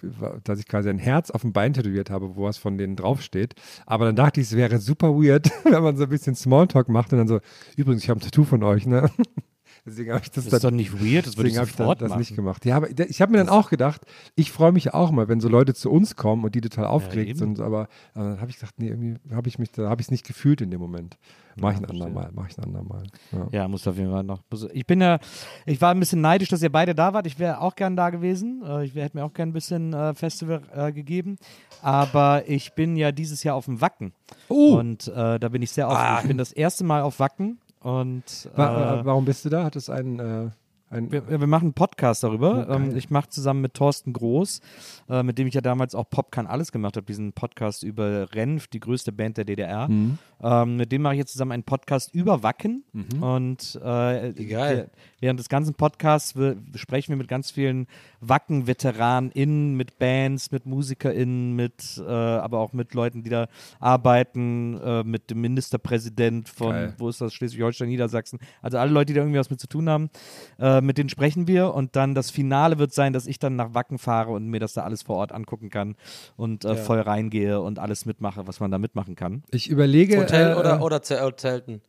[0.45, 3.55] dass ich quasi ein Herz auf dem Bein tätowiert habe, wo was von denen draufsteht.
[3.87, 7.13] Aber dann dachte ich, es wäre super weird, wenn man so ein bisschen Smalltalk macht
[7.13, 7.41] und dann so,
[7.77, 9.11] übrigens, ich habe ein Tattoo von euch, ne?
[9.87, 11.76] Deswegen habe ich das, Das ist doch nicht weird, das würde ich Deswegen habe ich
[11.76, 12.18] sofort das, machen.
[12.18, 12.64] nicht gemacht.
[12.66, 14.03] Ja, aber ich habe mir dann auch gedacht,
[14.34, 17.30] ich freue mich auch mal, wenn so Leute zu uns kommen und die total aufgeregt
[17.30, 17.39] eben.
[17.39, 20.09] sind, aber, aber dann habe ich gesagt, nee, irgendwie habe ich mich, da habe ich
[20.09, 21.16] es nicht gefühlt in dem Moment.
[21.59, 23.05] Mach ich ein andermal, mach ich ein andermal.
[23.32, 23.49] Ja.
[23.51, 24.43] Ja, muss auf jeden Fall noch.
[24.74, 25.18] Ich bin ja,
[25.64, 27.26] ich war ein bisschen neidisch, dass ihr beide da wart.
[27.26, 28.62] Ich wäre auch gern da gewesen.
[28.62, 31.39] Äh, Ich hätte mir auch gern ein bisschen äh, Festival äh, gegeben.
[31.80, 34.12] Aber ich bin ja dieses Jahr auf dem Wacken.
[34.49, 36.20] Und äh, da bin ich sehr aufgeregt.
[36.24, 37.59] Ich bin das erste Mal auf Wacken.
[37.87, 39.62] Und Wa- äh, warum bist du da?
[39.62, 40.51] Hat es einen, äh,
[40.97, 42.67] einen wir, wir machen einen Podcast darüber.
[42.69, 44.61] Oh, ähm, ich mache zusammen mit Thorsten Groß,
[45.09, 48.33] äh, mit dem ich ja damals auch Pop kann alles gemacht habe, diesen Podcast über
[48.35, 49.89] Renf, die größte Band der DDR.
[49.89, 50.19] Mhm.
[50.43, 52.85] Ähm, mit dem mache ich jetzt zusammen einen Podcast über Wacken.
[53.21, 54.91] Und äh, geil.
[55.21, 57.87] während des ganzen Podcasts wir, sprechen wir mit ganz vielen
[58.21, 63.49] Wacken-VeteranInnen, mit Bands, mit MusikerInnen, mit, äh, aber auch mit Leuten, die da
[63.81, 66.95] arbeiten, äh, mit dem Ministerpräsident von, Geil.
[66.99, 68.39] wo ist das, Schleswig-Holstein, Niedersachsen.
[68.63, 70.11] Also alle Leute, die da irgendwie was mit zu tun haben,
[70.59, 73.74] äh, mit denen sprechen wir und dann das Finale wird sein, dass ich dann nach
[73.74, 75.97] Wacken fahre und mir das da alles vor Ort angucken kann
[76.37, 79.43] und äh, voll reingehe und alles mitmache, was man da mitmachen kann.
[79.51, 80.18] ich überlege.
[80.18, 81.82] Hotel äh, oder, oder Zel- Zelten?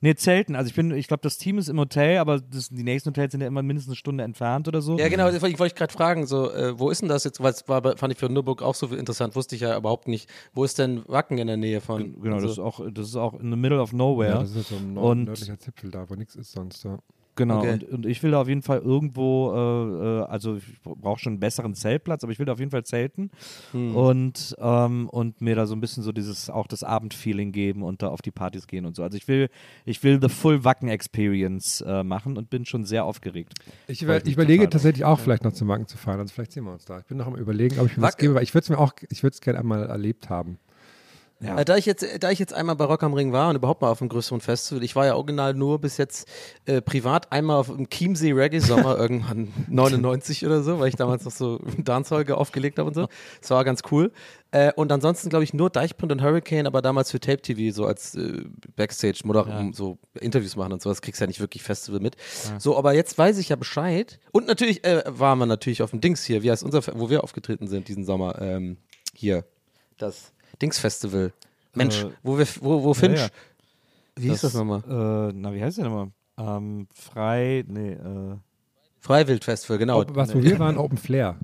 [0.00, 0.54] Nee, Zelten.
[0.54, 3.32] Also ich bin, ich glaube, das Team ist im Hotel, aber das, die nächsten Hotels
[3.32, 4.98] sind ja immer mindestens eine Stunde entfernt oder so.
[4.98, 7.42] Ja, genau, ich wollte gerade fragen, so, äh, wo ist denn das jetzt?
[7.42, 10.28] Weil es war, fand ich für Nürburg auch so interessant, wusste ich ja überhaupt nicht.
[10.52, 12.20] Wo ist denn Wacken in der Nähe von?
[12.20, 14.32] Genau, das ist auch, das ist auch in the middle of nowhere.
[14.32, 16.84] Ja, das ist so ein nord Und- nördlicher Zipfel da, wo nichts ist sonst.
[16.84, 16.98] Ja.
[17.36, 17.72] Genau, Okay.
[17.72, 21.32] und, und ich will da auf jeden Fall irgendwo, äh, äh, also ich brauche schon
[21.34, 23.30] einen besseren Zeltplatz, aber ich will da auf jeden Fall zelten
[23.72, 28.02] und, ähm, und mir da so ein bisschen so dieses, auch das Abendfeeling geben und
[28.02, 29.02] da auf die Partys gehen und so.
[29.02, 29.48] Also ich will,
[29.84, 33.54] ich will the full Wacken Experience äh, machen und bin schon sehr aufgeregt.
[33.88, 36.20] Ich, über, ich überlege tatsächlich auch vielleicht noch zum Wacken zu fahren.
[36.20, 37.00] Also vielleicht sehen wir uns da.
[37.00, 38.70] Ich bin noch am überlegen, ob ich mir das Wacken- gebe, weil ich würde es
[38.70, 40.58] mir auch, ich würde es gerne einmal erlebt haben.
[41.44, 43.82] Äh, da, ich jetzt, da ich jetzt einmal bei Rock am Ring war und überhaupt
[43.82, 46.28] mal auf einem größeren Festival, ich war ja original nur bis jetzt
[46.66, 51.24] äh, privat einmal auf dem Chiemsee Reggae Sommer irgendwann 99 oder so, weil ich damals
[51.24, 53.08] noch so Dancehall aufgelegt habe und so.
[53.40, 54.12] Das war ganz cool.
[54.50, 57.86] Äh, und ansonsten glaube ich nur Deichbrand und Hurricane, aber damals für Tape TV so
[57.86, 58.44] als äh,
[58.76, 62.16] Backstage Moder so Interviews machen und sowas kriegst du ja nicht wirklich Festival mit.
[62.58, 64.20] So, aber jetzt weiß ich ja Bescheid.
[64.32, 67.24] Und natürlich äh, waren wir natürlich auf dem Dings hier, wie heißt unser, wo wir
[67.24, 68.40] aufgetreten sind diesen Sommer.
[68.40, 68.76] Ähm,
[69.12, 69.44] hier,
[69.98, 71.32] das Dings Festival.
[71.74, 73.18] Mensch, Äh, wo wir, wo, wo Finch.
[73.20, 73.28] ja.
[74.16, 74.80] Wie hieß das nochmal?
[74.88, 76.08] Äh, na, wie heißt der nochmal?
[76.38, 78.36] Ähm, frei, nee, äh,
[79.00, 80.00] Freiwildfestival, genau.
[80.00, 81.36] Ob, was, wo wir waren, Open Flair.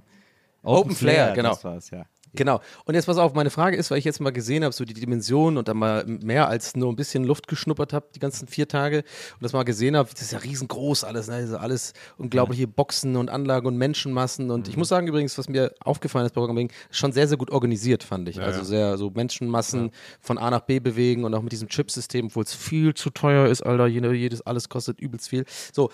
[0.63, 1.51] Open Flair, genau.
[1.51, 2.05] Das war's, ja.
[2.35, 2.61] Genau.
[2.85, 4.95] Und jetzt pass auf, meine Frage ist, weil ich jetzt mal gesehen habe, so die
[4.95, 8.69] Dimensionen und dann mal mehr als nur ein bisschen Luft geschnuppert habe, die ganzen vier
[8.69, 11.41] Tage und das mal gesehen habe, das ist ja riesengroß alles, ne?
[11.41, 15.75] Ist alles unglaubliche Boxen und Anlagen und Menschenmassen und ich muss sagen übrigens, was mir
[15.85, 18.37] aufgefallen ist bei Rock am Ring, schon sehr, sehr gut organisiert, fand ich.
[18.41, 22.45] also sehr so Menschenmassen von A nach B bewegen und auch mit diesem Chip-System, obwohl
[22.45, 25.45] es viel zu teuer ist, Alter, jede- jedes, alles kostet übelst viel.
[25.73, 25.91] So,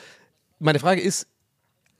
[0.58, 1.26] meine Frage ist,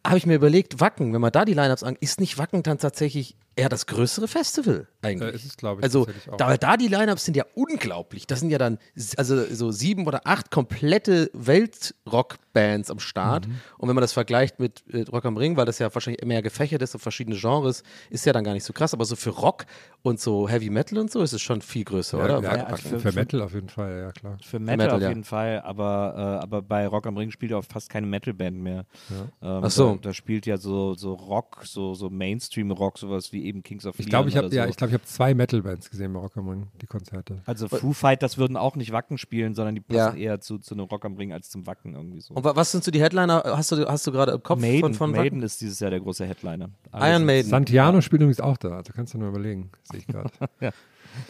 [0.06, 2.78] habe ich mir überlegt, Wacken, wenn man da die Lineups an, ist nicht Wacken dann
[2.78, 5.32] tatsächlich eher das größere Festival eigentlich.
[5.32, 8.26] Äh, ist es, glaube ich, Also da, da die Lineups sind ja unglaublich.
[8.26, 8.78] Das sind ja dann
[9.16, 13.48] also so sieben oder acht komplette Weltrock-Bands am Start.
[13.48, 13.54] Mhm.
[13.78, 16.42] Und wenn man das vergleicht mit äh, Rock am Ring, weil das ja wahrscheinlich mehr
[16.42, 18.92] gefächert ist auf verschiedene Genres, ist ja dann gar nicht so krass.
[18.92, 19.64] Aber so für Rock
[20.02, 22.42] und so Heavy Metal und so ist es schon viel größer, oder?
[22.42, 24.36] Ja, Ja, für, für, Metal auf jeden Fall, ja klar.
[24.42, 25.08] Für Metal, Metal, auf ja.
[25.08, 28.58] jeden Fall, aber, äh, aber bei Rock am Ring spielt ja auch fast keine Metalband
[28.58, 28.84] mehr.
[29.10, 29.94] Ähm, Ach so.
[29.94, 33.98] Da, da spielt ja so, so Rock, so, so Mainstream-Rock, sowas wie eben Kings of
[33.98, 34.70] Ich glaube, ich Leon habe oder ja, so.
[34.70, 37.40] ich glaube, ich habe zwei Metal-Bands gesehen bei Rock am Ring, die Konzerte.
[37.46, 40.06] Also Foo Fighters würden auch nicht Wacken spielen, sondern die Ja.
[40.06, 42.34] passen eher zu, zu einem Rock am Ring als zum Wacken irgendwie so.
[42.34, 43.42] Und wa- was sind so die Headliner?
[43.44, 46.00] Hast du, hast du gerade im Kopf Maiden, von, von Maiden ist dieses Jahr der
[46.00, 46.70] große Headliner.
[46.92, 47.48] Alle Iron Maiden.
[47.50, 50.30] Santiano spielt übrigens auch da, also kannst du nur überlegen, sehe ich gerade.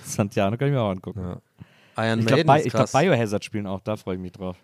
[0.04, 1.20] Santiano kann ich mir auch angucken.
[1.20, 1.40] ja.
[2.10, 2.92] Iron Ich glaube, Maiden ist ich glaub, krass.
[2.92, 4.56] Biohazard spielen auch, da freue ich mich drauf.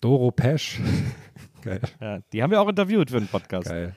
[0.00, 0.80] Doro Pesch.
[1.62, 3.68] Geil, Ja, die haben wir auch interviewt für einen Podcast.
[3.68, 3.94] geil.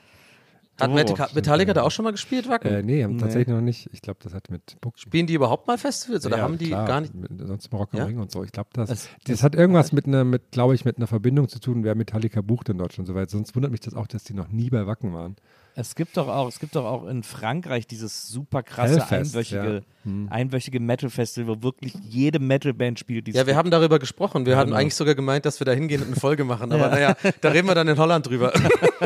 [0.78, 2.70] Hat Oh, Metallica, Metallica da auch schon mal gespielt, Wacken?
[2.70, 3.88] Äh, nee, haben tatsächlich noch nicht.
[3.92, 6.68] Ich glaube, das hat mit Book Spielen die überhaupt mal Festivals oder Ja, haben die
[6.68, 7.14] klar, gar nicht?
[7.14, 8.04] Mit, sonst im Rock am Ja?
[8.04, 8.44] Ring und so.
[8.44, 11.48] Ich glaube, das, Es- das hat irgendwas mit einer, mit, glaube ich, mit einer Verbindung
[11.48, 13.06] zu tun, wer Metallica bucht in Deutschland.
[13.08, 13.30] Soweit.
[13.30, 15.36] Sonst wundert mich das auch, dass die noch nie bei Wacken waren.
[15.78, 19.74] Es gibt doch auch, es gibt doch auch in Frankreich dieses super krasse Hellfest, einwöchige,
[19.74, 20.10] ja.
[20.10, 20.26] Hm.
[20.30, 23.26] einwöchige Metal-Festival, wo wirklich jede Metal-Band spielt.
[23.26, 24.46] die es Ja, wir haben darüber gesprochen.
[24.46, 24.80] Wir hatten genau.
[24.80, 26.72] eigentlich sogar gemeint, dass wir da hingehen und eine Folge machen.
[26.72, 28.52] Aber naja, da reden wir dann in Holland drüber.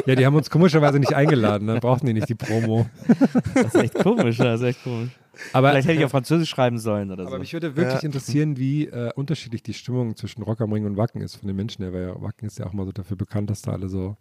[0.06, 2.86] Ja, die haben uns komischerweise nicht eingeladen, dann brauchten die nicht die Promo.
[3.54, 5.10] Das ist echt komisch, ja, das ist echt komisch.
[5.52, 7.38] Aber, Vielleicht hätte ich auf Französisch schreiben sollen oder aber so.
[7.40, 8.06] mich würde wirklich Ja.
[8.06, 11.56] interessieren, wie äh, unterschiedlich die Stimmung zwischen Rock am Ring und Wacken ist von den
[11.56, 13.88] Menschen her, weil ja, Wacken ist ja auch mal so dafür bekannt, dass da alle
[13.88, 14.16] so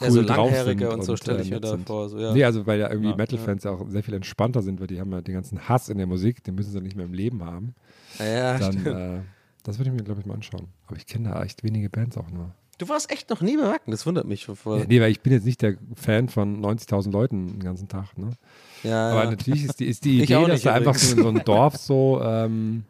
[0.00, 1.86] cool ja, so drauf sind und so stelle ich mir da sind.
[1.86, 2.08] vor.
[2.08, 2.32] So, ja.
[2.32, 3.16] Nee, also weil ja irgendwie Ja.
[3.16, 5.98] Metal-Fans ja auch sehr viel entspannter sind, weil die haben ja den ganzen Hass in
[5.98, 7.74] der Musik, den müssen sie nicht mehr im Leben haben.
[8.18, 8.86] ja, Dann, stimmt.
[8.86, 9.20] äh,
[9.62, 10.68] das würde ich mir, glaube ich, mal anschauen.
[10.86, 12.54] Aber ich kenne da echt wenige Bands auch nur.
[12.78, 14.46] Du warst echt noch nie bei Wacken, das wundert mich.
[14.46, 14.80] Voll.
[14.80, 18.18] Ja, nee, weil ich bin jetzt nicht der Fan von 90.000 Leuten den ganzen Tag.
[18.18, 18.30] Ne?
[18.82, 21.76] Ja, Aber natürlich ist die, ist die Idee, dass da einfach so, so ein Dorf
[21.76, 22.82] so ähm,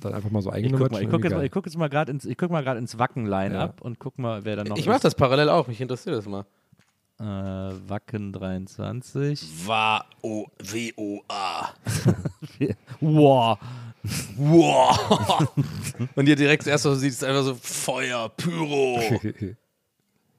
[0.00, 2.12] dann einfach mal so ich guck mal, ich schon guck jetzt, guck jetzt mal gerade
[2.12, 4.88] ins, ich guck mal gerade ins Wacken-Line-Up und guck mal, wer da noch Ich ist.
[4.88, 6.44] mach das parallel auch, mich interessiert das mal.
[7.18, 7.24] Äh,
[7.88, 9.66] Wacken 23.
[9.66, 11.68] W-O-W-O-A.
[13.00, 13.58] Wow.
[14.36, 15.48] Wow.
[16.14, 19.00] Und hier direkt das erste, was du siehst, ist einfach so Feuer, Pyro.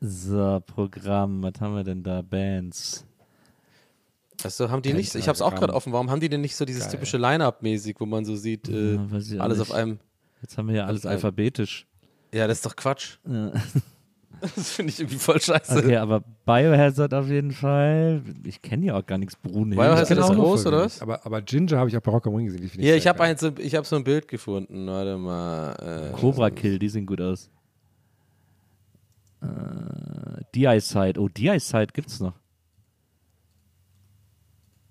[0.04, 2.24] So, Programm, was haben wir denn da?
[2.24, 3.06] Bands.
[4.44, 6.66] Du, haben die nicht, ich hab's auch gerade offen, warum haben die denn nicht so
[6.66, 9.70] dieses typische Line-Up-mäßig, wo man so sieht, äh, Ja, alles nicht.
[9.70, 10.00] auf einem,
[10.42, 11.86] Jetzt haben wir ja alles alphabetisch.
[12.34, 13.18] ja, das ist doch Quatsch.
[13.28, 13.52] Ja.
[14.42, 15.78] Das finde ich irgendwie voll scheiße.
[15.78, 18.24] Okay, aber Biohazard auf jeden Fall.
[18.44, 19.36] Ich kenne ja auch gar nichts.
[19.36, 19.76] Brunhilde.
[19.76, 21.00] Biohazard ist groß, oder was?
[21.00, 22.68] Aber, aber Ginger habe ich auch bei Rock am Ring gesehen.
[22.76, 23.38] Sehr ich habe geil.
[23.38, 24.88] so- ich habe so ein Bild gefunden.
[24.88, 26.10] Warte mal.
[26.14, 27.52] Äh, Cobra Kill, die sehen gut aus.
[29.42, 29.46] Äh,
[30.56, 31.20] D-Eye-Side.
[31.20, 32.34] Oh, D-Eye-Side gibt's noch.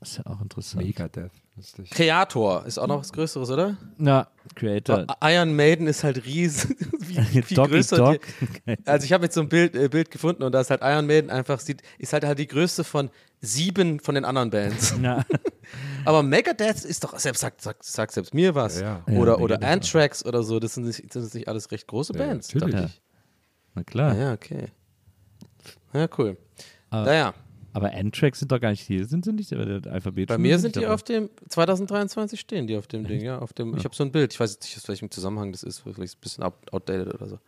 [0.03, 0.85] Ist ja auch interessant.
[0.85, 1.31] Megadeth.
[1.57, 1.91] Lustig.
[1.91, 3.77] Kreator ist auch noch was Größeres, oder?
[3.99, 5.07] Na, Creator.
[5.23, 7.97] Iron Maiden ist halt riesig, wie, viel Doggy größer.
[7.97, 8.21] Dog.
[8.67, 10.81] Die, also ich habe jetzt so ein Bild, äh, Bild gefunden und da ist halt
[10.83, 13.11] Iron Maiden einfach sieht, ist halt halt die größte von
[13.43, 14.95] sieben von den anderen Bands.
[14.99, 15.25] Na,
[16.07, 18.81] Aber Megadeth ist doch selbst sagt, sagt, sagt selbst mir was.
[18.81, 19.03] Ja.
[19.07, 19.69] Ja, Oder oder Megadeth.
[19.85, 20.61] Anthrax oder so.
[20.61, 22.55] Das sind nicht, das sind nicht alles recht große Ja, Bands.
[22.55, 23.01] natürlich.
[23.75, 24.17] na klar.
[24.17, 24.69] Ja, okay.
[25.93, 26.39] Ja, cool.
[26.89, 27.35] Aber- naja,
[27.73, 29.07] Aber Anthrax sind doch gar nicht hier.
[29.07, 29.51] Sind sie nicht?
[29.53, 30.95] Der Alphabet bei mir sind die dabei.
[30.95, 33.77] auf dem 2023 stehen die auf dem Ding, ja, auf dem.
[33.77, 34.33] Ich habe so ein Bild.
[34.33, 35.81] Ich weiß jetzt nicht, aus welchem Zusammenhang das ist.
[35.81, 37.39] Vielleicht ein bisschen out- outdated oder so.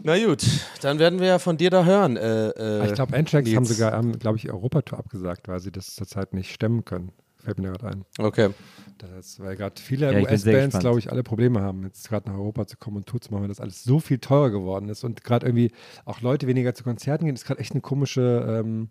[0.00, 0.44] Na gut,
[0.82, 2.16] dann werden wir ja von dir da hören.
[2.16, 5.96] Äh, äh, ich glaube, Anthrax haben sogar, haben, glaube ich, Europatour abgesagt, weil sie das
[5.96, 7.10] zurzeit nicht stemmen können.
[7.38, 8.04] Fällt mir gerade ein.
[8.18, 8.50] Okay.
[8.98, 12.36] Das ist, weil gerade viele Ja, US-Bands, glaube ich, alle Probleme haben, jetzt gerade nach
[12.36, 15.04] Europa zu kommen und Tour zu machen, weil das alles so viel teurer geworden ist
[15.04, 15.70] und gerade irgendwie
[16.04, 17.34] auch Leute weniger zu Konzerten gehen.
[17.34, 18.88] Das ist gerade echt ein komische, ähm,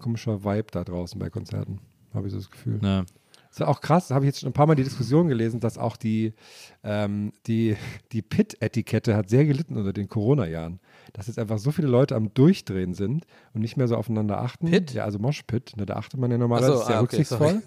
[0.00, 1.78] komischer Vibe da draußen bei Konzerten,
[2.12, 2.78] habe ich so das Gefühl.
[2.82, 3.04] Na,
[3.48, 5.78] Das ist auch krass, habe ich jetzt schon ein paar Mal die Diskussion gelesen, dass
[5.78, 6.34] auch die,
[6.82, 7.76] ähm, die,
[8.10, 10.80] die Pit-Etikette hat sehr gelitten unter den Corona-Jahren.
[11.12, 14.70] Dass jetzt einfach so viele Leute am Durchdrehen sind und nicht mehr so aufeinander achten.
[14.70, 14.92] Pit?
[14.92, 17.62] Ja, also Mosh-Pit, ne, da achtet man ja normalerweise, so, ist sehr ah, okay, rücksichtsvoll.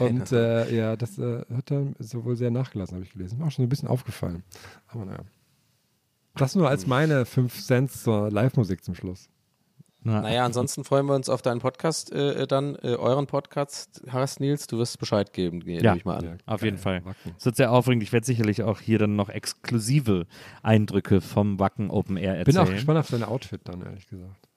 [0.00, 3.38] und äh, ja, das äh, hat dann so wohl sehr nachgelassen, habe ich gelesen.
[3.38, 4.42] Mir auch schon so ein bisschen aufgefallen.
[4.88, 5.20] Aber naja.
[6.34, 9.28] Das nur als meine 5 Cent zur Live-Musik zum Schluss.
[10.04, 14.40] Na, Naja, ansonsten freuen wir uns auf deinen Podcast äh, dann, äh, euren Podcast, Harris
[14.40, 14.66] Nils.
[14.66, 15.94] Du wirst Bescheid geben, gehe Ja.
[15.94, 16.24] ich mal an.
[16.24, 17.04] Ja, Auf jeden Fall.
[17.04, 17.34] Wacken.
[17.38, 18.02] Es wird sehr aufregend.
[18.02, 20.26] Ich werde sicherlich auch hier dann noch exklusive
[20.62, 22.56] Eindrücke vom Wacken Open Air erzählen.
[22.56, 24.48] Bin auch gespannt auf dein Outfit dann, ehrlich gesagt.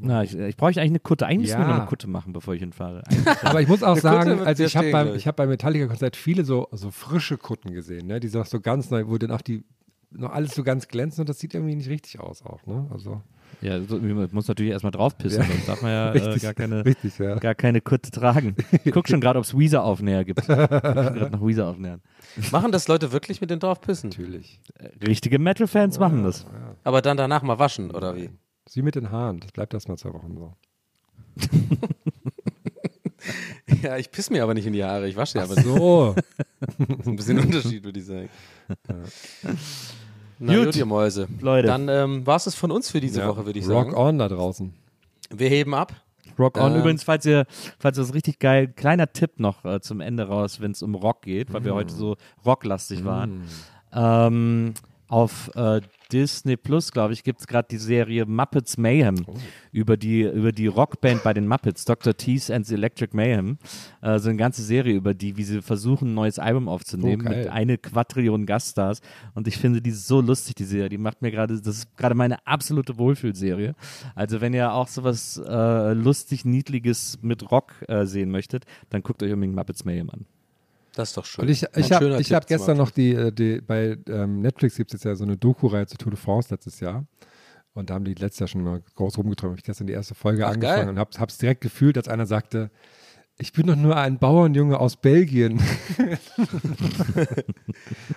[0.00, 1.26] Na, ich, ich brauche eigentlich eine Kutte.
[1.26, 1.68] Eigentlich müssen wir Ja.
[1.72, 3.02] noch eine Kutte machen, bevor ich hinfahre.
[3.42, 5.26] Aber ich muss auch sagen, also ich habe beim, ich.
[5.26, 8.20] hab beim Metallica-Konzert viele so, so frische Kutten gesehen, ne?
[8.20, 9.64] die so, so ganz neu, wo dann auch die
[10.10, 12.66] noch alles so ganz glänzen und das sieht irgendwie nicht richtig aus auch.
[12.66, 12.86] Ne?
[12.92, 13.22] Also
[13.60, 15.46] Ja, so, man muss natürlich erstmal draufpissen, Ja.
[15.48, 17.36] sonst darf man ja äh, Richtig, gar keine richtig, ja.
[17.36, 18.56] gar keine Kutte tragen.
[18.84, 20.40] Ich guck schon gerade, ob es Weezer-Aufnäher gibt.
[20.40, 22.00] Ich guck gerade nach Weezer-Aufnähern.
[22.50, 24.10] Machen das Leute wirklich mit den draufpissen?
[24.10, 24.60] Natürlich.
[25.06, 26.46] Richtige Metal-Fans machen das.
[26.82, 28.30] Aber dann danach mal waschen, oder wie?
[28.68, 30.54] Sie mit den Haaren, das bleibt erst mal zwei Wochen so.
[33.82, 36.14] Ja, ich piss mir aber nicht in die Haare, ich wasche ja aber So.
[36.78, 38.28] Das ist ein bisschen Unterschied, würde ich sagen.
[40.44, 40.64] Na Gut.
[40.66, 41.28] gut, ihr Mäuse.
[41.40, 41.68] Leute.
[41.68, 43.28] Dann ähm, war es es von uns für diese Ja.
[43.28, 43.94] Woche, würde ich Rock sagen.
[43.96, 44.74] on da draußen.
[45.30, 45.94] Wir heben ab.
[46.38, 46.72] Rock on.
[46.72, 46.80] Ähm.
[46.80, 47.46] Übrigens, falls ihr,
[47.78, 50.94] falls ihr das richtig geil, kleiner Tipp noch äh, zum Ende raus, wenn es um
[50.96, 53.42] Rock geht, weil wir heute so rocklastig waren.
[53.92, 54.74] Ähm,
[55.12, 59.26] auf äh, Disney Plus, glaube ich, gibt es gerade die Serie Muppets Mayhem
[59.70, 62.16] über die, über die Rockband bei den Muppets, Dr.
[62.16, 63.58] Tease and the Electric Mayhem.
[64.00, 67.28] Äh, so eine ganze Serie über die, wie sie versuchen, ein neues Album aufzunehmen Oh,
[67.28, 69.02] mit eine Quadrillion Gaststars.
[69.34, 70.88] Und ich finde die so lustig, die Serie.
[70.88, 73.74] Die macht mir gerade, das ist gerade meine absolute Wohlfühlserie.
[74.14, 79.22] Also wenn ihr auch sowas äh, lustig, niedliges mit Rock äh, sehen möchtet, dann guckt
[79.22, 80.24] euch unbedingt Muppets Mayhem an.
[80.94, 81.42] Das ist doch schön.
[81.42, 85.00] Und ich, ich habe hab gestern noch die, äh, die bei ähm, Netflix gibt es
[85.00, 87.06] jetzt ja so eine Doku-Reihe zu Tour de France letztes Jahr.
[87.74, 89.52] Und da haben die letztes Jahr schon mal groß rumgeträumt.
[89.52, 90.88] Hab ich gestern die erste Folge Ach, angefangen geil.
[90.90, 92.70] und habe es direkt gefühlt, als einer sagte,
[93.38, 95.60] ich bin doch nur ein Bauernjunge aus Belgien.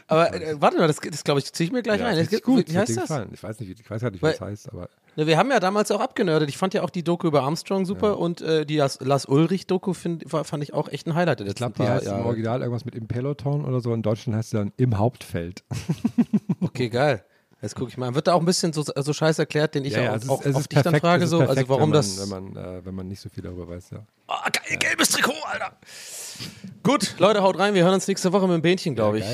[0.08, 2.30] Aber äh, warte mal, das, das glaube ich, ziehe ich mir gleich Ja, richtig Es
[2.30, 2.72] gibt, gut.
[2.72, 3.04] Wie heißt das?
[3.08, 3.30] gefallen.
[3.34, 5.50] Ich weiß nicht, ich weiß gar nicht, wie Weil- das heißt, aber Ne, wir haben
[5.50, 6.50] ja damals auch abgenördet.
[6.50, 10.26] Ich fand ja auch die Doku über Armstrong super und äh, die Las Ulrich-Doku fand
[10.62, 12.26] ich auch echt ein Highlight der ich glaube, die paar heißt im Jahre.
[12.26, 13.94] Original irgendwas mit im Peloton oder so.
[13.94, 15.64] In Deutschland heißt sie dann im Hauptfeld.
[16.60, 17.24] Okay, geil.
[17.66, 18.14] Jetzt gucke ich mal.
[18.16, 20.40] Wird da auch ein bisschen so, so scheiß erklärt, den ich auch, es ist- auch
[20.42, 22.20] es ist auf dich dann frage, es ist so, also perfekt, warum wenn man, das.
[22.20, 24.00] Wenn man, äh, wenn man nicht so viel darüber weiß, ja.
[24.28, 25.72] Ah, geil, gelbes Trikot, Alter.
[26.84, 27.74] Gut, Leute, haut rein.
[27.74, 29.26] Wir hören uns nächste Woche mit dem Bähnchen, glaube ich.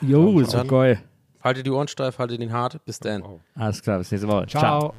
[0.00, 1.00] Jo, ist doch geil.
[1.42, 2.82] Haltet die Ohren steif, haltet den hart.
[2.86, 3.22] Bis dann.
[3.54, 4.46] Alles klar, bis nächste Woche.
[4.46, 4.94] Ciao.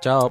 [0.00, 0.30] Ciao.